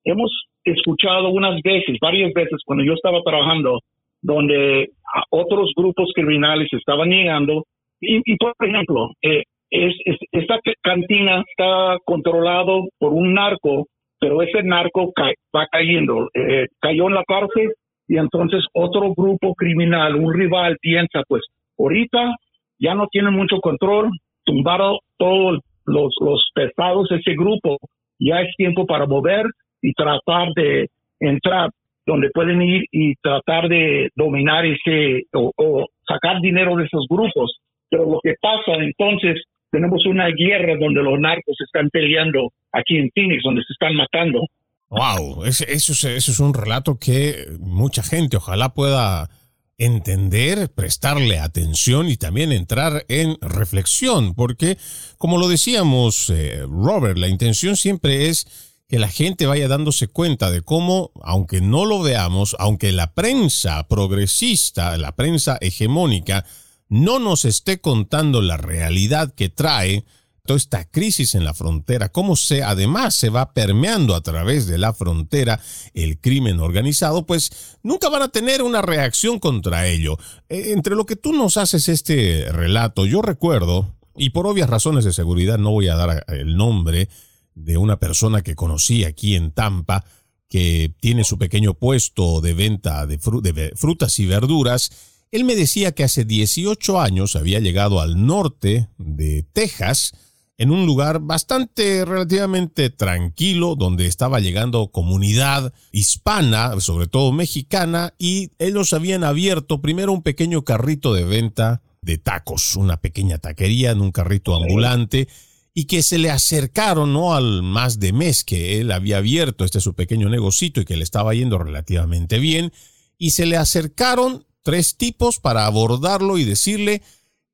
hemos 0.04 0.32
escuchado 0.64 1.30
unas 1.30 1.62
veces, 1.62 1.98
varias 2.00 2.34
veces, 2.34 2.62
cuando 2.66 2.86
yo 2.86 2.94
estaba 2.94 3.22
trabajando, 3.24 3.80
donde 4.22 4.90
otros 5.30 5.72
grupos 5.76 6.12
criminales 6.16 6.70
estaban 6.72 7.10
llegando. 7.10 7.64
Y, 8.00 8.36
por 8.38 8.54
ejemplo, 8.60 9.12
eh, 9.22 9.44
es, 9.70 9.94
esta 10.32 10.60
cantina 10.82 11.44
está 11.48 11.98
controlado 12.06 12.88
por 12.98 13.14
un 13.14 13.34
narco, 13.34 13.88
pero 14.20 14.42
ese 14.42 14.64
narco 14.64 15.14
va 15.56 15.68
cayendo, 15.72 16.30
eh, 16.34 16.68
cayó 16.80 17.08
en 17.08 17.16
la 17.16 17.24
cárcel 17.24 17.74
y 18.08 18.18
entonces 18.18 18.64
otro 18.74 19.14
grupo 19.16 19.54
criminal, 19.56 20.16
un 20.16 20.34
rival 20.34 20.78
piensa, 20.82 21.22
pues 21.28 21.44
ahorita 21.78 22.36
ya 22.80 22.96
no 22.96 23.08
tiene 23.08 23.32
mucho 23.32 23.60
control, 23.60 24.10
tumbaron 24.44 24.98
todos 25.18 25.60
los, 25.86 26.14
los 26.20 26.50
pesados 26.54 27.10
de 27.10 27.18
ese 27.18 27.34
grupo, 27.34 27.78
ya 28.20 28.42
es 28.42 28.54
tiempo 28.58 28.86
para 28.86 29.06
mover 29.06 29.46
y 29.82 29.94
tratar 29.94 30.50
de 30.56 30.88
entrar 31.20 31.70
donde 32.12 32.30
pueden 32.34 32.62
ir 32.62 32.86
y 32.92 33.16
tratar 33.16 33.70
de 33.70 34.10
dominar 34.16 34.66
ese 34.66 35.24
o, 35.34 35.88
sacar 36.06 36.42
dinero 36.42 36.76
de 36.76 36.86
esos 36.86 37.06
grupos. 37.10 37.58
Pero 37.90 38.04
lo 38.06 38.20
que 38.22 38.36
pasa 38.42 38.74
entonces, 38.80 39.42
tenemos 39.72 40.06
una 40.06 40.28
guerra 40.28 40.76
donde 40.78 41.02
los 41.02 41.20
narcos 41.20 41.56
están 41.66 41.90
peleando 41.90 42.52
aquí 42.74 42.98
en 42.98 43.10
Phoenix, 43.16 43.44
donde 43.44 43.64
se 43.64 43.74
están 43.74 43.96
matando. 43.96 44.42
Wow, 44.90 45.46
eso, 45.46 45.64
eso 45.66 45.94
es 45.94 46.40
un 46.40 46.54
relato 46.54 46.98
que 47.00 47.46
mucha 47.60 48.04
gente 48.04 48.36
ojalá 48.36 48.74
pueda 48.74 49.30
entender, 49.78 50.70
prestarle 50.76 51.40
atención 51.40 52.10
y 52.10 52.18
también 52.18 52.52
entrar 52.52 53.06
en 53.08 53.38
reflexión, 53.42 54.36
porque 54.36 54.78
como 55.18 55.38
lo 55.38 55.48
decíamos, 55.48 56.30
eh, 56.30 56.62
Robert, 56.68 57.18
la 57.18 57.30
intención 57.30 57.76
siempre 57.76 58.28
es 58.28 58.71
que 58.92 59.00
la 59.00 59.08
gente 59.08 59.46
vaya 59.46 59.70
dándose 59.70 60.10
cuenta 60.10 60.52
de 60.52 60.64
cómo, 60.64 61.12
aunque 61.24 61.62
no 61.62 61.86
lo 61.86 62.02
veamos, 62.02 62.58
aunque 62.60 62.92
la 62.92 63.14
prensa 63.14 63.88
progresista, 63.88 64.98
la 64.98 65.16
prensa 65.16 65.58
hegemónica, 65.62 66.44
no 66.90 67.18
nos 67.18 67.46
esté 67.46 67.80
contando 67.80 68.42
la 68.42 68.58
realidad 68.58 69.34
que 69.34 69.48
trae, 69.48 70.04
toda 70.46 70.58
esta 70.58 70.84
crisis 70.84 71.36
en 71.36 71.46
la 71.46 71.54
frontera, 71.54 72.10
cómo 72.10 72.36
se 72.36 72.64
además 72.64 73.16
se 73.16 73.30
va 73.30 73.54
permeando 73.54 74.14
a 74.14 74.20
través 74.20 74.68
de 74.68 74.78
la 74.78 74.92
frontera 74.92 75.62
el 75.94 76.20
crimen 76.20 76.60
organizado, 76.60 77.26
pues 77.26 77.78
nunca 77.84 78.10
van 78.10 78.24
a 78.24 78.28
tener 78.28 78.62
una 78.62 78.82
reacción 78.82 79.40
contra 79.40 79.88
ello. 79.88 80.18
E, 80.50 80.74
entre 80.74 80.98
lo 80.98 81.06
que 81.06 81.16
tú 81.16 81.32
nos 81.32 81.56
haces 81.56 81.88
este 81.88 82.48
relato, 82.52 83.06
yo 83.06 83.22
recuerdo, 83.22 83.96
y 84.18 84.32
por 84.32 84.48
obvias 84.48 84.70
razones 84.70 85.06
de 85.06 85.14
seguridad 85.14 85.58
no 85.58 85.72
voy 85.72 85.88
a 85.88 85.96
dar 85.96 86.26
el 86.28 86.58
nombre 86.58 87.08
de 87.56 87.78
una 87.78 88.00
persona 88.00 88.42
que 88.42 88.56
conocí 88.56 89.04
aquí 89.04 89.36
en 89.36 89.52
Tampa, 89.52 90.06
que 90.48 90.94
tiene 91.00 91.24
su 91.24 91.38
pequeño 91.38 91.74
puesto 91.74 92.42
de 92.42 92.54
venta 92.54 93.06
de, 93.06 93.18
de 93.18 93.74
frutas 93.76 94.20
y 94.20 94.26
verduras, 94.26 94.92
él 95.32 95.46
me 95.46 95.56
decía 95.56 95.94
que 95.94 96.04
hace 96.04 96.26
18 96.26 97.00
años 97.00 97.38
había 97.38 97.60
llegado 97.60 98.02
al 98.02 98.26
norte 98.26 98.90
de 98.98 99.44
Texas, 99.54 100.12
en 100.58 100.70
un 100.70 100.86
lugar 100.86 101.22
bastante 101.22 102.06
relativamente 102.06 102.92
tranquilo, 102.92 103.76
donde 103.76 104.06
estaba 104.06 104.40
llegando 104.40 104.92
comunidad 104.92 105.74
hispana, 105.92 106.80
sobre 106.82 107.08
todo 107.08 107.32
mexicana, 107.32 108.14
y 108.20 108.52
ellos 108.60 108.94
habían 108.94 109.24
abierto 109.24 109.82
primero 109.82 110.12
un 110.12 110.22
pequeño 110.22 110.64
carrito 110.64 111.14
de 111.14 111.24
venta 111.24 111.82
de 112.02 112.18
tacos, 112.18 112.76
una 112.76 112.98
pequeña 112.98 113.38
taquería 113.40 113.90
en 113.90 114.02
un 114.02 114.12
carrito 114.12 114.56
ambulante, 114.56 115.28
y 115.74 115.86
que 115.86 116.04
se 116.04 116.18
le 116.18 116.30
acercaron, 116.30 117.14
¿no? 117.14 117.34
Al 117.34 117.64
más 117.64 118.00
de 118.00 118.14
mes 118.14 118.44
que 118.44 118.80
él 118.80 118.92
había 118.92 119.18
abierto 119.18 119.64
este 119.64 119.80
su 119.80 119.94
pequeño 119.94 120.30
negocito 120.30 120.82
y 120.82 120.86
que 120.86 120.98
le 120.98 121.04
estaba 121.04 121.34
yendo 121.34 121.58
relativamente 121.58 122.40
bien, 122.40 122.74
y 123.18 123.32
se 123.32 123.46
le 123.46 123.58
acercaron 123.58 124.46
tres 124.64 124.98
tipos 124.98 125.40
para 125.40 125.66
abordarlo 125.66 126.38
y 126.38 126.44
decirle 126.44 127.02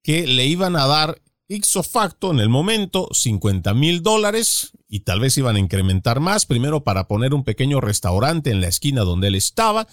que 0.02 0.26
le 0.26 0.46
iban 0.46 0.76
a 0.76 0.88
dar 0.88 1.22
ixo 1.48 1.84
facto 1.84 2.32
en 2.32 2.40
el 2.40 2.50
momento 2.50 3.10
50 3.12 3.74
mil 3.74 4.04
dólares 4.04 4.72
y 4.90 5.02
tal 5.02 5.20
vez 5.20 5.38
iban 5.38 5.56
a 5.56 5.60
incrementar 5.60 6.20
más, 6.20 6.46
primero 6.46 6.84
para 6.84 7.08
poner 7.08 7.34
un 7.34 7.44
pequeño 7.44 7.82
restaurante 7.82 8.52
en 8.52 8.62
la 8.62 8.68
esquina 8.68 9.02
donde 9.02 9.28
él 9.28 9.36
estaba 9.36 9.88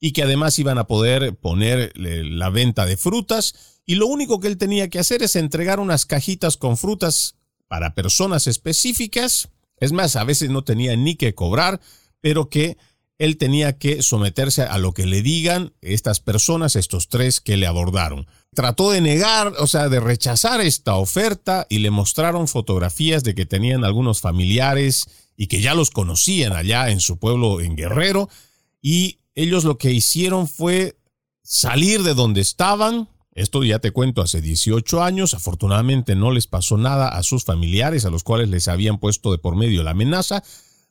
y 0.00 0.12
que 0.12 0.22
además 0.22 0.58
iban 0.58 0.78
a 0.78 0.86
poder 0.86 1.36
poner 1.36 1.92
la 1.96 2.50
venta 2.50 2.86
de 2.86 2.96
frutas 2.96 3.80
y 3.86 3.96
lo 3.96 4.06
único 4.06 4.40
que 4.40 4.48
él 4.48 4.56
tenía 4.56 4.88
que 4.88 4.98
hacer 4.98 5.22
es 5.22 5.36
entregar 5.36 5.80
unas 5.80 6.06
cajitas 6.06 6.56
con 6.56 6.76
frutas 6.76 7.36
para 7.70 7.94
personas 7.94 8.48
específicas, 8.48 9.48
es 9.76 9.92
más, 9.92 10.16
a 10.16 10.24
veces 10.24 10.50
no 10.50 10.64
tenía 10.64 10.96
ni 10.96 11.14
que 11.14 11.34
cobrar, 11.34 11.80
pero 12.20 12.50
que 12.50 12.76
él 13.18 13.36
tenía 13.36 13.78
que 13.78 14.02
someterse 14.02 14.62
a 14.62 14.76
lo 14.78 14.92
que 14.92 15.06
le 15.06 15.22
digan 15.22 15.72
estas 15.80 16.18
personas, 16.18 16.74
estos 16.74 17.08
tres 17.08 17.40
que 17.40 17.56
le 17.56 17.68
abordaron 17.68 18.26
trató 18.54 18.90
de 18.90 19.00
negar, 19.00 19.54
o 19.58 19.66
sea, 19.66 19.88
de 19.88 20.00
rechazar 20.00 20.60
esta 20.60 20.96
oferta 20.96 21.66
y 21.68 21.78
le 21.78 21.90
mostraron 21.90 22.48
fotografías 22.48 23.22
de 23.22 23.34
que 23.34 23.46
tenían 23.46 23.84
algunos 23.84 24.20
familiares 24.20 25.06
y 25.36 25.46
que 25.46 25.60
ya 25.60 25.74
los 25.74 25.90
conocían 25.90 26.52
allá 26.52 26.90
en 26.90 27.00
su 27.00 27.18
pueblo 27.18 27.60
en 27.60 27.76
Guerrero 27.76 28.28
y 28.82 29.18
ellos 29.34 29.64
lo 29.64 29.78
que 29.78 29.92
hicieron 29.92 30.48
fue 30.48 30.96
salir 31.42 32.02
de 32.02 32.14
donde 32.14 32.40
estaban. 32.40 33.08
Esto 33.40 33.64
ya 33.64 33.78
te 33.78 33.90
cuento 33.90 34.20
hace 34.20 34.42
18 34.42 35.02
años, 35.02 35.32
afortunadamente 35.32 36.14
no 36.14 36.30
les 36.30 36.46
pasó 36.46 36.76
nada 36.76 37.08
a 37.08 37.22
sus 37.22 37.44
familiares 37.44 38.04
a 38.04 38.10
los 38.10 38.22
cuales 38.22 38.50
les 38.50 38.68
habían 38.68 38.98
puesto 38.98 39.32
de 39.32 39.38
por 39.38 39.56
medio 39.56 39.82
la 39.82 39.92
amenaza, 39.92 40.42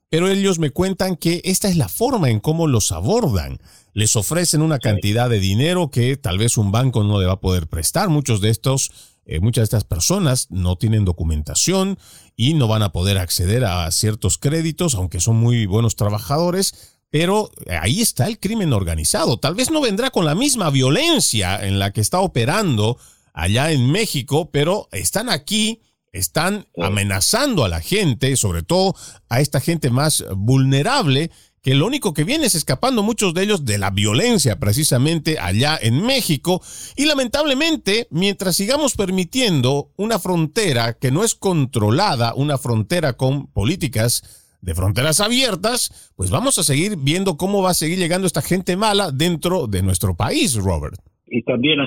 pero 0.09 0.27
ellos 0.27 0.57
me 0.57 0.71
cuentan 0.71 1.15
que 1.15 1.41
esta 1.45 1.69
es 1.69 1.77
la 1.77 1.89
forma 1.89 2.31
en 2.31 2.39
cómo 2.39 2.65
los 2.65 2.91
abordan 2.91 3.59
les 3.93 4.15
ofrecen 4.15 4.63
una 4.63 4.79
cantidad 4.79 5.29
de 5.29 5.39
dinero 5.39 5.91
que 5.91 6.17
tal 6.17 6.39
vez 6.39 6.57
un 6.57 6.71
banco 6.71 7.03
no 7.03 7.19
le 7.19 7.27
va 7.27 7.33
a 7.33 7.39
poder 7.39 7.67
prestar. 7.67 8.09
Muchos 8.09 8.41
de 8.41 8.49
estos, 8.49 8.91
eh, 9.25 9.39
muchas 9.39 9.61
de 9.61 9.65
estas 9.65 9.83
personas 9.83 10.47
no 10.49 10.75
tienen 10.75 11.05
documentación 11.05 11.99
y 12.35 12.55
no 12.55 12.67
van 12.67 12.81
a 12.81 12.91
poder 12.91 13.19
acceder 13.19 13.63
a 13.63 13.91
ciertos 13.91 14.39
créditos, 14.39 14.95
aunque 14.95 15.19
son 15.19 15.35
muy 15.35 15.67
buenos 15.67 15.95
trabajadores. 15.95 16.97
Pero 17.11 17.49
ahí 17.81 18.01
está 18.01 18.27
el 18.27 18.39
crimen 18.39 18.73
organizado. 18.73 19.37
Tal 19.37 19.55
vez 19.55 19.71
no 19.71 19.81
vendrá 19.81 20.11
con 20.11 20.25
la 20.25 20.35
misma 20.35 20.69
violencia 20.69 21.65
en 21.65 21.79
la 21.79 21.91
que 21.91 22.01
está 22.01 22.19
operando 22.19 22.97
allá 23.33 23.71
en 23.71 23.91
México, 23.91 24.51
pero 24.51 24.87
están 24.91 25.29
aquí, 25.29 25.81
están 26.11 26.67
amenazando 26.77 27.63
a 27.63 27.69
la 27.69 27.81
gente, 27.81 28.35
sobre 28.35 28.63
todo 28.63 28.95
a 29.27 29.41
esta 29.41 29.59
gente 29.59 29.89
más 29.89 30.23
vulnerable 30.35 31.31
que 31.61 31.75
lo 31.75 31.87
único 31.87 32.13
que 32.13 32.23
viene 32.23 32.45
es 32.45 32.55
escapando 32.55 33.03
muchos 33.03 33.33
de 33.33 33.43
ellos 33.43 33.65
de 33.65 33.77
la 33.77 33.89
violencia 33.89 34.59
precisamente 34.59 35.39
allá 35.39 35.77
en 35.81 36.01
México 36.01 36.61
y 36.95 37.05
lamentablemente 37.05 38.07
mientras 38.11 38.55
sigamos 38.55 38.95
permitiendo 38.95 39.91
una 39.97 40.19
frontera 40.19 40.93
que 40.93 41.11
no 41.11 41.23
es 41.23 41.35
controlada, 41.35 42.33
una 42.33 42.57
frontera 42.57 43.13
con 43.13 43.47
políticas 43.47 44.23
de 44.61 44.75
fronteras 44.75 45.21
abiertas, 45.21 46.13
pues 46.15 46.31
vamos 46.31 46.57
a 46.59 46.63
seguir 46.63 46.97
viendo 46.97 47.37
cómo 47.37 47.61
va 47.61 47.71
a 47.71 47.73
seguir 47.73 47.97
llegando 47.97 48.27
esta 48.27 48.41
gente 48.41 48.75
mala 48.75 49.11
dentro 49.11 49.67
de 49.67 49.81
nuestro 49.81 50.15
país, 50.15 50.55
Robert. 50.55 50.95
Y 51.31 51.43
también 51.43 51.79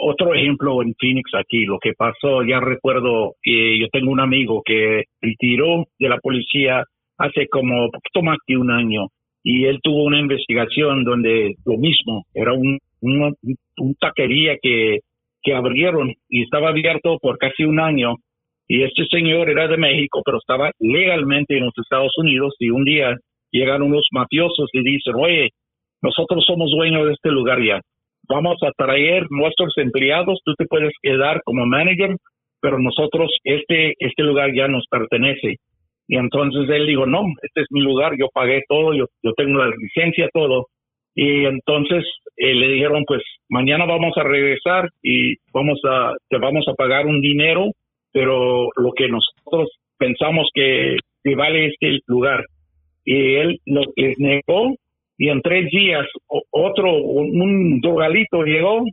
otro 0.00 0.34
ejemplo 0.34 0.82
en 0.82 0.94
Phoenix 0.98 1.30
aquí, 1.38 1.66
lo 1.66 1.78
que 1.78 1.92
pasó, 1.92 2.42
ya 2.42 2.58
recuerdo, 2.58 3.34
eh, 3.44 3.78
yo 3.78 3.88
tengo 3.92 4.10
un 4.10 4.20
amigo 4.20 4.62
que 4.64 5.04
retiró 5.20 5.84
de 5.98 6.08
la 6.08 6.18
policía 6.18 6.82
hace 7.18 7.48
como 7.48 7.90
poquito 7.90 8.22
más 8.22 8.38
de 8.46 8.56
un 8.56 8.70
año 8.70 9.08
y 9.42 9.64
él 9.66 9.80
tuvo 9.82 10.04
una 10.04 10.20
investigación 10.20 11.04
donde 11.04 11.56
lo 11.64 11.76
mismo, 11.76 12.24
era 12.32 12.52
un, 12.52 12.78
un, 13.00 13.94
taquería 14.00 14.56
que, 14.62 15.00
que 15.42 15.54
abrieron 15.54 16.14
y 16.28 16.44
estaba 16.44 16.68
abierto 16.68 17.18
por 17.20 17.38
casi 17.38 17.64
un 17.64 17.80
año 17.80 18.16
Y 18.68 18.82
este 18.82 19.04
señor 19.06 19.50
era 19.50 19.68
de 19.68 19.76
México, 19.76 20.22
pero 20.24 20.38
estaba 20.38 20.70
legalmente 20.78 21.56
en 21.56 21.66
los 21.66 21.74
Estados 21.76 22.12
Unidos 22.16 22.54
y 22.58 22.70
un 22.70 22.84
día 22.84 23.16
llegan 23.50 23.82
unos 23.82 24.06
mafiosos 24.12 24.70
y 24.72 24.82
dicen, 24.82 25.14
oye, 25.16 25.50
nosotros 26.00 26.44
somos 26.46 26.70
dueños 26.70 27.06
de 27.06 27.12
este 27.12 27.30
lugar 27.30 27.62
ya. 27.62 27.80
Vamos 28.28 28.56
a 28.62 28.70
traer 28.76 29.26
nuestros 29.30 29.76
empleados, 29.76 30.40
tú 30.44 30.54
te 30.54 30.66
puedes 30.66 30.92
quedar 31.02 31.42
como 31.44 31.66
manager, 31.66 32.16
pero 32.60 32.78
nosotros, 32.78 33.30
este, 33.44 33.94
este 33.98 34.22
lugar 34.22 34.54
ya 34.54 34.68
nos 34.68 34.86
pertenece. 34.88 35.56
Y 36.08 36.16
entonces 36.16 36.68
él 36.70 36.86
dijo, 36.86 37.06
no, 37.06 37.24
este 37.42 37.62
es 37.62 37.66
mi 37.70 37.80
lugar, 37.80 38.12
yo 38.18 38.28
pagué 38.32 38.62
todo, 38.68 38.94
yo, 38.94 39.06
yo 39.22 39.32
tengo 39.34 39.58
la 39.58 39.70
licencia, 39.76 40.28
todo. 40.32 40.66
Y 41.14 41.44
entonces 41.44 42.04
eh, 42.36 42.54
le 42.54 42.68
dijeron, 42.68 43.04
pues 43.06 43.22
mañana 43.48 43.84
vamos 43.84 44.16
a 44.16 44.22
regresar 44.22 44.88
y 45.02 45.36
vamos 45.52 45.80
a, 45.84 46.14
te 46.28 46.38
vamos 46.38 46.66
a 46.68 46.74
pagar 46.74 47.06
un 47.06 47.20
dinero, 47.20 47.70
pero 48.12 48.68
lo 48.76 48.92
que 48.92 49.08
nosotros 49.08 49.70
pensamos 49.98 50.48
que, 50.54 50.96
que 51.24 51.34
vale 51.34 51.66
este 51.66 52.00
lugar. 52.06 52.44
Y 53.04 53.34
él 53.34 53.60
les 53.96 54.18
negó 54.18 54.74
y 55.18 55.28
en 55.28 55.40
tres 55.42 55.70
días 55.70 56.06
otro, 56.50 56.96
un 56.96 57.80
drogalito 57.80 58.42
llegó 58.42 58.84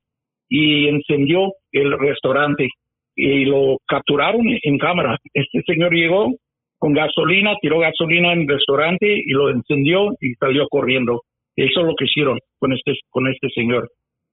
y 0.47 0.87
encendió 0.87 1.53
el 1.71 1.97
restaurante 1.97 2.69
y 3.15 3.45
lo 3.45 3.77
capturaron 3.87 4.45
en 4.61 4.77
cámara. 4.77 5.17
Este 5.33 5.61
señor 5.65 5.93
llegó 5.93 6.33
con 6.77 6.93
gasolina, 6.93 7.55
tiró 7.61 7.79
gasolina 7.79 8.33
en 8.33 8.41
el 8.41 8.47
restaurante 8.47 9.07
y 9.07 9.31
lo 9.31 9.49
encendió 9.49 10.11
y 10.21 10.33
salió 10.35 10.67
corriendo. 10.69 11.21
Eso 11.55 11.81
es 11.81 11.85
lo 11.85 11.95
que 11.95 12.05
hicieron 12.05 12.39
con 12.57 12.73
este, 12.73 12.93
con 13.09 13.27
este 13.27 13.49
señor. 13.49 13.89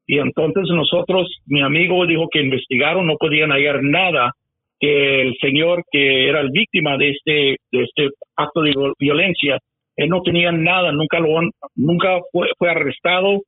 Y 0.07 0.19
entonces 0.19 0.65
nosotros, 0.69 1.29
mi 1.47 1.63
amigo 1.63 2.07
dijo 2.07 2.29
que 2.31 2.41
investigaron, 2.41 3.07
no 3.07 3.17
podían 3.17 3.51
hallar 3.51 3.83
nada 3.83 4.33
que 4.79 5.23
el 5.23 5.35
señor 5.41 5.83
que 5.91 6.29
era 6.29 6.41
el 6.41 6.51
víctima 6.51 6.97
de 6.97 7.11
este, 7.11 7.57
de 7.73 7.83
este 7.83 8.09
acto 8.37 8.63
de 8.63 8.75
violencia, 8.99 9.59
él 9.97 10.09
no 10.09 10.23
tenía 10.23 10.53
nada, 10.53 10.93
nunca 10.93 11.19
lo 11.21 11.29
nunca 11.75 12.21
fue, 12.33 12.49
fue 12.59 12.71
arrestado 12.71 13.41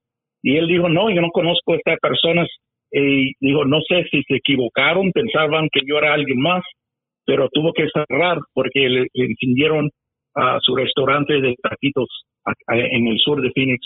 y 0.42 0.56
él 0.56 0.66
dijo, 0.66 0.88
no, 0.88 1.10
yo 1.10 1.20
no 1.20 1.30
conozco 1.30 1.72
a 1.72 1.76
estas 1.76 1.98
personas 1.98 2.48
y 2.90 3.32
dijo, 3.40 3.64
no 3.64 3.80
sé 3.86 4.04
si 4.10 4.22
se 4.22 4.36
equivocaron, 4.36 5.12
pensaban 5.12 5.68
que 5.70 5.80
yo 5.86 5.98
era 5.98 6.14
alguien 6.14 6.40
más, 6.40 6.62
pero 7.26 7.48
tuvo 7.52 7.72
que 7.72 7.88
cerrar 7.92 8.38
porque 8.54 8.88
le, 8.88 9.06
le 9.12 9.26
a 10.34 10.58
su 10.60 10.74
restaurante 10.76 11.40
de 11.40 11.54
taquitos 11.62 12.08
en 12.68 13.08
el 13.08 13.18
sur 13.18 13.42
de 13.42 13.50
Phoenix. 13.50 13.80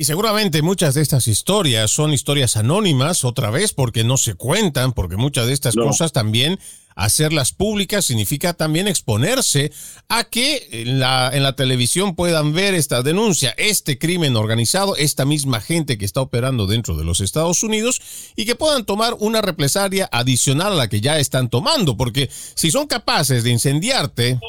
Y 0.00 0.06
seguramente 0.06 0.62
muchas 0.62 0.94
de 0.94 1.02
estas 1.02 1.28
historias 1.28 1.90
son 1.90 2.14
historias 2.14 2.56
anónimas, 2.56 3.22
otra 3.22 3.50
vez, 3.50 3.74
porque 3.74 4.02
no 4.02 4.16
se 4.16 4.32
cuentan, 4.32 4.94
porque 4.94 5.18
muchas 5.18 5.46
de 5.46 5.52
estas 5.52 5.74
cosas 5.74 6.10
también 6.10 6.58
hacerlas 6.96 7.52
públicas 7.52 8.06
significa 8.06 8.54
también 8.54 8.88
exponerse 8.88 9.72
a 10.08 10.24
que 10.24 10.68
en 10.72 11.00
la, 11.00 11.30
en 11.34 11.42
la 11.42 11.54
televisión 11.54 12.14
puedan 12.14 12.54
ver 12.54 12.72
esta 12.72 13.02
denuncia, 13.02 13.54
este 13.58 13.98
crimen 13.98 14.36
organizado, 14.36 14.96
esta 14.96 15.26
misma 15.26 15.60
gente 15.60 15.98
que 15.98 16.06
está 16.06 16.22
operando 16.22 16.66
dentro 16.66 16.96
de 16.96 17.04
los 17.04 17.20
Estados 17.20 17.62
Unidos 17.62 18.00
y 18.36 18.46
que 18.46 18.54
puedan 18.54 18.86
tomar 18.86 19.16
una 19.18 19.42
represalia 19.42 20.08
adicional 20.10 20.72
a 20.72 20.76
la 20.76 20.88
que 20.88 21.02
ya 21.02 21.18
están 21.18 21.50
tomando, 21.50 21.98
porque 21.98 22.30
si 22.54 22.70
son 22.70 22.86
capaces 22.86 23.44
de 23.44 23.50
incendiarte, 23.50 24.40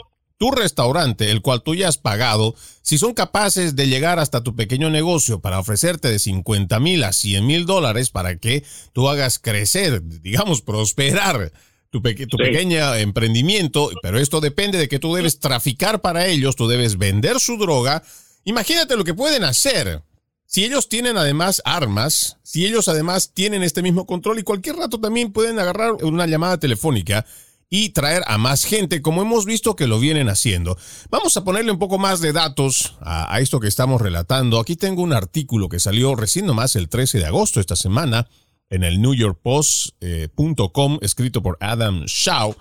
tu 0.41 0.49
restaurante, 0.49 1.29
el 1.29 1.43
cual 1.43 1.61
tú 1.61 1.75
ya 1.75 1.87
has 1.87 1.99
pagado, 1.99 2.55
si 2.81 2.97
son 2.97 3.13
capaces 3.13 3.75
de 3.75 3.87
llegar 3.87 4.17
hasta 4.17 4.41
tu 4.41 4.55
pequeño 4.55 4.89
negocio 4.89 5.39
para 5.39 5.59
ofrecerte 5.59 6.07
de 6.07 6.17
50 6.17 6.79
mil 6.79 7.03
a 7.03 7.13
100 7.13 7.45
mil 7.45 7.67
dólares 7.67 8.09
para 8.09 8.37
que 8.37 8.63
tú 8.91 9.07
hagas 9.07 9.37
crecer, 9.37 10.01
digamos, 10.03 10.63
prosperar 10.63 11.53
tu, 11.91 12.01
tu 12.01 12.37
pequeño 12.37 12.95
emprendimiento, 12.95 13.91
pero 14.01 14.17
esto 14.17 14.41
depende 14.41 14.79
de 14.79 14.87
que 14.87 14.97
tú 14.97 15.13
debes 15.13 15.39
traficar 15.39 16.01
para 16.01 16.25
ellos, 16.25 16.55
tú 16.55 16.67
debes 16.67 16.97
vender 16.97 17.39
su 17.39 17.57
droga. 17.57 18.01
Imagínate 18.43 18.97
lo 18.97 19.03
que 19.03 19.13
pueden 19.13 19.43
hacer. 19.43 20.01
Si 20.47 20.65
ellos 20.65 20.89
tienen 20.89 21.17
además 21.17 21.61
armas, 21.65 22.39
si 22.41 22.65
ellos 22.65 22.87
además 22.87 23.31
tienen 23.35 23.61
este 23.61 23.83
mismo 23.83 24.07
control 24.07 24.39
y 24.39 24.43
cualquier 24.43 24.77
rato 24.77 24.99
también 24.99 25.33
pueden 25.33 25.59
agarrar 25.59 25.93
una 26.03 26.25
llamada 26.25 26.57
telefónica 26.57 27.27
y 27.73 27.89
traer 27.91 28.21
a 28.27 28.37
más 28.37 28.65
gente, 28.65 29.01
como 29.01 29.21
hemos 29.21 29.45
visto 29.45 29.77
que 29.77 29.87
lo 29.87 29.97
vienen 29.97 30.27
haciendo. 30.27 30.77
Vamos 31.09 31.37
a 31.37 31.45
ponerle 31.45 31.71
un 31.71 31.79
poco 31.79 31.97
más 31.97 32.19
de 32.19 32.33
datos 32.33 32.97
a, 32.99 33.39
esto 33.39 33.61
que 33.61 33.69
estamos 33.69 34.01
relatando. 34.01 34.59
Aquí 34.59 34.75
tengo 34.75 35.01
un 35.01 35.13
artículo 35.13 35.69
que 35.69 35.79
salió 35.79 36.13
recién 36.15 36.45
nomás 36.45 36.75
el 36.75 36.89
13 36.89 37.19
de 37.19 37.25
agosto 37.25 37.61
esta 37.61 37.77
semana 37.77 38.27
en 38.69 38.83
el 38.83 39.01
New 39.01 39.13
York 39.13 39.39
Post.com, 39.41 40.93
eh, 40.95 40.99
escrito 41.01 41.41
por 41.41 41.57
Adam 41.61 42.03
Shaw. 42.05 42.53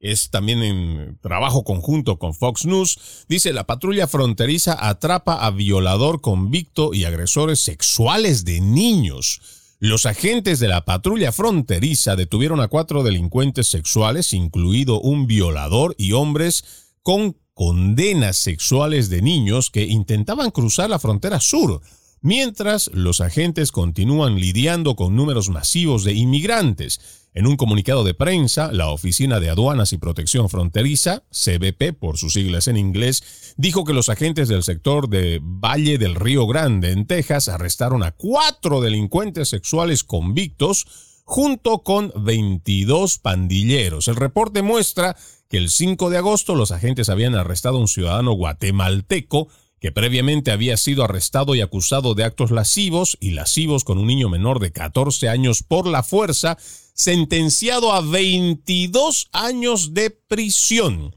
Es 0.00 0.28
también 0.28 0.62
en 0.62 1.18
trabajo 1.22 1.64
conjunto 1.64 2.18
con 2.18 2.34
Fox 2.34 2.66
News. 2.66 3.24
Dice, 3.26 3.54
la 3.54 3.64
patrulla 3.64 4.06
fronteriza 4.06 4.76
atrapa 4.86 5.46
a 5.46 5.50
violador 5.50 6.20
convicto 6.20 6.92
y 6.92 7.06
agresores 7.06 7.60
sexuales 7.60 8.44
de 8.44 8.60
niños. 8.60 9.57
Los 9.80 10.06
agentes 10.06 10.58
de 10.58 10.66
la 10.66 10.84
patrulla 10.84 11.30
fronteriza 11.30 12.16
detuvieron 12.16 12.60
a 12.60 12.66
cuatro 12.66 13.04
delincuentes 13.04 13.68
sexuales, 13.68 14.32
incluido 14.32 15.00
un 15.00 15.28
violador 15.28 15.94
y 15.96 16.12
hombres 16.12 16.64
con 17.04 17.36
condenas 17.54 18.36
sexuales 18.36 19.08
de 19.08 19.22
niños 19.22 19.70
que 19.70 19.84
intentaban 19.84 20.50
cruzar 20.50 20.90
la 20.90 20.98
frontera 20.98 21.38
sur, 21.38 21.80
mientras 22.20 22.90
los 22.92 23.20
agentes 23.20 23.72
continúan 23.72 24.36
lidiando 24.36 24.96
con 24.96 25.16
números 25.16 25.48
masivos 25.48 26.04
de 26.04 26.14
inmigrantes. 26.14 27.00
En 27.34 27.46
un 27.46 27.56
comunicado 27.56 28.04
de 28.04 28.14
prensa, 28.14 28.72
la 28.72 28.88
Oficina 28.88 29.38
de 29.38 29.50
Aduanas 29.50 29.92
y 29.92 29.98
Protección 29.98 30.48
Fronteriza, 30.48 31.22
CBP 31.30 31.92
por 31.98 32.18
sus 32.18 32.32
siglas 32.32 32.66
en 32.66 32.76
inglés, 32.76 33.54
dijo 33.56 33.84
que 33.84 33.92
los 33.92 34.08
agentes 34.08 34.48
del 34.48 34.62
sector 34.62 35.08
de 35.08 35.38
Valle 35.42 35.98
del 35.98 36.14
Río 36.14 36.46
Grande, 36.46 36.90
en 36.92 37.06
Texas, 37.06 37.48
arrestaron 37.48 38.02
a 38.02 38.12
cuatro 38.12 38.80
delincuentes 38.80 39.50
sexuales 39.50 40.02
convictos 40.02 40.86
junto 41.24 41.82
con 41.82 42.10
22 42.16 43.18
pandilleros. 43.18 44.08
El 44.08 44.16
reporte 44.16 44.62
muestra 44.62 45.14
que 45.48 45.58
el 45.58 45.68
5 45.68 46.10
de 46.10 46.18
agosto 46.18 46.54
los 46.54 46.72
agentes 46.72 47.08
habían 47.08 47.34
arrestado 47.34 47.76
a 47.76 47.80
un 47.80 47.88
ciudadano 47.88 48.32
guatemalteco 48.32 49.48
que 49.80 49.92
previamente 49.92 50.50
había 50.50 50.76
sido 50.76 51.04
arrestado 51.04 51.54
y 51.54 51.60
acusado 51.60 52.14
de 52.14 52.24
actos 52.24 52.50
lascivos 52.50 53.16
y 53.20 53.30
lascivos 53.30 53.84
con 53.84 53.98
un 53.98 54.06
niño 54.06 54.28
menor 54.28 54.60
de 54.60 54.72
14 54.72 55.28
años 55.28 55.62
por 55.62 55.86
la 55.86 56.02
fuerza, 56.02 56.58
sentenciado 56.94 57.92
a 57.92 58.00
22 58.00 59.28
años 59.32 59.94
de 59.94 60.10
prisión. 60.10 61.14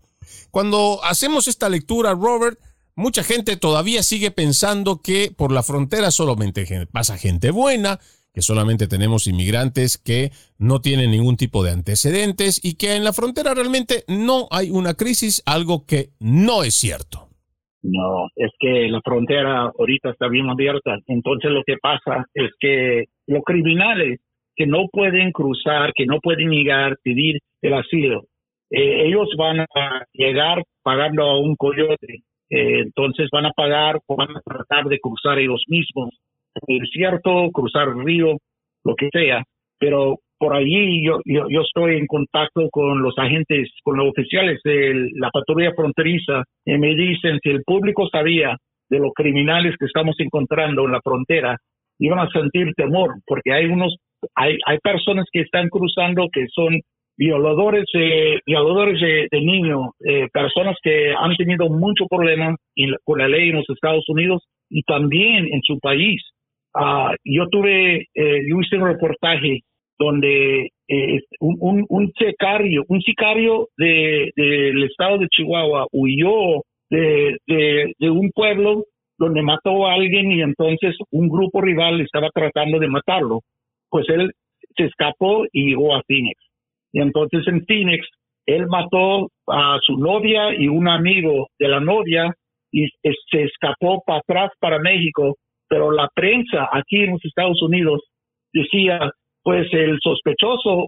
Cuando 0.51 0.99
hacemos 1.03 1.47
esta 1.47 1.69
lectura, 1.69 2.13
Robert, 2.13 2.59
mucha 2.95 3.23
gente 3.23 3.57
todavía 3.57 4.03
sigue 4.03 4.31
pensando 4.31 5.01
que 5.01 5.31
por 5.35 5.51
la 5.51 5.63
frontera 5.63 6.11
solamente 6.11 6.87
pasa 6.91 7.17
gente 7.17 7.51
buena, 7.51 7.99
que 8.33 8.41
solamente 8.41 8.87
tenemos 8.87 9.27
inmigrantes 9.27 9.97
que 9.97 10.31
no 10.57 10.81
tienen 10.81 11.11
ningún 11.11 11.35
tipo 11.35 11.63
de 11.63 11.71
antecedentes 11.71 12.59
y 12.63 12.75
que 12.75 12.95
en 12.95 13.03
la 13.03 13.13
frontera 13.13 13.53
realmente 13.53 14.05
no 14.07 14.47
hay 14.51 14.69
una 14.69 14.93
crisis, 14.93 15.41
algo 15.45 15.85
que 15.85 16.11
no 16.19 16.63
es 16.63 16.75
cierto. 16.75 17.30
No, 17.83 18.27
es 18.35 18.51
que 18.59 18.87
la 18.89 19.01
frontera 19.01 19.71
ahorita 19.77 20.11
está 20.11 20.27
bien 20.27 20.49
abierta. 20.49 20.97
Entonces 21.07 21.51
lo 21.51 21.63
que 21.63 21.77
pasa 21.81 22.25
es 22.33 22.51
que 22.59 23.05
los 23.27 23.43
criminales 23.43 24.19
que 24.55 24.67
no 24.67 24.87
pueden 24.91 25.31
cruzar, 25.31 25.91
que 25.95 26.05
no 26.05 26.19
pueden 26.19 26.49
llegar, 26.51 26.97
pedir 27.03 27.39
el 27.61 27.73
asilo. 27.73 28.23
Eh, 28.69 29.07
ellos 29.07 29.29
van 29.37 29.61
a 29.61 30.05
llegar 30.13 30.63
pagando 30.83 31.23
a 31.23 31.39
un 31.39 31.55
coyote, 31.55 32.23
eh, 32.49 32.81
entonces 32.81 33.29
van 33.31 33.45
a 33.45 33.51
pagar 33.51 33.99
o 34.05 34.15
van 34.15 34.35
a 34.35 34.41
tratar 34.41 34.85
de 34.85 34.99
cruzar 34.99 35.39
ellos 35.39 35.63
mismos 35.67 36.09
el 36.67 36.79
desierto, 36.79 37.49
cruzar 37.51 37.89
el 37.89 38.03
río, 38.03 38.37
lo 38.83 38.95
que 38.95 39.09
sea, 39.11 39.43
pero 39.79 40.19
por 40.41 40.55
allí 40.55 41.05
yo, 41.05 41.19
yo, 41.23 41.45
yo, 41.49 41.61
estoy 41.61 41.97
en 41.97 42.07
contacto 42.07 42.67
con 42.71 43.03
los 43.03 43.13
agentes, 43.19 43.69
con 43.83 43.95
los 43.97 44.09
oficiales 44.09 44.59
de 44.63 45.11
la 45.13 45.29
patrulla 45.29 45.71
fronteriza 45.75 46.43
y 46.65 46.79
me 46.79 46.95
dicen 46.95 47.39
si 47.43 47.51
el 47.51 47.61
público 47.63 48.09
sabía 48.11 48.57
de 48.89 48.97
los 48.97 49.11
criminales 49.13 49.75
que 49.79 49.85
estamos 49.85 50.15
encontrando 50.17 50.85
en 50.85 50.93
la 50.93 51.01
frontera, 51.03 51.57
iban 51.99 52.17
a 52.17 52.29
sentir 52.31 52.73
temor, 52.75 53.11
porque 53.27 53.53
hay 53.53 53.65
unos 53.65 53.95
hay, 54.33 54.57
hay 54.65 54.79
personas 54.79 55.27
que 55.31 55.41
están 55.41 55.69
cruzando 55.69 56.27
que 56.33 56.47
son 56.47 56.79
violadores, 57.15 57.85
violadores 58.47 58.99
de, 58.99 59.41
niños, 59.41 59.91
eh, 60.03 60.27
personas 60.33 60.75
que 60.81 61.13
han 61.15 61.35
tenido 61.35 61.69
mucho 61.69 62.07
problema 62.09 62.55
con 63.03 63.19
la 63.19 63.27
ley 63.27 63.49
en 63.49 63.57
los 63.57 63.69
Estados 63.69 64.09
Unidos 64.09 64.41
y 64.71 64.81
también 64.81 65.49
en 65.53 65.61
su 65.61 65.77
país. 65.79 66.19
Uh, 66.73 67.13
yo 67.25 67.47
tuve, 67.49 68.07
eh, 68.15 68.41
yo 68.49 68.59
hice 68.59 68.77
un 68.77 68.87
reportaje 68.87 69.59
donde 70.01 70.69
eh, 70.87 71.19
un, 71.39 72.11
sicario, 72.17 72.83
un 72.87 73.01
sicario 73.01 73.67
del 73.77 74.31
de, 74.35 74.85
estado 74.85 75.19
de 75.19 75.27
Chihuahua 75.27 75.85
huyó 75.91 76.63
de, 76.89 77.37
un 78.01 78.31
pueblo 78.33 78.85
donde 79.17 79.43
mató 79.43 79.85
a 79.85 79.93
alguien 79.93 80.31
y 80.31 80.41
entonces 80.41 80.95
un 81.11 81.29
grupo 81.29 81.61
rival 81.61 82.01
estaba 82.01 82.29
tratando 82.33 82.79
de 82.79 82.87
matarlo 82.87 83.41
pues 83.91 84.07
él 84.09 84.31
se 84.75 84.85
escapó 84.85 85.43
y 85.51 85.69
llegó 85.69 85.93
a 85.93 86.01
Phoenix. 86.07 86.41
Y 86.93 87.01
entonces 87.01 87.45
en 87.45 87.63
Phoenix 87.65 88.07
él 88.47 88.65
mató 88.67 89.29
a 89.47 89.77
su 89.81 89.97
novia 89.97 90.55
y 90.57 90.67
un 90.67 90.87
amigo 90.87 91.47
de 91.59 91.67
la 91.67 91.79
novia 91.79 92.33
y 92.71 92.87
se 93.29 93.43
escapó 93.43 94.01
para 94.05 94.19
atrás 94.19 94.51
para 94.59 94.79
México, 94.79 95.35
pero 95.67 95.91
la 95.91 96.09
prensa 96.15 96.69
aquí 96.71 97.03
en 97.03 97.11
los 97.11 97.25
Estados 97.25 97.61
Unidos 97.61 98.01
decía, 98.53 99.11
pues 99.43 99.67
el 99.73 99.97
sospechoso 100.01 100.87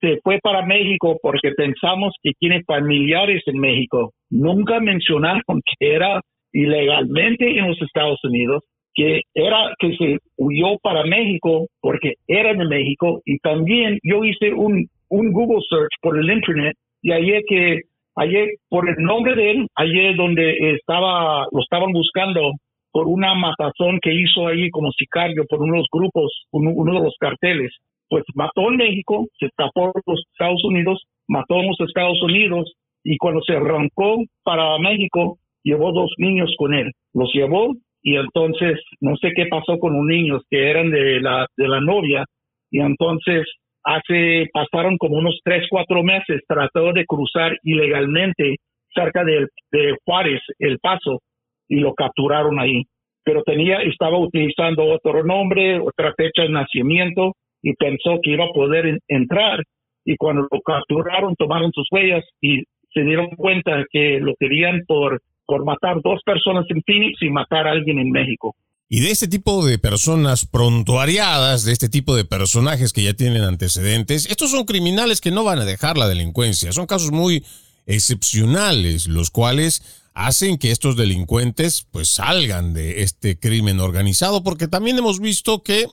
se 0.00 0.18
fue 0.22 0.38
para 0.42 0.66
México 0.66 1.18
porque 1.22 1.52
pensamos 1.56 2.14
que 2.22 2.32
tiene 2.38 2.62
familiares 2.64 3.42
en 3.46 3.58
México. 3.58 4.12
Nunca 4.30 4.80
mencionaron 4.80 5.42
que 5.78 5.94
era 5.94 6.20
ilegalmente 6.52 7.58
en 7.58 7.68
los 7.68 7.80
Estados 7.80 8.18
Unidos, 8.24 8.64
que 8.94 9.22
era 9.34 9.72
que 9.78 9.96
se 9.96 10.18
huyó 10.36 10.78
para 10.82 11.04
México 11.04 11.66
porque 11.80 12.14
era 12.26 12.52
de 12.52 12.66
México 12.66 13.22
y 13.24 13.38
también 13.38 13.98
yo 14.02 14.24
hice 14.24 14.52
un, 14.52 14.86
un 15.08 15.32
Google 15.32 15.62
search 15.68 15.92
por 16.02 16.18
el 16.18 16.30
internet 16.30 16.76
y 17.00 17.12
ahí 17.12 17.32
que 17.48 17.80
ayer 18.16 18.48
por 18.68 18.88
el 18.88 18.96
nombre 18.98 19.34
de 19.34 19.50
él, 19.50 19.66
ayer 19.76 20.14
donde 20.16 20.74
estaba 20.74 21.46
lo 21.50 21.60
estaban 21.60 21.92
buscando 21.92 22.52
por 22.92 23.06
una 23.08 23.34
matazón 23.34 23.98
que 24.00 24.12
hizo 24.12 24.46
ahí 24.46 24.70
como 24.70 24.90
sicario 24.92 25.44
por 25.48 25.62
unos 25.62 25.86
grupos, 25.90 26.44
uno, 26.50 26.92
de 26.92 27.00
los 27.00 27.16
carteles. 27.18 27.72
Pues 28.12 28.24
mató 28.34 28.68
en 28.68 28.76
México, 28.76 29.26
se 29.38 29.46
escapó 29.46 29.86
a 29.86 29.92
los 30.04 30.22
Estados 30.32 30.62
Unidos, 30.64 31.02
mató 31.28 31.54
en 31.60 31.68
los 31.68 31.80
Estados 31.80 32.22
Unidos 32.22 32.70
y 33.02 33.16
cuando 33.16 33.40
se 33.40 33.54
arrancó 33.54 34.22
para 34.42 34.76
México, 34.80 35.38
llevó 35.64 35.92
dos 35.92 36.12
niños 36.18 36.54
con 36.58 36.74
él. 36.74 36.92
Los 37.14 37.32
llevó 37.32 37.72
y 38.02 38.16
entonces 38.16 38.78
no 39.00 39.16
sé 39.16 39.30
qué 39.34 39.46
pasó 39.46 39.78
con 39.78 39.96
los 39.96 40.04
niños 40.04 40.42
que 40.50 40.68
eran 40.68 40.90
de 40.90 41.22
la, 41.22 41.46
de 41.56 41.66
la 41.66 41.80
novia 41.80 42.26
y 42.70 42.80
entonces 42.80 43.46
hace, 43.82 44.46
pasaron 44.52 44.98
como 44.98 45.16
unos 45.16 45.40
tres, 45.42 45.66
cuatro 45.70 46.02
meses, 46.02 46.42
trató 46.46 46.92
de 46.92 47.06
cruzar 47.06 47.56
ilegalmente 47.62 48.56
cerca 48.94 49.24
de, 49.24 49.46
de 49.70 49.96
Juárez, 50.04 50.42
El 50.58 50.78
Paso, 50.80 51.20
y 51.66 51.76
lo 51.76 51.94
capturaron 51.94 52.60
ahí. 52.60 52.82
Pero 53.24 53.42
tenía, 53.42 53.78
estaba 53.78 54.18
utilizando 54.18 54.84
otro 54.84 55.24
nombre, 55.24 55.80
otra 55.80 56.12
fecha 56.14 56.42
de 56.42 56.50
nacimiento, 56.50 57.32
y 57.62 57.74
pensó 57.74 58.18
que 58.22 58.32
iba 58.32 58.44
a 58.44 58.52
poder 58.52 58.98
entrar. 59.08 59.62
Y 60.04 60.16
cuando 60.16 60.48
lo 60.50 60.60
capturaron, 60.60 61.36
tomaron 61.36 61.70
sus 61.72 61.86
huellas 61.90 62.24
y 62.40 62.62
se 62.92 63.02
dieron 63.02 63.30
cuenta 63.36 63.84
que 63.90 64.18
lo 64.20 64.34
querían 64.38 64.82
por, 64.86 65.22
por 65.46 65.64
matar 65.64 66.00
dos 66.02 66.20
personas 66.24 66.66
en 66.68 66.82
Phoenix 66.82 67.22
y 67.22 67.30
matar 67.30 67.66
a 67.66 67.72
alguien 67.72 67.98
en 67.98 68.10
México. 68.10 68.54
Y 68.88 69.00
de 69.00 69.10
este 69.10 69.26
tipo 69.26 69.64
de 69.64 69.78
personas 69.78 70.44
prontuariadas, 70.44 71.64
de 71.64 71.72
este 71.72 71.88
tipo 71.88 72.14
de 72.14 72.26
personajes 72.26 72.92
que 72.92 73.02
ya 73.02 73.14
tienen 73.14 73.42
antecedentes, 73.42 74.30
estos 74.30 74.50
son 74.50 74.66
criminales 74.66 75.22
que 75.22 75.30
no 75.30 75.44
van 75.44 75.60
a 75.60 75.64
dejar 75.64 75.96
la 75.96 76.08
delincuencia. 76.08 76.72
Son 76.72 76.86
casos 76.86 77.10
muy 77.10 77.42
excepcionales, 77.86 79.06
los 79.06 79.30
cuales 79.30 80.02
hacen 80.14 80.58
que 80.58 80.70
estos 80.72 80.96
delincuentes 80.96 81.86
pues 81.90 82.10
salgan 82.10 82.74
de 82.74 83.02
este 83.02 83.38
crimen 83.38 83.80
organizado, 83.80 84.42
porque 84.42 84.68
también 84.68 84.98
hemos 84.98 85.20
visto 85.20 85.62
que 85.62 85.86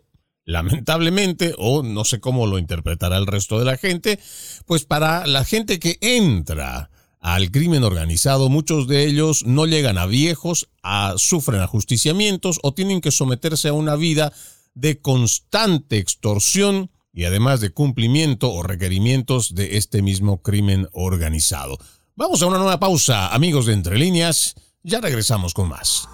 lamentablemente, 0.50 1.54
o 1.58 1.84
no 1.84 2.04
sé 2.06 2.20
cómo 2.20 2.48
lo 2.48 2.58
interpretará 2.58 3.18
el 3.18 3.28
resto 3.28 3.60
de 3.60 3.66
la 3.66 3.78
gente, 3.78 4.20
pues 4.66 4.84
para 4.84 5.28
la 5.28 5.46
gente 5.46 5.80
que 5.80 5.98
entra 6.02 6.90
al 7.20 7.52
crimen 7.52 7.84
organizado, 7.84 8.50
muchos 8.50 8.88
de 8.88 9.06
ellos 9.06 9.46
no 9.46 9.68
llegan 9.68 10.00
a 10.00 10.08
viejos, 10.08 10.70
a, 10.82 11.14
sufren 11.18 11.62
ajusticiamientos 11.62 12.60
o 12.64 12.74
tienen 12.74 13.00
que 13.00 13.12
someterse 13.12 13.68
a 13.68 13.74
una 13.74 13.96
vida 13.96 14.34
de 14.74 15.00
constante 15.00 15.98
extorsión 15.98 16.90
y 17.14 17.26
además 17.26 17.60
de 17.60 17.70
cumplimiento 17.70 18.52
o 18.52 18.64
requerimientos 18.64 19.54
de 19.54 19.78
este 19.78 20.02
mismo 20.02 20.42
crimen 20.42 20.88
organizado. 20.94 21.78
Vamos 22.16 22.42
a 22.42 22.48
una 22.48 22.58
nueva 22.58 22.80
pausa, 22.80 23.34
amigos 23.36 23.68
de 23.68 23.74
Entre 23.74 24.00
Líneas, 24.00 24.56
ya 24.82 25.00
regresamos 25.00 25.54
con 25.54 25.70
más. 25.70 26.08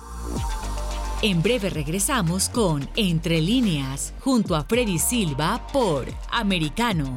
En 1.26 1.42
breve 1.42 1.72
regresamos 1.72 2.50
con 2.50 2.88
Entre 2.96 3.42
Líneas, 3.42 4.14
junto 4.20 4.56
a 4.56 4.64
Freddy 4.64 5.00
Silva 5.00 5.60
por 5.74 6.06
Americano 6.30 7.16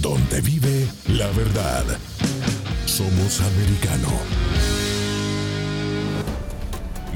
donde 0.00 0.40
vive 0.42 0.86
la 1.08 1.26
verdad. 1.32 1.84
Somos 2.86 3.40
americano. 3.40 4.08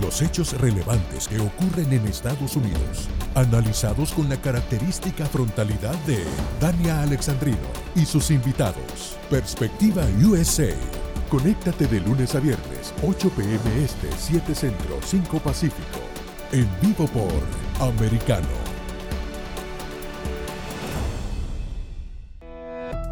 Los 0.01 0.21
hechos 0.21 0.59
relevantes 0.59 1.29
que 1.29 1.39
ocurren 1.39 1.93
en 1.93 2.07
Estados 2.09 2.57
Unidos, 2.57 3.09
analizados 3.37 4.13
con 4.13 4.29
la 4.29 4.41
característica 4.41 5.27
frontalidad 5.27 5.95
de 6.07 6.25
Dania 6.61 7.03
Alexandrino 7.03 7.59
y 7.95 8.05
sus 8.05 8.33
invitados. 8.33 9.17
Perspectiva 9.31 10.03
USA. 10.25 10.75
Conéctate 11.29 11.87
de 11.87 12.01
lunes 12.01 12.35
a 12.35 12.41
viernes, 12.41 12.95
8 13.03 13.31
p.m. 13.37 13.85
Este, 13.85 14.09
7 14.17 14.55
Centro, 14.55 14.99
5 15.03 15.39
Pacífico. 15.41 16.01
En 16.53 16.67
vivo 16.81 17.07
por 17.09 17.87
Americano. 17.87 18.49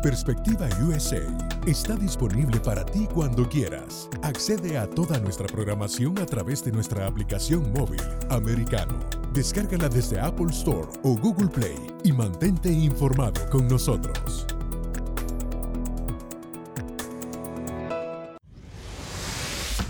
Perspectiva 0.03 0.67
USA 0.89 1.21
está 1.67 1.95
disponible 1.97 2.59
para 2.61 2.87
ti 2.87 3.07
cuando 3.13 3.47
quieras. 3.47 4.09
Accede 4.23 4.79
a 4.79 4.89
toda 4.89 5.19
nuestra 5.21 5.47
programación 5.47 6.19
a 6.19 6.25
través 6.25 6.65
de 6.65 6.73
nuestra 6.73 7.07
aplicación 7.07 7.71
móvil 7.75 8.01
americano. 8.31 8.99
Descárgala 9.35 9.91
desde 9.91 10.19
Apple 10.19 10.51
Store 10.53 10.89
o 11.03 11.19
Google 11.19 11.49
Play 11.49 11.77
y 12.03 12.13
mantente 12.13 12.73
informado 12.73 13.47
con 13.51 13.69
nosotros. 13.69 14.47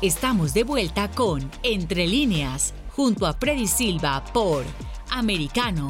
Estamos 0.00 0.54
de 0.54 0.62
vuelta 0.62 1.10
con 1.10 1.50
Entre 1.64 2.06
líneas, 2.06 2.72
junto 2.90 3.26
a 3.26 3.34
Freddy 3.34 3.66
Silva 3.66 4.22
por 4.32 4.64
Americano. 5.10 5.88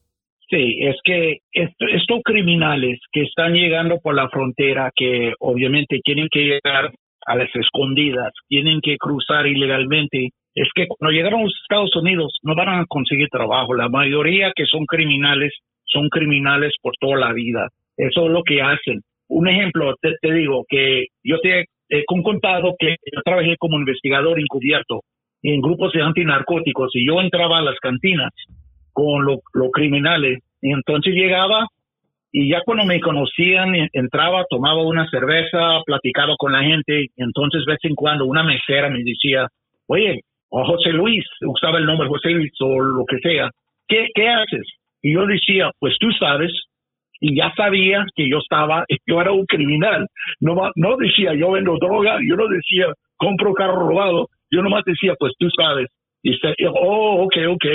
Sí, 0.48 0.78
es 0.80 0.96
que 1.02 1.38
estos 1.52 2.20
criminales 2.24 3.00
que 3.12 3.22
están 3.22 3.54
llegando 3.54 3.98
por 3.98 4.14
la 4.14 4.28
frontera, 4.28 4.92
que 4.94 5.32
obviamente 5.40 6.00
tienen 6.04 6.28
que 6.30 6.44
llegar 6.44 6.92
a 7.26 7.36
las 7.36 7.54
escondidas, 7.56 8.32
tienen 8.48 8.80
que 8.80 8.96
cruzar 8.96 9.46
ilegalmente, 9.48 10.28
es 10.54 10.68
que 10.74 10.86
cuando 10.86 11.12
llegaron 11.12 11.40
a 11.40 11.44
los 11.44 11.58
Estados 11.62 11.94
Unidos 11.96 12.38
no 12.42 12.54
van 12.54 12.68
a 12.68 12.84
conseguir 12.86 13.28
trabajo. 13.28 13.74
La 13.74 13.88
mayoría 13.88 14.52
que 14.54 14.66
son 14.66 14.86
criminales 14.86 15.52
son 15.84 16.08
criminales 16.08 16.74
por 16.80 16.92
toda 17.00 17.16
la 17.16 17.32
vida. 17.32 17.68
Eso 17.96 18.26
es 18.26 18.32
lo 18.32 18.44
que 18.44 18.62
hacen 18.62 19.00
un 19.28 19.48
ejemplo, 19.48 19.94
te, 20.00 20.32
digo 20.32 20.64
que 20.68 21.06
yo 21.24 21.40
te 21.40 21.66
he 21.88 22.04
contado 22.04 22.74
que 22.78 22.96
yo 23.12 23.20
trabajé 23.24 23.56
como 23.58 23.78
investigador 23.78 24.38
encubierto 24.40 25.00
en 25.42 25.60
grupos 25.60 25.92
de 25.92 26.02
antinarcóticos 26.02 26.90
y 26.94 27.06
yo 27.06 27.20
entraba 27.20 27.58
a 27.58 27.62
las 27.62 27.78
cantinas 27.80 28.30
con 28.96 29.26
los 29.26 29.70
criminales 29.74 30.42
y 30.62 30.72
entonces 30.72 31.12
llegaba 31.12 31.66
y 32.32 32.48
ya 32.50 32.62
cuando 32.64 32.84
me 32.86 32.98
conocían 32.98 33.74
entraba, 33.92 34.46
tomaba 34.48 34.82
una 34.82 35.06
cerveza, 35.10 35.82
platicaba 35.84 36.34
con 36.38 36.52
la 36.52 36.62
gente 36.62 37.02
y 37.04 37.08
entonces 37.18 37.64
de 37.66 37.72
vez 37.72 37.80
en 37.82 37.94
cuando 37.94 38.24
una 38.24 38.42
mesera 38.42 38.88
me 38.88 39.04
decía, 39.04 39.48
oye, 39.86 40.22
o 40.48 40.64
José 40.64 40.92
Luis, 40.92 41.24
usaba 41.42 41.78
el 41.78 41.84
nombre 41.84 42.08
José 42.08 42.30
Luis 42.30 42.52
o 42.60 42.80
lo 42.80 43.04
que 43.04 43.18
sea, 43.18 43.50
¿qué, 43.86 44.08
qué 44.14 44.28
haces? 44.30 44.66
Y 45.02 45.12
yo 45.12 45.26
decía, 45.26 45.70
pues 45.78 45.94
tú 46.00 46.10
sabes, 46.12 46.50
y 47.20 47.36
ya 47.36 47.52
sabía 47.54 48.06
que 48.14 48.30
yo 48.30 48.38
estaba, 48.38 48.86
yo 49.06 49.20
era 49.20 49.32
un 49.32 49.44
criminal. 49.44 50.06
No, 50.40 50.54
no 50.74 50.96
decía 50.96 51.34
yo 51.34 51.50
vendo 51.50 51.76
droga, 51.78 52.18
yo 52.26 52.34
no 52.36 52.48
decía 52.48 52.86
compro 53.16 53.52
carro 53.52 53.88
robado, 53.88 54.28
yo 54.50 54.62
nomás 54.62 54.84
decía, 54.86 55.14
pues 55.18 55.34
tú 55.38 55.48
sabes. 55.50 55.88
Y 56.22 56.30
dice, 56.30 56.54
oh, 56.70 57.24
ok, 57.24 57.36
ok, 57.50 57.66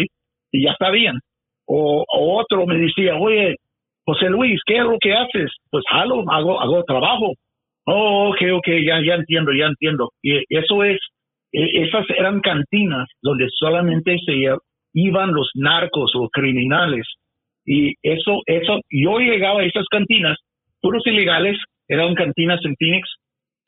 y 0.52 0.64
ya 0.64 0.76
sabían. 0.78 1.20
O, 1.66 2.06
otro 2.10 2.66
me 2.66 2.78
decía, 2.78 3.16
oye, 3.16 3.56
José 4.06 4.30
Luis, 4.30 4.60
¿qué 4.66 4.78
es 4.78 4.84
lo 4.84 4.98
que 5.00 5.14
haces? 5.14 5.52
Pues 5.70 5.84
hago, 5.90 6.24
hago 6.32 6.84
trabajo. 6.84 7.34
Oh, 7.86 8.30
ok, 8.30 8.42
ok, 8.54 8.68
ya, 8.86 9.00
ya 9.06 9.16
entiendo, 9.16 9.52
ya 9.54 9.68
entiendo. 9.68 10.10
Y 10.22 10.44
eso 10.50 10.84
es, 10.84 11.00
e, 11.52 11.84
esas 11.84 12.06
eran 12.10 12.42
cantinas 12.42 13.08
donde 13.22 13.48
solamente 13.58 14.18
se 14.26 14.34
iban 14.94 15.34
los 15.34 15.50
narcos 15.56 16.12
o 16.16 16.30
criminales 16.30 17.08
y 17.66 17.94
eso, 18.02 18.42
eso, 18.46 18.82
yo 18.90 19.20
llegaba 19.20 19.62
a 19.62 19.66
esas 19.66 19.86
cantinas, 19.90 20.38
puros 20.82 21.06
ilegales, 21.06 21.58
eran 21.88 22.16
cantinas 22.16 22.60
en 22.64 22.76
Phoenix, 22.78 23.08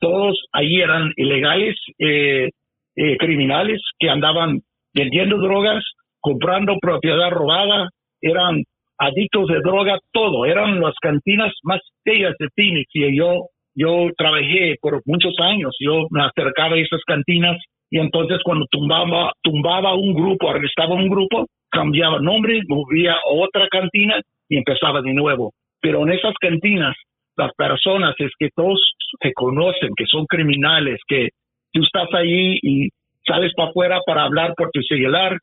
todos 0.00 0.38
ahí 0.52 0.80
eran 0.80 1.12
ilegales, 1.16 1.76
eh, 1.98 2.50
eh, 2.96 3.16
criminales 3.18 3.80
que 3.98 4.10
andaban 4.10 4.60
vendiendo 4.92 5.38
drogas, 5.38 5.84
comprando 6.24 6.78
propiedad 6.80 7.30
robada, 7.30 7.90
eran 8.22 8.62
adictos 8.98 9.46
de 9.48 9.60
droga, 9.60 9.98
todo, 10.10 10.46
eran 10.46 10.80
las 10.80 10.94
cantinas 11.02 11.52
más 11.64 11.80
bellas 12.02 12.32
de 12.38 12.48
Phoenix. 12.56 12.88
Y 12.94 13.18
yo, 13.18 13.48
yo 13.74 14.08
trabajé 14.16 14.76
por 14.80 15.02
muchos 15.04 15.34
años, 15.38 15.76
yo 15.78 16.06
me 16.10 16.22
acercaba 16.22 16.76
a 16.76 16.78
esas 16.78 17.02
cantinas 17.06 17.58
y 17.90 17.98
entonces 17.98 18.38
cuando 18.42 18.64
tumbaba, 18.70 19.32
tumbaba 19.42 19.94
un 19.94 20.14
grupo, 20.14 20.48
arrestaba 20.48 20.94
un 20.94 21.10
grupo, 21.10 21.44
cambiaba 21.70 22.18
nombre, 22.20 22.62
movía 22.68 23.12
a 23.12 23.30
otra 23.30 23.68
cantina 23.68 24.18
y 24.48 24.56
empezaba 24.56 25.02
de 25.02 25.12
nuevo. 25.12 25.52
Pero 25.82 26.04
en 26.04 26.12
esas 26.12 26.32
cantinas, 26.40 26.96
las 27.36 27.52
personas 27.52 28.14
es 28.18 28.30
que 28.38 28.48
todos 28.56 28.80
se 29.20 29.30
conocen, 29.34 29.90
que 29.94 30.06
son 30.06 30.24
criminales, 30.24 31.00
que 31.06 31.28
tú 31.70 31.82
estás 31.82 32.08
ahí 32.14 32.58
y 32.62 32.88
sales 33.26 33.52
para 33.54 33.68
afuera 33.68 34.00
para 34.06 34.22
hablar 34.24 34.54
por 34.56 34.70
tu 34.70 34.80
celular, 34.80 35.36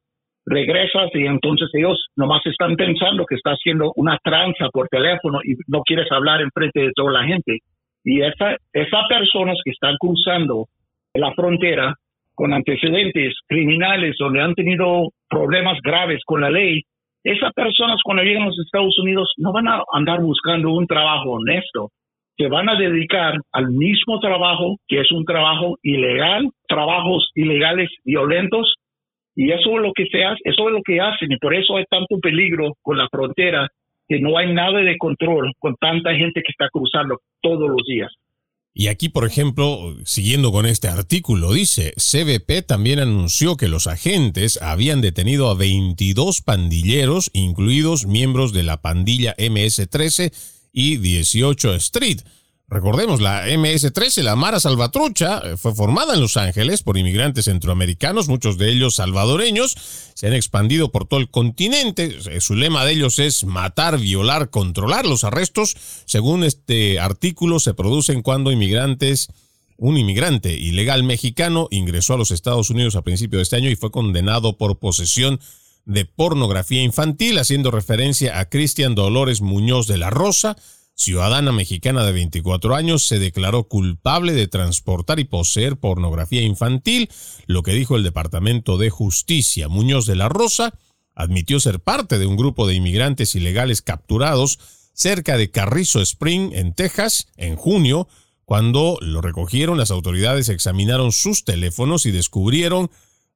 regresas 0.45 1.09
y 1.13 1.25
entonces 1.25 1.69
ellos 1.73 2.07
nomás 2.15 2.45
están 2.45 2.75
pensando 2.75 3.25
que 3.25 3.35
está 3.35 3.51
haciendo 3.51 3.91
una 3.95 4.17
tranza 4.23 4.69
por 4.71 4.87
teléfono 4.87 5.39
y 5.43 5.55
no 5.67 5.81
quieres 5.81 6.11
hablar 6.11 6.41
en 6.41 6.49
frente 6.51 6.81
de 6.81 6.91
toda 6.95 7.11
la 7.11 7.23
gente. 7.25 7.59
Y 8.03 8.21
esa, 8.21 8.55
esas 8.73 9.07
personas 9.07 9.57
que 9.63 9.71
están 9.71 9.95
cruzando 9.99 10.65
la 11.13 11.33
frontera 11.33 11.95
con 12.33 12.53
antecedentes 12.53 13.35
criminales 13.47 14.15
donde 14.17 14.41
han 14.41 14.55
tenido 14.55 15.09
problemas 15.29 15.77
graves 15.83 16.21
con 16.25 16.41
la 16.41 16.49
ley, 16.49 16.81
esas 17.23 17.53
personas 17.53 17.97
cuando 18.03 18.23
llegan 18.23 18.43
a 18.43 18.47
los 18.47 18.59
Estados 18.59 18.97
Unidos 18.99 19.31
no 19.37 19.53
van 19.53 19.67
a 19.67 19.83
andar 19.93 20.21
buscando 20.21 20.71
un 20.71 20.87
trabajo 20.87 21.33
honesto, 21.33 21.89
se 22.35 22.47
van 22.47 22.67
a 22.69 22.75
dedicar 22.75 23.35
al 23.51 23.69
mismo 23.69 24.19
trabajo 24.19 24.77
que 24.87 25.01
es 25.01 25.11
un 25.11 25.25
trabajo 25.25 25.77
ilegal, 25.83 26.49
trabajos 26.67 27.29
ilegales 27.35 27.89
violentos 28.03 28.75
y 29.35 29.51
eso 29.51 29.69
es 29.75 29.81
lo 29.81 29.91
que 29.93 30.05
se 30.11 30.23
hace, 30.23 30.39
eso 30.43 30.67
es 30.67 30.73
lo 30.73 30.81
que 30.83 30.99
hacen 30.99 31.31
y 31.31 31.37
por 31.37 31.53
eso 31.53 31.77
hay 31.77 31.85
tanto 31.89 32.17
peligro 32.19 32.73
con 32.81 32.97
la 32.97 33.07
frontera 33.09 33.67
que 34.07 34.19
no 34.19 34.37
hay 34.37 34.53
nada 34.53 34.79
de 34.79 34.97
control 34.97 35.53
con 35.57 35.75
tanta 35.75 36.13
gente 36.13 36.41
que 36.41 36.51
está 36.51 36.67
cruzando 36.69 37.19
todos 37.41 37.69
los 37.69 37.85
días. 37.87 38.11
Y 38.73 38.87
aquí, 38.87 39.09
por 39.09 39.25
ejemplo, 39.25 39.95
siguiendo 40.05 40.51
con 40.51 40.65
este 40.65 40.87
artículo, 40.87 41.51
dice, 41.51 41.93
CBP 41.97 42.65
también 42.65 42.99
anunció 42.99 43.57
que 43.57 43.67
los 43.67 43.87
agentes 43.87 44.61
habían 44.61 45.01
detenido 45.01 45.49
a 45.49 45.55
22 45.55 46.41
pandilleros, 46.41 47.31
incluidos 47.33 48.05
miembros 48.05 48.53
de 48.53 48.63
la 48.63 48.81
pandilla 48.81 49.35
MS-13 49.37 50.31
y 50.71 50.97
18 50.97 51.73
Street, 51.75 52.19
Recordemos, 52.71 53.19
la 53.19 53.49
MS-13, 53.49 54.23
la 54.23 54.37
Mara 54.37 54.61
Salvatrucha, 54.61 55.41
eh, 55.43 55.57
fue 55.57 55.75
formada 55.75 56.13
en 56.13 56.21
Los 56.21 56.37
Ángeles 56.37 56.83
por 56.83 56.97
inmigrantes 56.97 57.43
centroamericanos, 57.43 58.29
muchos 58.29 58.57
de 58.57 58.71
ellos 58.71 58.95
salvadoreños, 58.95 59.75
se 60.13 60.27
han 60.27 60.33
expandido 60.33 60.89
por 60.89 61.05
todo 61.05 61.19
el 61.19 61.29
continente. 61.29 62.17
Eh, 62.29 62.39
su 62.39 62.55
lema 62.55 62.85
de 62.85 62.93
ellos 62.93 63.19
es 63.19 63.43
matar, 63.43 63.99
violar, 63.99 64.49
controlar. 64.49 65.05
Los 65.05 65.25
arrestos, 65.25 65.75
según 66.05 66.45
este 66.45 67.01
artículo, 67.01 67.59
se 67.59 67.73
producen 67.73 68.21
cuando 68.21 68.53
inmigrantes, 68.53 69.27
un 69.75 69.97
inmigrante 69.97 70.53
ilegal 70.53 71.03
mexicano 71.03 71.67
ingresó 71.71 72.13
a 72.13 72.17
los 72.17 72.31
Estados 72.31 72.69
Unidos 72.69 72.95
a 72.95 73.01
principios 73.01 73.39
de 73.39 73.43
este 73.43 73.55
año 73.57 73.69
y 73.69 73.75
fue 73.75 73.91
condenado 73.91 74.57
por 74.57 74.79
posesión 74.79 75.41
de 75.83 76.05
pornografía 76.05 76.83
infantil, 76.83 77.37
haciendo 77.37 77.69
referencia 77.69 78.39
a 78.39 78.47
Cristian 78.47 78.95
Dolores 78.95 79.41
Muñoz 79.41 79.87
de 79.87 79.97
la 79.97 80.09
Rosa, 80.09 80.55
ciudadana 81.01 81.51
mexicana 81.51 82.05
de 82.05 82.11
24 82.11 82.75
años, 82.75 83.05
se 83.05 83.19
declaró 83.19 83.63
culpable 83.63 84.33
de 84.33 84.47
transportar 84.47 85.19
y 85.19 85.23
poseer 85.25 85.77
pornografía 85.77 86.41
infantil, 86.41 87.09
lo 87.47 87.63
que 87.63 87.73
dijo 87.73 87.95
el 87.95 88.03
Departamento 88.03 88.77
de 88.77 88.89
Justicia. 88.89 89.67
Muñoz 89.67 90.05
de 90.05 90.15
la 90.15 90.29
Rosa 90.29 90.73
admitió 91.15 91.59
ser 91.59 91.79
parte 91.79 92.19
de 92.19 92.27
un 92.27 92.37
grupo 92.37 92.67
de 92.67 92.75
inmigrantes 92.75 93.35
ilegales 93.35 93.81
capturados 93.81 94.59
cerca 94.93 95.37
de 95.37 95.49
Carrizo 95.49 96.01
Spring, 96.01 96.51
en 96.53 96.73
Texas, 96.73 97.27
en 97.35 97.55
junio. 97.55 98.07
Cuando 98.45 98.97
lo 99.01 99.21
recogieron, 99.21 99.77
las 99.77 99.91
autoridades 99.91 100.49
examinaron 100.49 101.11
sus 101.11 101.45
teléfonos 101.45 102.05
y 102.05 102.11
descubrieron 102.11 102.91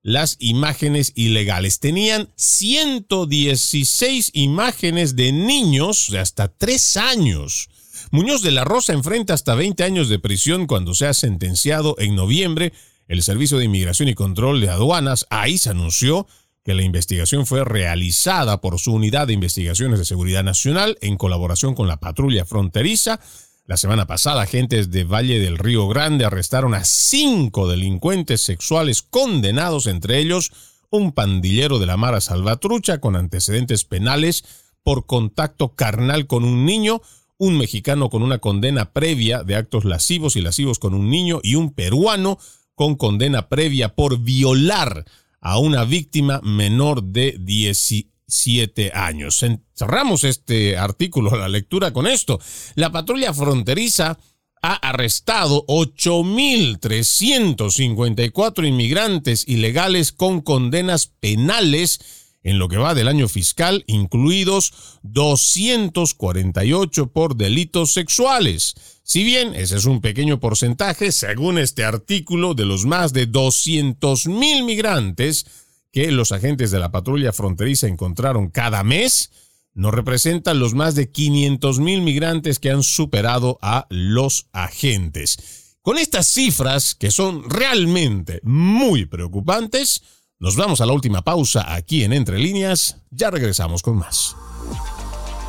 las 0.06 0.38
imágenes 0.38 1.14
ilegales. 1.16 1.80
Tenían 1.80 2.30
116 2.36 4.30
imágenes 4.34 5.16
de 5.16 5.32
niños 5.32 6.10
de 6.12 6.20
hasta 6.20 6.48
3 6.48 6.98
años. 6.98 7.70
Muñoz 8.12 8.44
de 8.44 8.52
la 8.52 8.64
Rosa 8.64 8.94
enfrenta 8.94 9.34
hasta 9.34 9.56
20 9.56 9.84
años 9.84 10.08
de 10.08 10.20
prisión 10.20 10.68
cuando 10.68 10.94
sea 10.94 11.16
sentenciado 11.16 11.96
en 11.98 12.14
noviembre. 12.16 12.72
El 13.08 13.24
Servicio 13.24 13.58
de 13.58 13.66
Inmigración 13.66 14.08
y 14.08 14.14
Control 14.14 14.62
de 14.62 14.70
Aduanas, 14.70 15.26
AIS, 15.32 15.66
anunció 15.66 16.28
que 16.64 16.76
la 16.76 16.84
investigación 16.84 17.48
fue 17.48 17.66
realizada 17.66 18.62
por 18.62 18.80
su 18.80 18.94
Unidad 18.94 19.26
de 19.26 19.34
Investigaciones 19.34 19.98
de 19.98 20.06
Seguridad 20.06 20.44
Nacional 20.44 21.00
en 21.02 21.18
colaboración 21.18 21.74
con 21.74 21.88
la 21.88 22.00
patrulla 22.00 22.46
fronteriza 22.46 23.20
la 23.68 23.78
semana 23.78 24.06
pasada, 24.06 24.44
agentes 24.44 24.92
de 24.92 25.04
Valle 25.06 25.40
del 25.40 25.58
Río 25.58 25.88
Grande 25.88 26.24
arrestaron 26.24 26.76
a 26.76 26.84
cinco 26.84 27.68
delincuentes 27.68 28.42
sexuales 28.42 29.02
condenados, 29.02 29.88
entre 29.88 30.20
ellos 30.20 30.52
un 30.92 31.14
pandillero 31.14 31.80
de 31.80 31.88
la 31.88 31.98
Mara 31.98 32.22
Salvatrucha 32.22 33.00
con 33.00 33.16
antecedentes 33.16 33.84
penales 33.84 34.46
por 34.84 35.08
contacto 35.08 35.74
carnal 35.74 36.28
con 36.28 36.44
un 36.44 36.64
niño, 36.64 37.02
un 37.38 37.58
mexicano 37.58 38.12
con 38.12 38.22
una 38.22 38.38
condena 38.38 38.92
previa 38.92 39.44
de 39.44 39.56
actos 39.56 39.84
lascivos 39.84 40.36
y 40.36 40.42
lascivos 40.42 40.78
con 40.78 40.94
un 40.94 41.10
niño 41.10 41.40
y 41.42 41.56
un 41.56 41.74
peruano 41.74 42.38
con 42.76 42.96
condena 42.96 43.50
previa 43.50 43.96
por 43.96 44.20
violar 44.20 45.06
a 45.42 45.58
una 45.58 45.86
víctima 45.86 46.40
menor 46.44 47.02
de 47.04 47.36
18 47.40 48.15
siete 48.28 48.92
años. 48.94 49.44
Cerramos 49.76 50.24
este 50.24 50.78
artículo, 50.78 51.36
la 51.36 51.48
lectura 51.48 51.92
con 51.92 52.06
esto. 52.08 52.40
La 52.76 52.92
patrulla 52.92 53.34
fronteriza 53.34 54.20
ha 54.62 54.76
arrestado 54.76 55.66
8.354 55.68 58.68
inmigrantes 58.68 59.48
ilegales 59.48 60.12
con 60.12 60.42
condenas 60.42 61.08
penales 61.08 62.00
en 62.46 62.60
lo 62.60 62.70
que 62.70 62.78
va 62.78 62.94
del 62.94 63.08
año 63.08 63.28
fiscal, 63.28 63.84
incluidos 63.88 65.00
248 65.02 67.08
por 67.08 67.36
delitos 67.36 67.92
sexuales. 67.92 68.76
Si 69.04 69.24
bien 69.24 69.56
ese 69.56 69.78
es 69.78 69.86
un 69.86 70.00
pequeño 70.00 70.40
porcentaje, 70.40 71.12
según 71.12 71.58
este 71.58 71.84
artículo, 71.84 72.54
de 72.54 72.66
los 72.66 72.86
más 72.86 73.14
de 73.14 73.28
200.000 73.28 74.64
migrantes 74.64 75.48
que 75.96 76.12
los 76.12 76.34
agentes 76.34 76.72
de 76.72 76.80
la 76.80 76.92
patrulla 76.92 77.32
fronteriza 77.32 77.88
encontraron 77.88 78.50
cada 78.50 78.84
mes 78.84 79.32
no 79.74 79.92
representan 79.92 80.60
los 80.60 80.74
más 80.74 80.94
de 80.94 81.10
500 81.10 81.80
mil 81.80 82.02
migrantes 82.02 82.60
que 82.60 82.70
han 82.70 82.84
superado 82.84 83.58
a 83.62 83.88
los 83.90 84.48
agentes. 84.52 85.78
Con 85.82 85.98
estas 85.98 86.28
cifras, 86.28 86.96
que 86.96 87.12
son 87.12 87.50
realmente 87.50 88.42
muy 88.44 89.06
preocupantes, 89.06 90.04
nos 90.38 90.58
vamos 90.58 90.82
a 90.82 90.86
la 90.86 90.92
última 90.92 91.22
pausa 91.22 91.74
aquí 91.74 92.04
en 92.04 92.12
Entre 92.12 92.40
Líneas. 92.40 92.98
Ya 93.10 93.32
regresamos 93.32 93.82
con 93.82 93.96
más. 93.96 94.36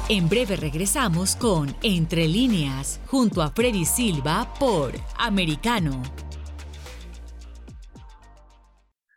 En 0.09 0.29
breve 0.29 0.55
regresamos 0.55 1.35
con 1.35 1.75
Entre 1.83 2.29
Líneas, 2.29 3.01
junto 3.07 3.43
a 3.43 3.51
Freddy 3.51 3.85
Silva 3.85 4.55
por 4.61 4.93
Americano. 5.19 6.26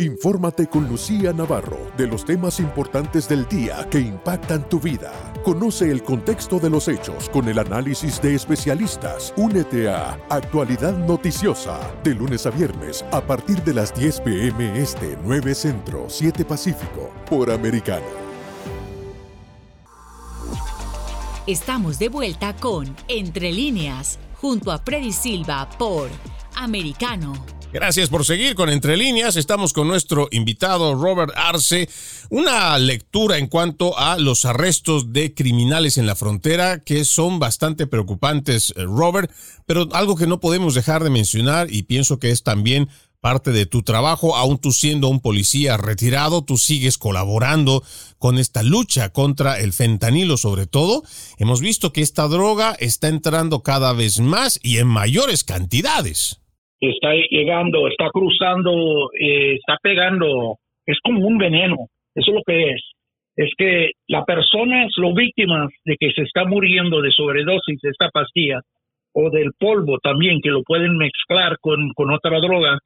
Infórmate 0.00 0.68
con 0.68 0.86
Lucía 0.86 1.32
Navarro 1.32 1.90
de 1.96 2.06
los 2.06 2.24
temas 2.24 2.60
importantes 2.60 3.28
del 3.28 3.48
día 3.48 3.84
que 3.90 3.98
impactan 3.98 4.68
tu 4.68 4.78
vida. 4.78 5.10
Conoce 5.42 5.90
el 5.90 6.04
contexto 6.04 6.60
de 6.60 6.70
los 6.70 6.86
hechos 6.86 7.28
con 7.30 7.48
el 7.48 7.58
análisis 7.58 8.22
de 8.22 8.36
especialistas. 8.36 9.34
Únete 9.36 9.88
a 9.88 10.12
Actualidad 10.30 10.96
Noticiosa 10.96 11.80
de 12.04 12.14
lunes 12.14 12.46
a 12.46 12.50
viernes 12.50 13.04
a 13.10 13.20
partir 13.20 13.60
de 13.64 13.74
las 13.74 13.92
10 13.92 14.20
pm 14.20 14.80
este 14.80 15.18
9 15.24 15.52
Centro 15.52 16.06
7 16.08 16.44
Pacífico 16.44 17.12
por 17.28 17.50
Americano. 17.50 18.06
Estamos 21.48 21.98
de 21.98 22.08
vuelta 22.08 22.54
con 22.54 22.94
Entre 23.08 23.50
líneas, 23.50 24.20
junto 24.40 24.70
a 24.70 24.78
Freddy 24.78 25.10
Silva 25.10 25.68
por 25.76 26.08
Americano. 26.54 27.57
Gracias 27.70 28.08
por 28.08 28.24
seguir 28.24 28.54
con 28.54 28.70
Entre 28.70 28.96
líneas. 28.96 29.36
Estamos 29.36 29.74
con 29.74 29.88
nuestro 29.88 30.28
invitado 30.30 30.94
Robert 30.94 31.32
Arce. 31.36 31.86
Una 32.30 32.78
lectura 32.78 33.36
en 33.36 33.46
cuanto 33.46 33.98
a 33.98 34.16
los 34.16 34.46
arrestos 34.46 35.12
de 35.12 35.34
criminales 35.34 35.98
en 35.98 36.06
la 36.06 36.16
frontera 36.16 36.82
que 36.82 37.04
son 37.04 37.38
bastante 37.38 37.86
preocupantes, 37.86 38.72
eh, 38.74 38.84
Robert, 38.84 39.30
pero 39.66 39.86
algo 39.92 40.16
que 40.16 40.26
no 40.26 40.40
podemos 40.40 40.74
dejar 40.74 41.04
de 41.04 41.10
mencionar 41.10 41.70
y 41.70 41.82
pienso 41.82 42.18
que 42.18 42.30
es 42.30 42.42
también 42.42 42.88
parte 43.20 43.52
de 43.52 43.66
tu 43.66 43.82
trabajo, 43.82 44.34
aún 44.34 44.58
tú 44.58 44.72
siendo 44.72 45.08
un 45.08 45.20
policía 45.20 45.76
retirado, 45.76 46.42
tú 46.42 46.56
sigues 46.56 46.96
colaborando 46.96 47.82
con 48.18 48.38
esta 48.38 48.62
lucha 48.62 49.10
contra 49.10 49.60
el 49.60 49.74
fentanilo 49.74 50.38
sobre 50.38 50.66
todo. 50.66 51.02
Hemos 51.36 51.60
visto 51.60 51.92
que 51.92 52.00
esta 52.00 52.28
droga 52.28 52.74
está 52.80 53.08
entrando 53.08 53.62
cada 53.62 53.92
vez 53.92 54.20
más 54.20 54.58
y 54.62 54.78
en 54.78 54.86
mayores 54.86 55.44
cantidades. 55.44 56.40
Está 56.80 57.12
llegando, 57.14 57.88
está 57.88 58.08
cruzando, 58.10 59.10
eh, 59.18 59.54
está 59.54 59.76
pegando, 59.82 60.56
es 60.86 60.98
como 61.02 61.26
un 61.26 61.38
veneno, 61.38 61.76
eso 62.14 62.30
es 62.30 62.34
lo 62.34 62.42
que 62.46 62.70
es. 62.70 62.82
Es 63.36 63.50
que 63.56 63.92
la 64.08 64.24
persona 64.24 64.84
es 64.84 64.92
lo 64.96 65.14
víctima 65.14 65.68
de 65.84 65.96
que 65.98 66.10
se 66.12 66.22
está 66.22 66.44
muriendo 66.44 67.00
de 67.00 67.10
sobredosis 67.10 67.80
de 67.82 67.90
esta 67.90 68.08
pastilla 68.10 68.60
o 69.12 69.30
del 69.30 69.52
polvo 69.58 69.98
también, 69.98 70.40
que 70.40 70.50
lo 70.50 70.62
pueden 70.62 70.96
mezclar 70.96 71.56
con, 71.60 71.90
con 71.94 72.12
otra 72.12 72.38
droga, 72.40 72.78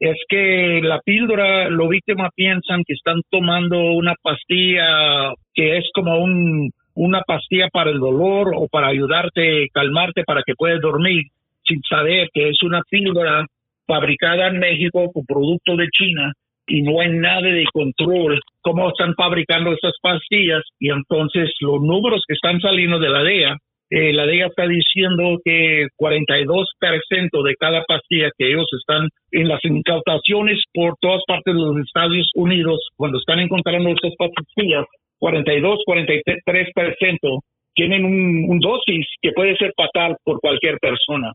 es 0.00 0.16
que 0.28 0.80
la 0.82 1.00
píldora, 1.00 1.68
los 1.70 1.88
víctimas 1.88 2.30
piensan 2.34 2.84
que 2.86 2.94
están 2.94 3.20
tomando 3.30 3.78
una 3.92 4.14
pastilla 4.22 5.32
que 5.54 5.78
es 5.78 5.90
como 5.92 6.18
un, 6.18 6.70
una 6.94 7.22
pastilla 7.22 7.68
para 7.72 7.90
el 7.90 7.98
dolor 7.98 8.52
o 8.54 8.68
para 8.68 8.88
ayudarte, 8.88 9.68
calmarte 9.72 10.22
para 10.24 10.42
que 10.46 10.54
puedas 10.56 10.80
dormir, 10.80 11.24
sin 11.68 11.80
saber 11.88 12.28
que 12.32 12.48
es 12.48 12.62
una 12.62 12.82
píldora 12.88 13.46
fabricada 13.86 14.48
en 14.48 14.58
México 14.58 15.10
con 15.12 15.24
producto 15.26 15.76
de 15.76 15.88
China 15.88 16.32
y 16.66 16.82
no 16.82 17.00
hay 17.00 17.10
nada 17.10 17.42
de 17.42 17.64
control 17.72 18.40
cómo 18.60 18.88
están 18.88 19.14
fabricando 19.14 19.72
esas 19.72 19.94
pastillas 20.02 20.62
y 20.78 20.90
entonces 20.90 21.50
los 21.60 21.80
números 21.80 22.22
que 22.26 22.34
están 22.34 22.60
saliendo 22.60 22.98
de 22.98 23.08
la 23.08 23.22
DEA 23.22 23.56
eh, 23.90 24.12
la 24.12 24.26
DEA 24.26 24.48
está 24.48 24.66
diciendo 24.66 25.38
que 25.42 25.86
42% 25.96 27.42
de 27.42 27.54
cada 27.58 27.84
pastilla 27.84 28.30
que 28.36 28.48
ellos 28.48 28.66
están 28.78 29.08
en 29.32 29.48
las 29.48 29.64
incautaciones 29.64 30.62
por 30.74 30.94
todas 31.00 31.22
partes 31.26 31.54
de 31.54 31.60
los 31.60 31.78
Estados 31.78 32.30
Unidos, 32.34 32.86
cuando 32.96 33.18
están 33.18 33.38
encontrando 33.40 33.88
estas 33.88 34.12
pastillas, 34.18 34.84
42, 35.18 35.78
43% 35.86 37.40
tienen 37.74 38.04
un, 38.04 38.58
dosis 38.58 39.06
que 39.22 39.32
puede 39.32 39.56
ser 39.56 39.72
fatal 39.76 40.16
por 40.24 40.40
cualquier 40.40 40.78
persona. 40.78 41.32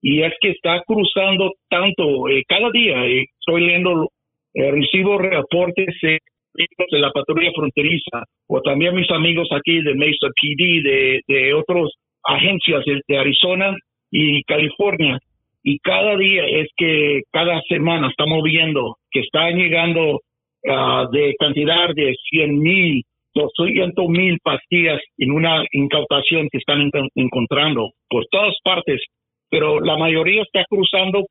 Y 0.00 0.22
es 0.22 0.32
que 0.40 0.50
está 0.50 0.82
cruzando 0.86 1.52
tanto, 1.68 2.28
eh, 2.28 2.44
cada 2.46 2.70
día 2.70 3.04
eh, 3.06 3.26
estoy 3.40 3.62
leyendo, 3.62 4.08
recibo 4.54 5.18
reportes 5.18 5.94
de 6.02 6.98
la 6.98 7.10
patrulla 7.12 7.52
fronteriza 7.54 8.24
o 8.48 8.60
también 8.62 8.94
mis 8.94 9.10
amigos 9.10 9.48
aquí 9.52 9.80
de 9.82 9.94
Mesa 9.94 10.28
PD, 10.40 10.82
de, 10.82 11.20
de 11.28 11.54
otras 11.54 11.90
agencias 12.24 12.84
de, 13.06 13.18
Arizona 13.18 13.74
y 14.10 14.42
California. 14.44 15.18
Y 15.62 15.78
cada 15.80 16.16
día 16.16 16.44
es 16.46 16.68
que 16.76 17.22
cada 17.32 17.60
semana 17.68 18.08
estamos 18.08 18.42
viendo 18.42 18.96
que 19.10 19.20
están 19.20 19.56
llegando 19.56 20.20
ah, 20.68 21.06
de 21.10 21.34
cantidad 21.38 21.94
de 21.94 22.14
100 22.30 22.58
mil, 22.58 23.02
200 23.34 24.08
mil 24.08 24.38
pastillas 24.42 25.00
en 25.18 25.32
una 25.32 25.64
incautación 25.72 26.48
que 26.50 26.58
están 26.58 26.90
encontrando 27.14 27.90
por 28.08 28.24
todas 28.30 28.54
partes, 28.62 29.00
pero 29.50 29.80
la 29.80 29.96
mayoría 29.96 30.42
está 30.42 30.64
cruzando 30.68 31.26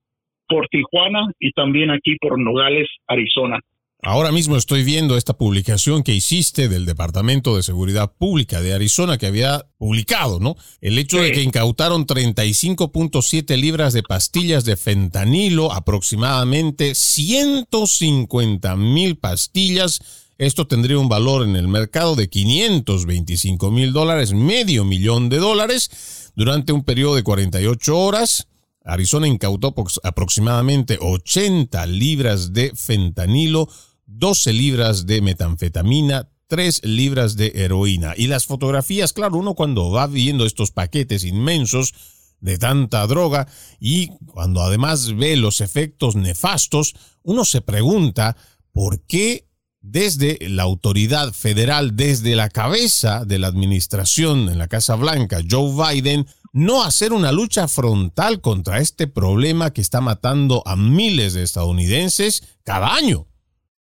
por 0.47 0.67
Tijuana 0.67 1.27
y 1.39 1.51
también 1.51 1.91
aquí 1.91 2.15
por 2.19 2.39
Nogales, 2.39 2.87
Arizona. 3.07 3.59
Ahora 4.03 4.31
mismo 4.31 4.55
estoy 4.57 4.83
viendo 4.83 5.17
esta 5.17 5.33
publicación 5.33 6.03
que 6.03 6.13
hiciste 6.13 6.69
del 6.69 6.85
Departamento 6.85 7.55
de 7.55 7.63
Seguridad 7.63 8.13
Pública 8.15 8.61
de 8.61 8.73
Arizona 8.73 9.17
que 9.17 9.25
había 9.25 9.65
publicado, 9.79 10.39
¿no? 10.39 10.55
El 10.81 10.99
hecho 10.99 11.19
de 11.19 11.31
que 11.31 11.41
incautaron 11.41 12.05
35.7 12.05 13.57
libras 13.59 13.93
de 13.93 14.03
pastillas 14.03 14.65
de 14.65 14.77
fentanilo, 14.77 15.73
aproximadamente 15.73 16.93
150 16.93 18.75
mil 18.75 19.17
pastillas. 19.17 20.27
Esto 20.37 20.67
tendría 20.67 20.99
un 20.99 21.09
valor 21.09 21.47
en 21.47 21.55
el 21.55 21.67
mercado 21.67 22.15
de 22.15 22.29
525 22.29 23.71
mil 23.71 23.93
dólares, 23.93 24.31
medio 24.31 24.85
millón 24.85 25.29
de 25.29 25.37
dólares, 25.37 26.26
durante 26.37 26.71
un 26.71 26.83
periodo 26.83 27.15
de 27.15 27.23
48 27.23 27.97
horas. 27.97 28.47
Arizona 28.85 29.27
incautó 29.27 29.73
aproximadamente 30.03 30.99
80 31.01 31.85
libras 31.87 32.53
de 32.53 32.71
fentanilo, 32.75 33.67
12 34.05 34.53
libras 34.53 35.07
de 35.07 35.21
metanfetamina, 35.21 36.29
3 36.47 36.85
libras 36.85 37.35
de 37.37 37.51
heroína. 37.55 38.13
Y 38.15 38.27
las 38.27 38.45
fotografías, 38.45 39.13
claro, 39.13 39.37
uno 39.37 39.55
cuando 39.55 39.89
va 39.89 40.05
viendo 40.05 40.45
estos 40.45 40.69
paquetes 40.69 41.25
inmensos 41.25 41.95
de 42.39 42.59
tanta 42.59 43.05
droga 43.07 43.47
y 43.79 44.09
cuando 44.27 44.61
además 44.61 45.15
ve 45.15 45.35
los 45.37 45.59
efectos 45.59 46.15
nefastos, 46.15 46.95
uno 47.23 47.45
se 47.45 47.61
pregunta 47.61 48.37
por 48.71 49.01
qué 49.01 49.46
desde 49.81 50.37
la 50.49 50.63
autoridad 50.63 51.31
federal, 51.33 51.95
desde 51.95 52.35
la 52.35 52.49
cabeza 52.49 53.25
de 53.25 53.39
la 53.39 53.47
administración 53.47 54.49
en 54.49 54.57
la 54.57 54.67
Casa 54.67 54.95
Blanca, 54.95 55.37
Joe 55.49 55.71
Biden, 55.71 56.25
no 56.53 56.83
hacer 56.83 57.13
una 57.13 57.31
lucha 57.31 57.67
frontal 57.67 58.41
contra 58.41 58.79
este 58.79 59.07
problema 59.07 59.71
que 59.71 59.81
está 59.81 60.01
matando 60.01 60.63
a 60.65 60.75
miles 60.75 61.33
de 61.33 61.43
estadounidenses 61.43 62.59
cada 62.65 62.95
año. 62.95 63.25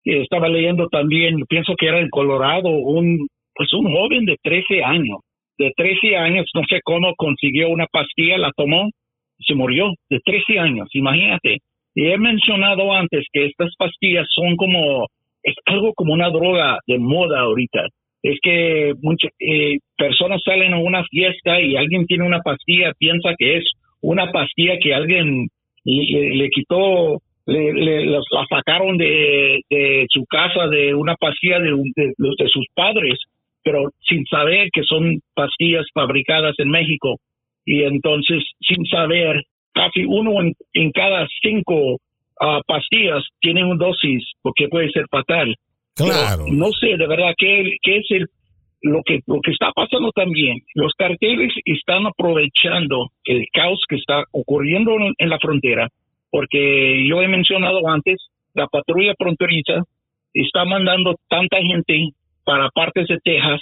Estaba 0.04 0.48
leyendo 0.48 0.88
también, 0.88 1.44
pienso 1.50 1.74
que 1.78 1.88
era 1.88 2.00
en 2.00 2.10
Colorado, 2.10 2.70
un 2.70 3.28
pues 3.58 3.74
un 3.74 3.92
joven 3.92 4.26
de 4.26 4.38
13 4.42 4.84
años, 4.84 5.18
de 5.58 5.72
13 5.76 6.16
años, 6.16 6.46
no 6.54 6.62
sé 6.70 6.80
cómo 6.84 7.14
consiguió 7.18 7.70
una 7.70 7.88
pastilla, 7.88 8.38
la 8.38 8.52
tomó 8.56 8.88
y 9.40 9.44
se 9.44 9.56
murió, 9.56 9.92
de 10.10 10.20
13 10.24 10.60
años, 10.60 10.88
imagínate. 10.94 11.58
Y 11.96 12.08
he 12.08 12.18
mencionado 12.18 12.94
antes 12.94 13.26
que 13.34 13.48
estas 13.48 13.74
pastillas 13.78 14.28
son 14.30 14.56
como, 14.56 15.08
es 15.48 15.56
algo 15.66 15.93
como 15.93 16.14
una 16.14 16.30
droga 16.30 16.80
de 16.88 17.00
moda 17.00 17.39
ahorita 17.39 17.88
es 18.24 18.39
que 18.41 18.93
muchas 19.02 19.32
eh, 19.39 19.78
personas 19.98 20.41
salen 20.43 20.74
a 20.74 20.80
una 20.80 21.04
fiesta 21.06 21.62
y 21.62 21.76
alguien 21.76 22.06
tiene 22.06 22.26
una 22.26 22.41
pastilla, 22.41 22.93
piensa 22.98 23.34
que 23.38 23.58
es 23.58 23.64
una 24.02 24.32
pastilla 24.32 24.78
que 24.82 24.93
alguien 24.93 25.48
le, 25.86 26.50
quitó, 26.50 27.22
le, 27.45 28.06
la 28.06 28.20
sacaron 28.50 28.98
de, 28.98 29.62
su 30.10 30.26
casa 30.26 30.68
de 30.68 30.93
una 30.93 31.16
pastilla 31.16 31.60
de, 31.60 31.72
de, 31.95 32.48
sus 32.50 32.66
padres, 32.74 33.20
pero 33.64 33.89
sin 34.08 34.26
saber 34.26 34.70
que 34.74 34.84
son 34.84 35.20
pastillas 35.34 35.86
fabricadas 35.93 36.56
en 36.58 36.70
México. 36.70 37.18
Y 37.66 37.84
entonces, 37.84 38.43
sin 38.62 38.86
saber, 38.86 39.43
casi 39.74 40.06
uno 40.06 40.34
en, 40.74 40.91
cada 40.91 41.28
cinco 41.41 41.98
ah, 42.42 42.62
pastillas 42.66 43.24
tiene 43.40 43.64
un 43.64 43.78
dosis, 43.78 44.24
porque 44.42 44.68
puede 44.68 44.90
ser 44.92 45.06
fatal. 45.10 45.56
Claro. 45.96 46.46
no 46.52 46.72
sé, 46.74 46.96
de 46.96 47.08
verdad, 47.08 47.34
¿qué, 47.38 47.76
qué 47.82 47.98
es 47.98 48.06
el, 48.12 48.28
lo, 48.82 49.02
que, 49.04 49.22
lo 49.26 49.42
que 49.42 49.52
está 49.52 49.72
pasando 49.72 50.12
también? 50.12 50.60
Los 50.76 50.94
carteles 50.94 51.54
están 51.66 52.06
aprovechando 52.06 53.08
el 53.26 53.46
caos 53.52 53.82
que 53.90 53.96
está 53.96 54.24
ocurriendo 54.32 54.96
en, 55.18 55.30
la 55.30 55.40
frontera, 55.40 55.88
porque 56.30 57.04
yo 57.08 57.22
he 57.22 57.28
mencionado 57.28 57.88
antes, 57.88 58.18
la 58.54 58.68
patrulla 58.68 59.14
fronteriza 59.18 59.84
está 60.34 60.66
mandando 60.66 61.16
tanta 61.28 61.58
gente 61.58 62.10
para 62.44 62.70
partes 62.70 63.08
de 63.08 63.18
Texas, 63.24 63.62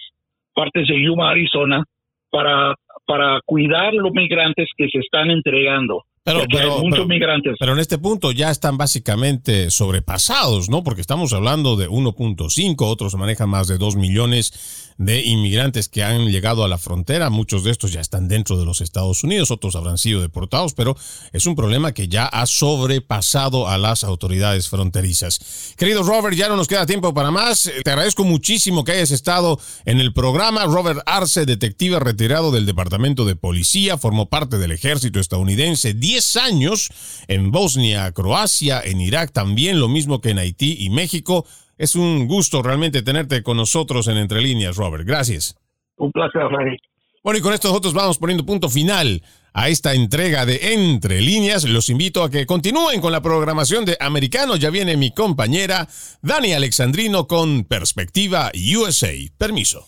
partes 0.54 0.88
de 0.88 1.02
Yuma, 1.02 1.32
Arizona, 1.32 1.84
para, 2.30 2.76
para 3.06 3.40
cuidar 3.46 3.94
los 3.94 4.12
migrantes 4.12 4.70
que 4.76 4.90
se 4.90 5.00
están 5.00 5.32
entregando. 5.32 6.04
Pero, 6.26 6.44
pero, 6.52 6.80
muchos 6.80 7.06
migrantes. 7.06 7.56
Pero 7.60 7.74
en 7.74 7.80
este 7.80 8.00
punto 8.00 8.32
ya 8.32 8.50
están 8.50 8.78
básicamente 8.78 9.70
sobrepasados, 9.70 10.70
¿no? 10.70 10.84
Porque 10.84 11.02
estamos 11.02 11.32
hablando 11.34 11.76
de 11.76 11.88
1.5, 11.88 12.76
otros 12.80 13.14
manejan 13.14 13.48
más 13.48 13.68
de 13.68 13.78
2 13.78 13.96
millones 13.96 14.96
de 14.98 15.22
inmigrantes 15.22 15.88
que 15.88 16.04
han 16.04 16.32
llegado 16.32 16.64
a 16.64 16.68
la 16.68 16.80
frontera. 16.80 17.30
Muchos 17.30 17.64
de 17.64 17.70
estos 17.70 17.92
ya 17.92 18.02
están 18.02 18.28
dentro 18.28 18.58
de 18.58 18.66
los 18.66 18.82
Estados 18.82 19.24
Unidos, 19.24 19.52
otros 19.52 19.76
habrán 19.76 20.00
sido 20.00 20.22
deportados, 20.22 20.74
pero 20.74 20.96
es 21.32 21.46
un 21.46 21.56
problema 21.56 21.92
que 21.92 22.08
ya 22.08 22.26
ha 22.26 22.48
sobrepasado 22.48 23.68
a 23.68 23.78
las 23.78 24.04
autoridades 24.04 24.68
fronterizas. 24.68 25.76
Querido 25.78 26.02
Robert, 26.02 26.36
ya 26.36 26.50
no 26.50 26.56
nos 26.56 26.68
queda 26.68 26.88
tiempo 26.88 27.14
para 27.14 27.30
más. 27.30 27.70
Te 27.84 27.90
agradezco 27.92 28.24
muchísimo 28.24 28.84
que 28.84 28.94
hayas 28.94 29.12
estado 29.12 29.60
en 29.86 30.00
el 30.00 30.12
programa. 30.12 30.66
Robert 30.66 31.02
Arce, 31.06 31.46
detective 31.46 32.00
retirado 32.00 32.52
del 32.52 32.66
Departamento 32.66 33.26
de 33.26 33.36
Policía, 33.36 34.00
formó 34.00 34.28
parte 34.28 34.58
del 34.58 34.72
ejército 34.72 35.20
estadounidense 35.20 35.94
10 35.94 36.15
años 36.36 36.90
en 37.28 37.52
Bosnia, 37.52 38.12
Croacia, 38.12 38.82
en 38.84 39.02
Irak 39.02 39.32
también, 39.32 39.80
lo 39.80 39.88
mismo 39.88 40.22
que 40.22 40.32
en 40.32 40.40
Haití 40.40 40.78
y 40.80 40.90
México. 40.90 41.46
Es 41.78 41.96
un 41.96 42.28
gusto 42.28 42.62
realmente 42.62 43.02
tenerte 43.02 43.44
con 43.44 43.58
nosotros 43.58 44.08
en 44.08 44.18
Entre 44.18 44.42
Líneas, 44.42 44.78
Robert. 44.78 45.06
Gracias. 45.06 45.58
Un 45.98 46.12
placer, 46.12 46.44
Freddy. 46.50 46.78
Bueno, 47.24 47.40
y 47.40 47.42
con 47.42 47.54
esto 47.54 47.70
nosotros 47.70 47.94
vamos 47.94 48.18
poniendo 48.18 48.46
punto 48.46 48.70
final 48.70 49.24
a 49.54 49.70
esta 49.70 49.94
entrega 49.94 50.46
de 50.46 50.74
Entre 50.74 51.22
Líneas. 51.22 51.64
Los 51.64 51.90
invito 51.90 52.24
a 52.24 52.30
que 52.30 52.46
continúen 52.46 53.02
con 53.02 53.12
la 53.12 53.22
programación 53.22 53.84
de 53.84 53.98
Americano. 54.00 54.56
Ya 54.58 54.70
viene 54.70 54.96
mi 54.96 55.12
compañera 55.12 55.88
Dani 56.22 56.54
Alexandrino 56.54 57.26
con 57.26 57.64
Perspectiva 57.64 58.52
USA. 58.78 59.14
Permiso. 59.38 59.88